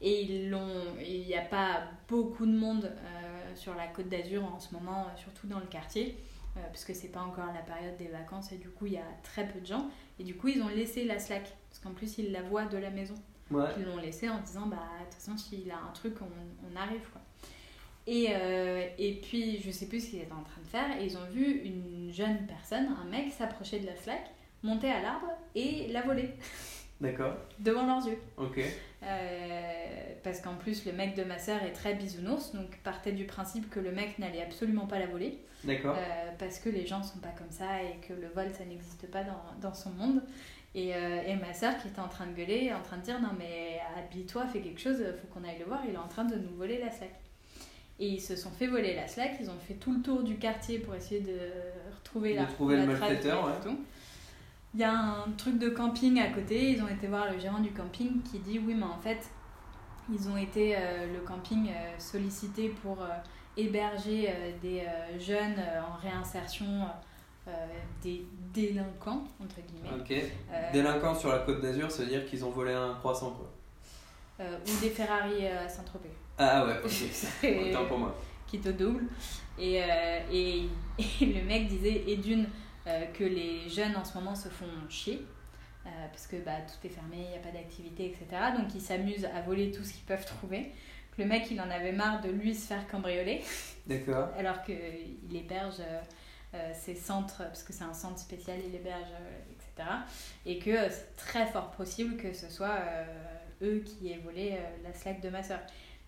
Et 0.00 0.22
ils 0.22 0.50
l'ont. 0.50 0.96
Il 1.06 1.26
n'y 1.26 1.36
a 1.36 1.42
pas 1.42 1.82
beaucoup 2.08 2.46
de 2.46 2.56
monde 2.56 2.84
euh, 2.84 3.54
sur 3.54 3.74
la 3.74 3.86
côte 3.88 4.08
d'Azur 4.08 4.44
en 4.44 4.58
ce 4.58 4.72
moment, 4.74 5.02
euh, 5.02 5.16
surtout 5.16 5.46
dans 5.46 5.60
le 5.60 5.66
quartier, 5.66 6.16
euh, 6.56 6.60
parce 6.68 6.84
que 6.84 6.94
c'est 6.94 7.08
pas 7.08 7.20
encore 7.20 7.52
la 7.52 7.60
période 7.60 7.96
des 7.98 8.08
vacances 8.08 8.52
et 8.52 8.56
du 8.56 8.70
coup 8.70 8.86
il 8.86 8.94
y 8.94 8.98
a 8.98 9.04
très 9.22 9.46
peu 9.46 9.60
de 9.60 9.66
gens. 9.66 9.90
Et 10.18 10.24
du 10.24 10.36
coup 10.36 10.48
ils 10.48 10.62
ont 10.62 10.68
laissé 10.68 11.04
la 11.04 11.18
slack, 11.18 11.52
parce 11.68 11.80
qu'en 11.82 11.92
plus 11.92 12.18
ils 12.18 12.32
la 12.32 12.42
voient 12.42 12.66
de 12.66 12.78
la 12.78 12.90
maison. 12.90 13.14
Ouais. 13.50 13.66
Ils 13.78 13.84
l'ont 13.84 13.98
laissé 13.98 14.28
en 14.28 14.40
disant 14.40 14.66
bah 14.66 14.76
de 15.00 15.04
toute 15.04 15.14
façon 15.14 15.36
s'il 15.36 15.70
a 15.70 15.76
un 15.76 15.92
truc 15.92 16.14
on, 16.22 16.70
on 16.72 16.76
arrive 16.76 17.06
quoi. 17.12 17.20
Et, 18.06 18.28
euh, 18.30 18.88
et 18.98 19.20
puis 19.20 19.60
je 19.60 19.70
sais 19.70 19.86
plus 19.86 20.04
ce 20.04 20.10
qu'ils 20.10 20.20
étaient 20.20 20.32
en 20.32 20.42
train 20.42 20.60
de 20.62 20.66
faire 20.66 21.00
et 21.00 21.04
ils 21.04 21.16
ont 21.16 21.26
vu 21.30 21.60
une 21.64 22.10
jeune 22.12 22.46
personne, 22.46 22.88
un 23.00 23.04
mec 23.04 23.30
s'approcher 23.30 23.80
de 23.80 23.86
la 23.86 23.96
slack, 23.96 24.30
monter 24.62 24.90
à 24.90 25.02
l'arbre 25.02 25.28
et 25.54 25.86
la 25.88 26.02
voler 26.02 26.30
D'accord. 27.00 27.34
devant 27.58 27.86
leurs 27.86 28.06
yeux. 28.06 28.18
Ok. 28.36 28.60
Euh, 29.02 30.14
parce 30.22 30.40
qu'en 30.40 30.54
plus 30.54 30.84
le 30.84 30.92
mec 30.92 31.14
de 31.14 31.24
ma 31.24 31.38
sœur 31.38 31.62
est 31.62 31.72
très 31.72 31.94
bisounours 31.94 32.52
donc 32.54 32.76
partait 32.84 33.12
du 33.12 33.24
principe 33.24 33.70
que 33.70 33.80
le 33.80 33.90
mec 33.92 34.18
n'allait 34.18 34.42
absolument 34.42 34.86
pas 34.86 34.98
la 34.98 35.06
voler 35.06 35.38
D'accord. 35.64 35.96
euh, 35.96 36.30
parce 36.38 36.58
que 36.58 36.68
les 36.68 36.86
gens 36.86 37.02
sont 37.02 37.18
pas 37.18 37.32
comme 37.38 37.50
ça 37.50 37.82
et 37.82 38.06
que 38.06 38.12
le 38.12 38.28
vol 38.28 38.48
ça 38.52 38.64
n'existe 38.66 39.10
pas 39.10 39.22
dans, 39.22 39.42
dans 39.62 39.72
son 39.72 39.88
monde 39.90 40.20
Et, 40.74 40.94
euh, 40.94 41.22
et 41.26 41.34
ma 41.36 41.54
soeur 41.54 41.78
qui 41.78 41.88
était 41.88 42.00
en 42.00 42.08
train 42.08 42.26
de 42.26 42.32
gueuler, 42.34 42.72
en 42.74 42.82
train 42.82 42.98
de 42.98 43.02
dire 43.02 43.20
non 43.20 43.30
mais 43.38 43.80
habille-toi, 43.98 44.46
fais 44.52 44.60
quelque 44.60 44.80
chose, 44.80 44.98
faut 45.20 45.26
qu'on 45.32 45.48
aille 45.48 45.58
le 45.58 45.64
voir, 45.64 45.80
il 45.88 45.94
est 45.94 45.98
en 45.98 46.06
train 46.08 46.24
de 46.24 46.36
nous 46.36 46.54
voler 46.56 46.78
la 46.78 46.90
slack. 46.90 47.10
Et 47.98 48.06
ils 48.06 48.20
se 48.20 48.36
sont 48.36 48.50
fait 48.50 48.66
voler 48.66 48.94
la 48.94 49.08
slack, 49.08 49.32
ils 49.40 49.50
ont 49.50 49.58
fait 49.66 49.74
tout 49.74 49.92
le 49.92 50.00
tour 50.00 50.22
du 50.22 50.36
quartier 50.36 50.78
pour 50.78 50.94
essayer 50.94 51.20
de 51.22 51.38
retrouver 51.96 52.32
De 52.34 52.40
la, 52.40 52.44
trouver 52.44 52.76
la 52.76 52.84
le 52.86 52.92
malfaiteur, 52.92 53.44
ouais. 53.46 53.72
Il 54.74 54.80
y 54.80 54.84
a 54.84 54.92
un 54.92 55.30
truc 55.36 55.58
de 55.58 55.68
camping 55.70 56.20
à 56.20 56.28
côté, 56.28 56.70
ils 56.70 56.82
ont 56.82 56.88
été 56.88 57.06
voir 57.08 57.30
le 57.32 57.38
gérant 57.40 57.58
du 57.58 57.70
camping 57.72 58.22
qui 58.22 58.38
dit 58.38 58.58
oui 58.64 58.74
mais 58.74 58.84
en 58.84 58.98
fait 58.98 59.28
ils 60.12 60.28
ont 60.28 60.36
été 60.36 60.76
euh, 60.76 61.12
le 61.12 61.20
camping 61.20 61.68
euh, 61.68 61.98
sollicité 61.98 62.68
pour 62.82 63.00
euh, 63.02 63.08
héberger 63.56 64.28
euh, 64.30 64.52
des 64.62 64.80
euh, 64.80 65.18
jeunes 65.20 65.56
euh, 65.58 65.80
en 65.82 65.96
réinsertion, 66.00 66.66
euh, 67.48 67.50
des 68.02 68.24
délinquants 68.54 69.24
entre 69.42 69.56
guillemets, 69.68 70.00
Ok. 70.00 70.12
Euh, 70.52 70.72
Délinquants 70.72 71.14
sur 71.14 71.30
la 71.30 71.38
côte 71.40 71.60
d'Azur, 71.60 71.90
ça 71.90 72.02
veut 72.02 72.08
dire 72.08 72.24
qu'ils 72.26 72.44
ont 72.44 72.50
volé 72.50 72.72
un 72.72 72.94
croissant, 72.94 73.30
quoi. 73.32 73.50
euh, 74.40 74.56
ou 74.64 74.80
des 74.80 74.90
Ferrari 74.90 75.46
euh, 75.46 75.64
à 75.66 75.68
Saint-Tropez. 75.68 76.10
Ah 76.38 76.64
ouais, 76.64 76.80
ok. 76.84 77.68
Autant 77.70 77.86
pour 77.86 77.98
moi. 77.98 78.14
qui 78.46 78.58
te 78.60 78.68
double. 78.70 79.04
Et, 79.58 79.82
euh, 79.82 80.20
et, 80.32 80.62
et 81.20 81.26
le 81.26 81.44
mec 81.44 81.68
disait, 81.68 82.02
et 82.06 82.16
d'une, 82.16 82.46
euh, 82.90 83.06
que 83.06 83.24
les 83.24 83.68
jeunes 83.68 83.96
en 83.96 84.04
ce 84.04 84.14
moment 84.18 84.34
se 84.34 84.48
font 84.48 84.66
chier. 84.88 85.26
euh, 85.86 85.88
parce 86.10 86.26
que 86.26 86.36
bah, 86.36 86.58
tout 86.66 86.86
est 86.86 86.90
fermé, 86.90 87.16
il 87.18 87.30
n'y 87.30 87.36
a 87.36 87.40
pas 87.40 87.52
d'activité, 87.52 88.06
etc. 88.06 88.26
Donc 88.56 88.74
ils 88.74 88.80
s'amusent 88.82 89.26
à 89.34 89.40
voler 89.42 89.70
tout 89.70 89.82
ce 89.84 89.92
qu'ils 89.94 90.04
peuvent 90.04 90.26
trouver. 90.26 90.72
Que 91.16 91.22
le 91.22 91.28
mec, 91.28 91.50
il 91.50 91.60
en 91.60 91.70
avait 91.70 91.92
marre 91.92 92.20
de 92.20 92.30
lui 92.30 92.54
se 92.54 92.66
faire 92.66 92.86
cambrioler, 92.88 93.42
D'accord. 93.86 94.28
alors 94.38 94.62
qu'il 94.62 95.34
héberge 95.34 95.80
euh, 95.80 96.00
euh, 96.54 96.70
ses 96.74 96.94
centres, 96.94 97.38
parce 97.44 97.62
que 97.62 97.72
c'est 97.72 97.84
un 97.84 97.94
centre 97.94 98.18
spécial, 98.18 98.58
il 98.66 98.74
héberge, 98.74 99.08
etc. 99.52 99.88
Et 100.46 100.58
que 100.58 100.88
c'est 100.90 101.16
très 101.16 101.46
fort 101.46 101.70
possible 101.72 102.16
que 102.16 102.32
ce 102.32 102.48
soit 102.50 102.78
eux 103.62 103.82
qui 103.84 104.10
aient 104.12 104.18
volé 104.24 104.58
la 104.84 104.92
slack 104.92 105.20
de 105.20 105.28
ma 105.30 105.42
soeur. 105.42 105.60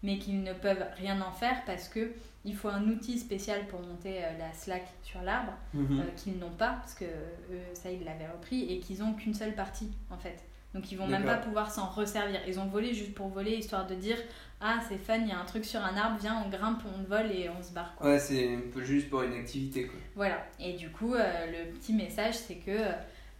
Mais 0.02 0.18
qu'ils 0.18 0.42
ne 0.42 0.52
peuvent 0.52 0.84
rien 0.98 1.20
en 1.20 1.32
faire 1.32 1.62
parce 1.64 1.88
que 1.88 2.12
il 2.44 2.56
faut 2.56 2.68
un 2.68 2.82
outil 2.88 3.18
spécial 3.20 3.66
pour 3.68 3.80
monter 3.80 4.24
euh, 4.24 4.38
la 4.38 4.52
slack 4.52 4.82
sur 5.04 5.22
l'arbre 5.22 5.52
Mhm. 5.74 6.00
euh, 6.00 6.04
qu'ils 6.16 6.38
n'ont 6.38 6.50
pas, 6.50 6.70
parce 6.80 6.94
que 6.94 7.04
eux, 7.04 7.60
ça, 7.74 7.88
ils 7.90 8.02
l'avaient 8.04 8.26
repris, 8.28 8.64
et 8.72 8.80
qu'ils 8.80 9.00
ont 9.04 9.12
qu'une 9.12 9.32
seule 9.34 9.54
partie, 9.54 9.92
en 10.10 10.18
fait. 10.18 10.42
Donc 10.74 10.90
ils 10.90 10.96
vont 10.98 11.06
même 11.06 11.24
pas 11.24 11.36
pouvoir 11.36 11.70
s'en 11.70 11.86
resservir. 11.86 12.40
Ils 12.48 12.58
ont 12.58 12.64
volé 12.66 12.94
juste 12.94 13.14
pour 13.14 13.28
voler, 13.28 13.52
histoire 13.52 13.86
de 13.86 13.94
dire 13.94 14.16
Ah, 14.60 14.78
c'est 14.88 14.96
fun, 14.98 15.18
il 15.18 15.28
y 15.28 15.32
a 15.32 15.38
un 15.38 15.44
truc 15.44 15.64
sur 15.66 15.80
un 15.84 15.94
arbre, 15.96 16.16
viens, 16.20 16.42
on 16.44 16.48
grimpe, 16.48 16.80
on 16.98 17.02
vole 17.02 17.30
et 17.30 17.48
on 17.50 17.62
se 17.62 17.72
barre. 17.72 17.94
Quoi. 17.96 18.10
Ouais, 18.12 18.18
c'est 18.18 18.54
un 18.56 18.60
peu 18.72 18.82
juste 18.82 19.08
pour 19.10 19.22
une 19.22 19.34
activité, 19.34 19.86
quoi. 19.86 20.00
Voilà. 20.16 20.38
Et 20.58 20.72
du 20.72 20.88
coup, 20.90 21.14
euh, 21.14 21.46
le 21.46 21.72
petit 21.72 21.92
message, 21.92 22.34
c'est 22.34 22.56
que 22.56 22.78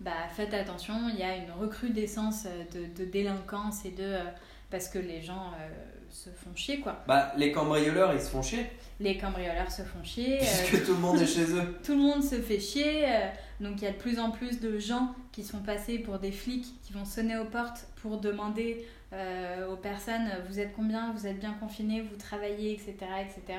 bah, 0.01 0.13
faites 0.37 0.53
attention, 0.55 1.09
il 1.09 1.19
y 1.19 1.23
a 1.23 1.35
une 1.37 1.51
recrudescence 1.51 2.45
de, 2.75 2.85
de 3.03 3.11
délinquance 3.11 3.85
et 3.87 3.91
de. 3.93 4.03
euh, 4.05 4.23
parce 4.71 4.89
que 4.89 4.99
les 4.99 5.21
gens 5.23 5.53
euh, 5.61 5.69
se 6.13 6.31
font 6.31 6.55
chier, 6.55 6.81
quoi. 6.81 7.03
Bah, 7.09 7.33
les 7.37 7.51
cambrioleurs, 7.53 8.13
ils 8.15 8.21
se 8.21 8.31
font 8.31 8.43
chier. 8.43 8.67
Les 9.01 9.17
cambrioleurs 9.19 9.71
se 9.71 9.83
font 9.83 10.03
chier. 10.05 10.39
euh, 10.41 10.45
Puisque 10.67 10.85
tout 10.87 10.93
le 10.95 11.01
monde 11.01 11.21
est 11.21 11.27
chez 11.27 11.51
eux. 11.53 11.79
tout 11.85 11.93
le 11.93 11.99
monde 12.03 12.23
se 12.23 12.37
fait 12.41 12.61
chier. 12.61 13.05
euh, 13.07 13.29
donc 13.61 13.75
il 13.81 13.85
y 13.85 13.87
a 13.87 13.93
de 13.93 13.97
plus 13.97 14.19
en 14.19 14.31
plus 14.31 14.61
de 14.61 14.79
gens 14.79 15.15
qui 15.33 15.43
sont 15.45 15.61
passés 15.61 15.99
pour 15.99 16.19
des 16.19 16.33
flics 16.33 16.67
qui 16.83 16.93
vont 16.93 17.05
sonner 17.05 17.37
aux 17.39 17.45
portes 17.45 17.87
pour 18.03 18.19
demander 18.19 18.87
euh, 19.13 19.69
aux 19.73 19.77
personnes 19.77 20.27
euh, 20.33 20.41
vous 20.49 20.59
êtes 20.61 20.73
combien, 20.75 21.13
vous 21.13 21.27
êtes 21.27 21.39
bien 21.39 21.53
confinés, 21.55 22.01
vous 22.03 22.17
travaillez, 22.17 22.73
etc. 22.73 22.95
etc. 23.21 23.59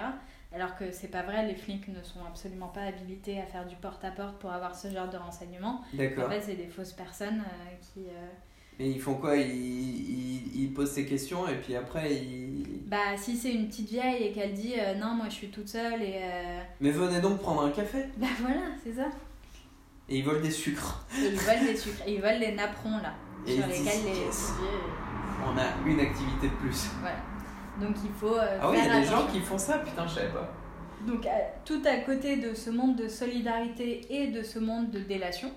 Alors 0.53 0.75
que 0.75 0.91
c'est 0.91 1.07
pas 1.07 1.23
vrai, 1.23 1.47
les 1.47 1.55
flics 1.55 1.87
ne 1.87 2.03
sont 2.03 2.23
absolument 2.27 2.67
pas 2.67 2.81
habilités 2.83 3.41
à 3.41 3.45
faire 3.45 3.65
du 3.65 3.75
porte-à-porte 3.77 4.37
pour 4.39 4.51
avoir 4.51 4.75
ce 4.75 4.87
genre 4.89 5.09
de 5.09 5.17
renseignements. 5.17 5.81
En 5.93 5.97
D'accord. 5.97 6.29
fait, 6.29 6.41
c'est 6.41 6.55
des 6.55 6.67
fausses 6.67 6.91
personnes 6.93 7.41
euh, 7.41 7.75
qui. 7.93 8.01
Euh, 8.79 8.83
Et 8.83 8.89
ils 8.89 8.99
font 9.01 9.15
quoi? 9.15 9.35
Ils, 9.37 9.49
ils, 9.51 10.61
ils 10.63 10.73
posent 10.73 10.91
ces 10.91 11.05
questions 11.05 11.47
et 11.47 11.55
puis 11.55 11.75
après 11.75 12.13
ils. 12.15 12.63
Bah, 12.87 13.17
si 13.17 13.35
c'est 13.35 13.51
une 13.53 13.67
petite 13.67 13.89
vieille 13.89 14.23
et 14.23 14.31
qu'elle 14.31 14.53
dit 14.53 14.73
euh, 14.77 14.93
non, 14.95 15.15
moi 15.15 15.25
je 15.29 15.33
suis 15.35 15.47
toute 15.49 15.67
seule 15.67 16.01
et. 16.01 16.19
euh, 16.21 16.59
Mais 16.81 16.91
venez 16.91 17.21
donc 17.21 17.39
prendre 17.39 17.63
un 17.63 17.71
café. 17.71 18.05
Bah 18.17 18.27
voilà, 18.41 18.61
c'est 18.83 18.93
ça. 18.93 19.07
Et 20.09 20.17
ils 20.17 20.23
volent 20.25 20.41
des 20.41 20.51
sucres. 20.51 21.05
Et 21.17 21.27
ils 21.27 21.35
volent 21.39 21.63
des 21.65 21.75
sucres, 21.77 22.03
et 22.05 22.15
ils 22.15 22.21
volent 22.21 22.39
les 22.39 22.51
napperons 22.53 22.97
là, 22.97 23.13
Et 23.47 23.55
sur 23.55 23.65
lesquels 23.67 24.03
les. 24.05 24.19
yes. 24.19 24.51
On 25.45 25.57
a 25.57 25.89
une 25.89 25.99
activité 25.99 26.47
de 26.47 26.53
plus. 26.55 26.87
Voilà. 27.01 27.17
Donc 27.81 27.95
il 28.03 28.11
faut 28.11 28.35
euh, 28.37 28.59
Ah 28.61 28.69
oui, 28.69 28.77
il 28.79 28.85
y 28.85 28.89
a 28.89 28.99
des 29.01 29.05
gens 29.07 29.25
qui 29.27 29.39
font 29.39 29.57
ça, 29.57 29.79
putain, 29.79 30.05
je 30.07 30.13
savais 30.15 30.29
pas. 30.31 30.53
Donc 31.07 31.25
tout 31.65 31.81
à 31.85 31.97
côté 31.97 32.37
de 32.37 32.53
ce 32.53 32.69
monde 32.69 32.95
de 32.95 33.07
solidarité 33.09 34.01
et 34.09 34.27
de 34.27 34.41
ce 34.43 34.59
monde 34.59 34.89
de 34.91 34.99
délation, 34.99 35.49
euh, 35.49 35.51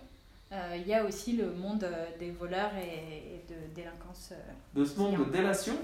il 0.52 0.86
y 0.86 0.94
a 0.94 1.04
aussi 1.04 1.32
le 1.32 1.50
monde 1.52 1.84
euh, 1.84 2.06
des 2.18 2.30
voleurs 2.30 2.72
et, 2.76 3.34
et 3.36 3.44
de 3.48 3.74
délinquance. 3.74 4.30
euh. 4.32 4.78
De 4.80 4.84
ce 4.84 4.98
monde 4.98 5.18
de 5.26 5.30
délation? 5.32 5.74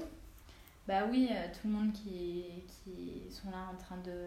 Bah 0.87 1.05
oui, 1.11 1.29
euh, 1.31 1.47
tout 1.53 1.69
le 1.69 1.75
monde 1.75 1.93
qui, 1.93 2.45
qui 2.69 3.23
sont 3.33 3.51
là 3.51 3.69
en 3.73 3.77
train 3.77 3.97
de 4.05 4.27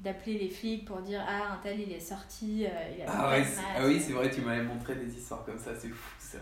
d'appeler 0.00 0.38
les 0.38 0.48
flics 0.50 0.84
pour 0.84 0.98
dire 1.02 1.24
ah 1.26 1.54
un 1.54 1.56
tel 1.62 1.78
il 1.80 1.92
est 1.92 2.00
sorti, 2.00 2.66
euh, 2.66 2.68
il 2.96 3.02
a 3.02 3.06
Ah, 3.08 3.30
ouais, 3.30 3.44
ah 3.76 3.86
oui, 3.86 4.00
c'est 4.00 4.12
vrai, 4.12 4.28
tu 4.28 4.40
m'avais 4.40 4.62
montré 4.64 4.96
des 4.96 5.06
histoires 5.16 5.44
comme 5.44 5.58
ça, 5.58 5.70
c'est 5.78 5.88
fou 5.88 6.10
ça. 6.18 6.38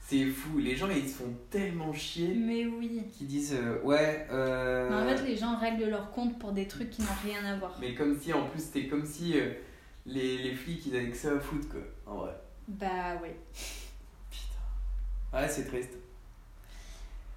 C'est 0.00 0.24
fou, 0.26 0.58
les 0.58 0.76
gens 0.76 0.88
ils 0.88 1.08
se 1.08 1.16
font 1.18 1.32
tellement 1.50 1.92
chier 1.92 2.34
Mais 2.34 2.66
oui. 2.66 3.02
qu'ils 3.12 3.26
disent 3.26 3.54
euh, 3.54 3.80
ouais. 3.82 4.26
Euh... 4.30 4.88
Mais 4.88 5.12
en 5.12 5.16
fait 5.16 5.22
les 5.24 5.36
gens 5.36 5.56
règlent 5.58 5.88
leur 5.90 6.10
compte 6.12 6.38
pour 6.38 6.52
des 6.52 6.66
trucs 6.68 6.90
qui 6.90 7.02
n'ont 7.02 7.08
rien 7.24 7.44
à 7.44 7.56
voir. 7.56 7.76
Mais 7.80 7.94
comme 7.94 8.18
si 8.18 8.32
en 8.32 8.46
plus 8.46 8.60
c'était 8.62 8.86
comme 8.86 9.04
si 9.04 9.38
euh, 9.38 9.52
les, 10.06 10.38
les 10.38 10.54
flics 10.54 10.84
ils 10.86 10.96
avaient 10.96 11.10
que 11.10 11.16
ça 11.16 11.32
à 11.32 11.40
foutre 11.40 11.68
quoi, 11.68 11.80
en 12.06 12.16
vrai. 12.18 12.34
Bah 12.68 13.16
oui. 13.22 13.30
Putain. 14.30 15.38
Ouais, 15.38 15.48
c'est 15.48 15.64
triste. 15.66 15.92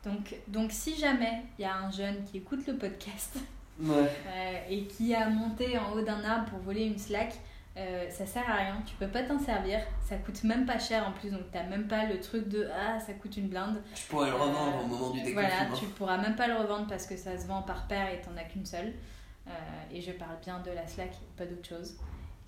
Donc, 0.06 0.36
donc 0.48 0.72
si 0.72 0.96
jamais 0.98 1.44
il 1.58 1.62
y 1.62 1.66
a 1.66 1.76
un 1.76 1.90
jeune 1.92 2.24
qui 2.26 2.38
écoute 2.38 2.66
le 2.68 2.76
podcast 2.78 3.38
Ouais. 3.80 4.08
euh, 4.28 4.58
et 4.70 4.84
qui 4.86 5.16
a 5.16 5.30
monté 5.30 5.78
en 5.80 5.94
haut 5.94 6.02
d'un 6.04 6.24
arbre 6.24 6.50
pour 6.52 6.60
voler 6.60 6.86
une 6.86 6.98
slack, 7.00 7.34
euh, 7.76 8.08
ça 8.12 8.26
sert 8.28 8.48
à 8.48 8.56
rien, 8.58 8.78
tu 8.86 8.94
peux 8.96 9.08
pas 9.08 9.24
t'en 9.24 9.40
servir, 9.40 9.80
ça 10.08 10.16
coûte 10.18 10.44
même 10.44 10.66
pas 10.68 10.78
cher 10.78 11.08
en 11.08 11.12
plus, 11.12 11.32
donc 11.32 11.42
t'as 11.52 11.64
même 11.64 11.88
pas 11.88 12.06
le 12.06 12.20
truc 12.20 12.48
de 12.50 12.68
ah 12.72 13.00
ça 13.00 13.14
coûte 13.14 13.36
une 13.38 13.48
blinde. 13.48 13.82
Je 13.96 14.06
pourrais 14.10 14.30
le 14.30 14.36
revendre 14.36 14.78
Euh, 14.78 14.84
au 14.84 14.88
moment 14.88 15.10
du 15.10 15.34
Voilà, 15.34 15.66
tu 15.80 15.86
pourras 15.88 16.18
même 16.20 16.36
pas 16.36 16.48
le 16.48 16.56
revendre 16.56 16.86
parce 16.88 17.08
que 17.08 17.18
ça 17.18 17.36
se 17.36 17.48
vend 17.48 17.64
par 17.64 17.88
paire 17.88 18.12
et 18.14 18.22
t'en 18.22 18.38
as 18.38 18.44
qu'une 18.44 18.66
seule. 18.66 18.94
Euh, 19.48 19.52
et 19.92 20.02
je 20.02 20.12
parle 20.12 20.38
bien 20.44 20.60
de 20.60 20.70
la 20.70 20.86
slack, 20.88 21.12
pas 21.36 21.46
d'autre 21.46 21.68
chose. 21.68 21.96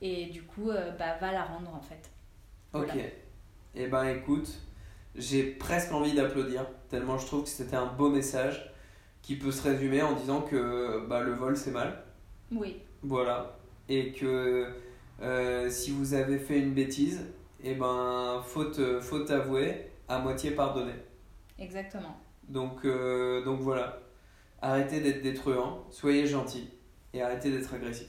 Et 0.01 0.27
du 0.27 0.43
coup, 0.43 0.69
euh, 0.69 0.91
bah 0.91 1.17
va 1.19 1.31
la 1.31 1.43
rendre 1.43 1.73
en 1.73 1.81
fait. 1.81 2.09
Ok. 2.73 2.95
Et 3.75 3.87
ben 3.87 4.05
écoute, 4.05 4.49
j'ai 5.15 5.43
presque 5.43 5.91
envie 5.91 6.13
d'applaudir, 6.13 6.65
tellement 6.89 7.17
je 7.17 7.25
trouve 7.25 7.43
que 7.43 7.49
c'était 7.49 7.75
un 7.75 7.87
beau 7.87 8.09
message 8.09 8.71
qui 9.21 9.35
peut 9.37 9.51
se 9.51 9.63
résumer 9.63 10.01
en 10.01 10.13
disant 10.13 10.41
que 10.41 11.05
bah, 11.07 11.21
le 11.21 11.33
vol 11.33 11.57
c'est 11.57 11.71
mal. 11.71 12.03
Oui, 12.51 12.77
Voilà. 13.03 13.57
Et 13.89 14.11
que 14.13 14.67
euh, 15.21 15.69
si 15.69 15.91
vous 15.91 16.13
avez 16.13 16.39
fait 16.39 16.59
une 16.59 16.73
bêtise, 16.73 17.21
et 17.63 17.75
ben 17.75 18.41
faute, 18.45 18.79
faute 19.01 19.31
avouée, 19.31 19.89
à 20.07 20.19
moitié 20.19 20.51
pardonnée. 20.51 20.95
exactement. 21.57 22.17
Donc, 22.47 22.85
euh, 22.85 23.43
donc 23.43 23.59
voilà. 23.61 24.01
Arrêtez 24.61 24.99
d'être 25.01 25.21
des 25.21 25.33
truands, 25.33 25.85
soyez 25.91 26.25
gentils 26.27 26.69
et 27.13 27.21
arrêtez 27.21 27.51
d'être 27.51 27.73
agressifs. 27.73 28.07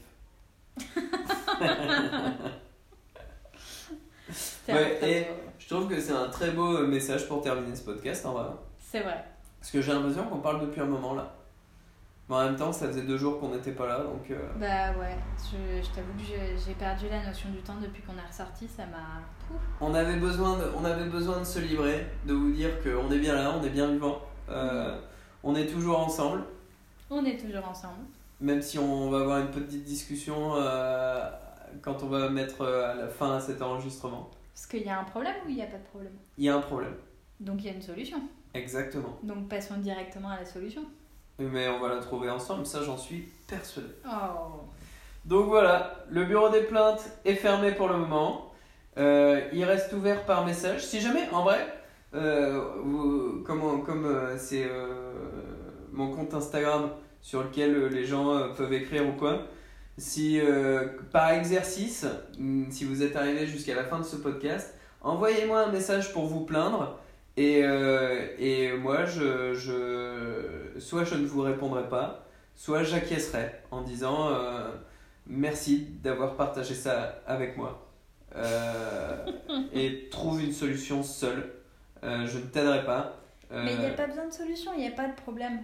Ouais, 4.69 4.99
et- 5.03 5.27
Je 5.59 5.75
trouve 5.75 5.89
que 5.89 5.99
c'est 6.01 6.13
un 6.13 6.29
très 6.29 6.51
beau 6.53 6.77
euh, 6.77 6.87
message 6.87 7.27
pour 7.27 7.43
terminer 7.43 7.75
ce 7.75 7.83
podcast 7.83 8.25
en 8.27 8.33
vrai. 8.35 8.45
C'est 8.79 9.01
vrai. 9.01 9.25
Parce 9.59 9.71
que 9.73 9.81
j'ai 9.83 9.93
l'impression 9.93 10.25
qu'on 10.25 10.39
parle 10.39 10.61
depuis 10.61 10.81
un 10.81 10.85
moment 10.87 11.15
là. 11.15 11.33
Mais 12.29 12.35
en 12.37 12.45
même 12.45 12.57
temps, 12.57 12.73
ça 12.73 12.87
faisait 12.89 13.03
deux 13.03 13.17
jours 13.19 13.39
qu'on 13.41 13.51
n'était 13.51 13.73
pas 13.73 13.87
là, 13.87 13.99
donc... 14.01 14.29
euh, 14.33 14.37
Bah 14.59 14.91
ouais, 14.99 15.17
je, 15.39 15.81
je 15.83 15.89
t'avoue 15.95 16.13
que 16.19 16.25
j'ai 16.65 16.75
perdu 16.75 17.09
la 17.09 17.25
notion 17.25 17.49
du 17.51 17.59
temps 17.59 17.77
depuis 17.81 18.03
qu'on 18.03 18.15
est 18.15 18.27
ressorti, 18.29 18.67
ça 18.69 18.85
m'a... 18.87 19.23
On 19.81 19.95
avait 19.95 20.17
besoin 20.17 20.57
de, 20.59 20.65
on 20.77 20.85
avait 20.85 21.05
besoin 21.09 21.39
de 21.39 21.45
se 21.45 21.61
livrer, 21.61 22.05
de 22.25 22.35
vous 22.35 22.51
dire 22.53 22.83
qu'on 22.83 23.11
est 23.13 23.19
bien 23.21 23.35
là, 23.37 23.55
on 23.57 23.63
est 23.65 23.71
bien 23.71 23.89
vivant. 23.93 24.19
Euh, 24.51 24.99
on 25.45 25.55
est 25.55 25.67
toujours 25.67 26.01
ensemble, 26.01 26.43
On 27.11 27.25
est 27.25 27.37
toujours 27.37 27.69
ensemble. 27.69 28.01
Même 28.41 28.63
si 28.63 28.79
on 28.79 29.11
va 29.11 29.21
avoir 29.21 29.39
une 29.41 29.51
petite 29.51 29.85
discussion 29.85 30.55
euh, 30.57 31.29
quand 31.83 32.03
on 32.03 32.07
va 32.07 32.29
mettre 32.29 32.63
euh, 32.63 32.93
à 32.93 32.95
la 32.95 33.09
fin 33.09 33.37
à 33.37 33.41
cet 33.41 33.63
enregistrement. 33.63 34.31
Parce 34.55 34.67
qu'il 34.67 34.83
y 34.83 34.89
a 34.89 34.99
un 34.99 35.05
problème 35.05 35.35
ou 35.45 35.49
il 35.49 35.57
n'y 35.57 35.63
a 35.63 35.67
pas 35.67 35.79
de 35.79 35.85
problème? 35.85 36.13
Il 36.39 36.45
y 36.45 36.49
a 36.49 36.57
un 36.57 36.61
problème. 36.61 36.95
Donc 37.41 37.57
il 37.61 37.67
y 37.67 37.71
a 37.71 37.73
une 37.73 37.83
solution. 37.83 38.19
Exactement. 38.55 39.19
Donc 39.23 39.49
passons 39.49 39.77
directement 39.79 40.31
à 40.31 40.39
la 40.39 40.47
solution. 40.47 40.83
Mais 41.39 41.69
on 41.69 41.81
va 41.81 41.95
la 41.95 42.01
trouver 42.01 42.31
ensemble, 42.31 42.65
ça 42.65 42.83
j'en 42.83 42.97
suis 42.97 43.29
persuadé. 43.47 43.89
Oh. 44.07 44.61
Donc 45.27 45.47
voilà, 45.49 45.97
le 46.09 46.25
bureau 46.25 46.49
des 46.49 46.63
plaintes 46.63 47.05
est 47.27 47.35
fermé 47.35 47.73
pour 47.73 47.89
le 47.89 47.99
moment. 47.99 48.53
Euh, 48.97 49.43
il 49.53 49.65
reste 49.65 49.93
ouvert 49.93 50.25
par 50.25 50.47
message. 50.47 50.87
Si 50.87 51.01
jamais, 51.01 51.29
en 51.31 51.43
vrai, 51.43 51.67
euh, 52.15 52.71
vous- 52.83 53.43
comme, 53.45 53.85
comme 53.85 54.17
c'est 54.39 54.65
euh, 54.65 55.13
mon 55.93 56.15
compte 56.15 56.33
Instagram 56.33 56.91
sur 57.23 57.43
lequel 57.43 57.75
euh, 57.75 57.89
les 57.89 58.05
gens 58.05 58.35
euh, 58.35 58.49
peuvent 58.49 58.73
écrire 58.73 59.07
ou 59.09 59.13
quoi, 59.13 59.47
si 59.99 60.41
euh, 60.41 60.89
par 61.13 61.31
exercice, 61.31 62.07
mm, 62.39 62.71
si 62.71 62.85
vous 62.85 63.03
êtes 63.03 63.17
arrivé 63.17 63.47
jusqu'à 63.47 63.75
la 63.75 63.85
fin 63.85 63.99
de 63.99 64.05
ce 64.05 64.17
podcast, 64.17 64.75
envoyez-moi 65.01 65.67
un 65.67 65.73
message 65.73 66.13
pour 66.13 66.27
vous 66.27 66.45
plaindre. 66.45 66.99
Et, 67.37 67.63
euh, 67.65 68.29
et 68.39 68.73
moi, 68.73 69.05
je, 69.05 69.55
je, 69.55 70.79
soit 70.81 71.05
je 71.05 71.17
ne 71.17 71.27
vous 71.27 71.43
répondrai 71.43 71.89
pas, 71.89 72.27
soit 72.55 72.83
j'acquiescerai 72.83 73.53
en 73.71 73.83
disant 73.83 74.31
euh, 74.31 74.71
merci 75.27 75.87
d'avoir 76.03 76.37
partagé 76.37 76.75
ça 76.75 77.21
avec 77.27 77.57
moi. 77.57 77.87
Euh, 78.35 79.27
et 79.73 80.09
trouve 80.11 80.43
une 80.43 80.53
solution 80.53 81.03
seule. 81.03 81.53
Je 82.03 82.39
ne 82.39 82.45
t'aiderai 82.45 82.85
pas. 82.85 83.17
Mais 83.51 83.75
il 83.75 83.81
n'y 83.81 83.87
a 83.87 83.91
pas 83.91 84.07
besoin 84.07 84.27
de 84.27 84.33
solution, 84.33 84.73
il 84.75 84.81
n'y 84.81 84.89
a 84.89 84.93
pas 84.93 85.09
de 85.09 85.15
problème. 85.15 85.61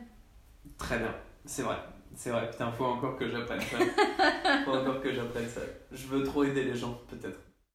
Très 0.77 0.99
bien, 0.99 1.15
c'est 1.45 1.63
vrai. 1.63 1.77
C'est 2.15 2.31
vrai, 2.31 2.51
putain, 2.51 2.71
faut 2.73 2.85
encore 2.85 3.17
que 3.17 3.29
j'apprenne 3.29 3.61
ça. 3.61 3.79
faut 4.65 4.73
encore 4.73 5.01
que 5.01 5.13
j'apprenne 5.13 5.49
ça. 5.49 5.63
Je 5.91 6.07
veux 6.07 6.23
trop 6.23 6.45
aider 6.45 6.65
les 6.65 6.75
gens, 6.75 7.01
peut-être. 7.09 7.39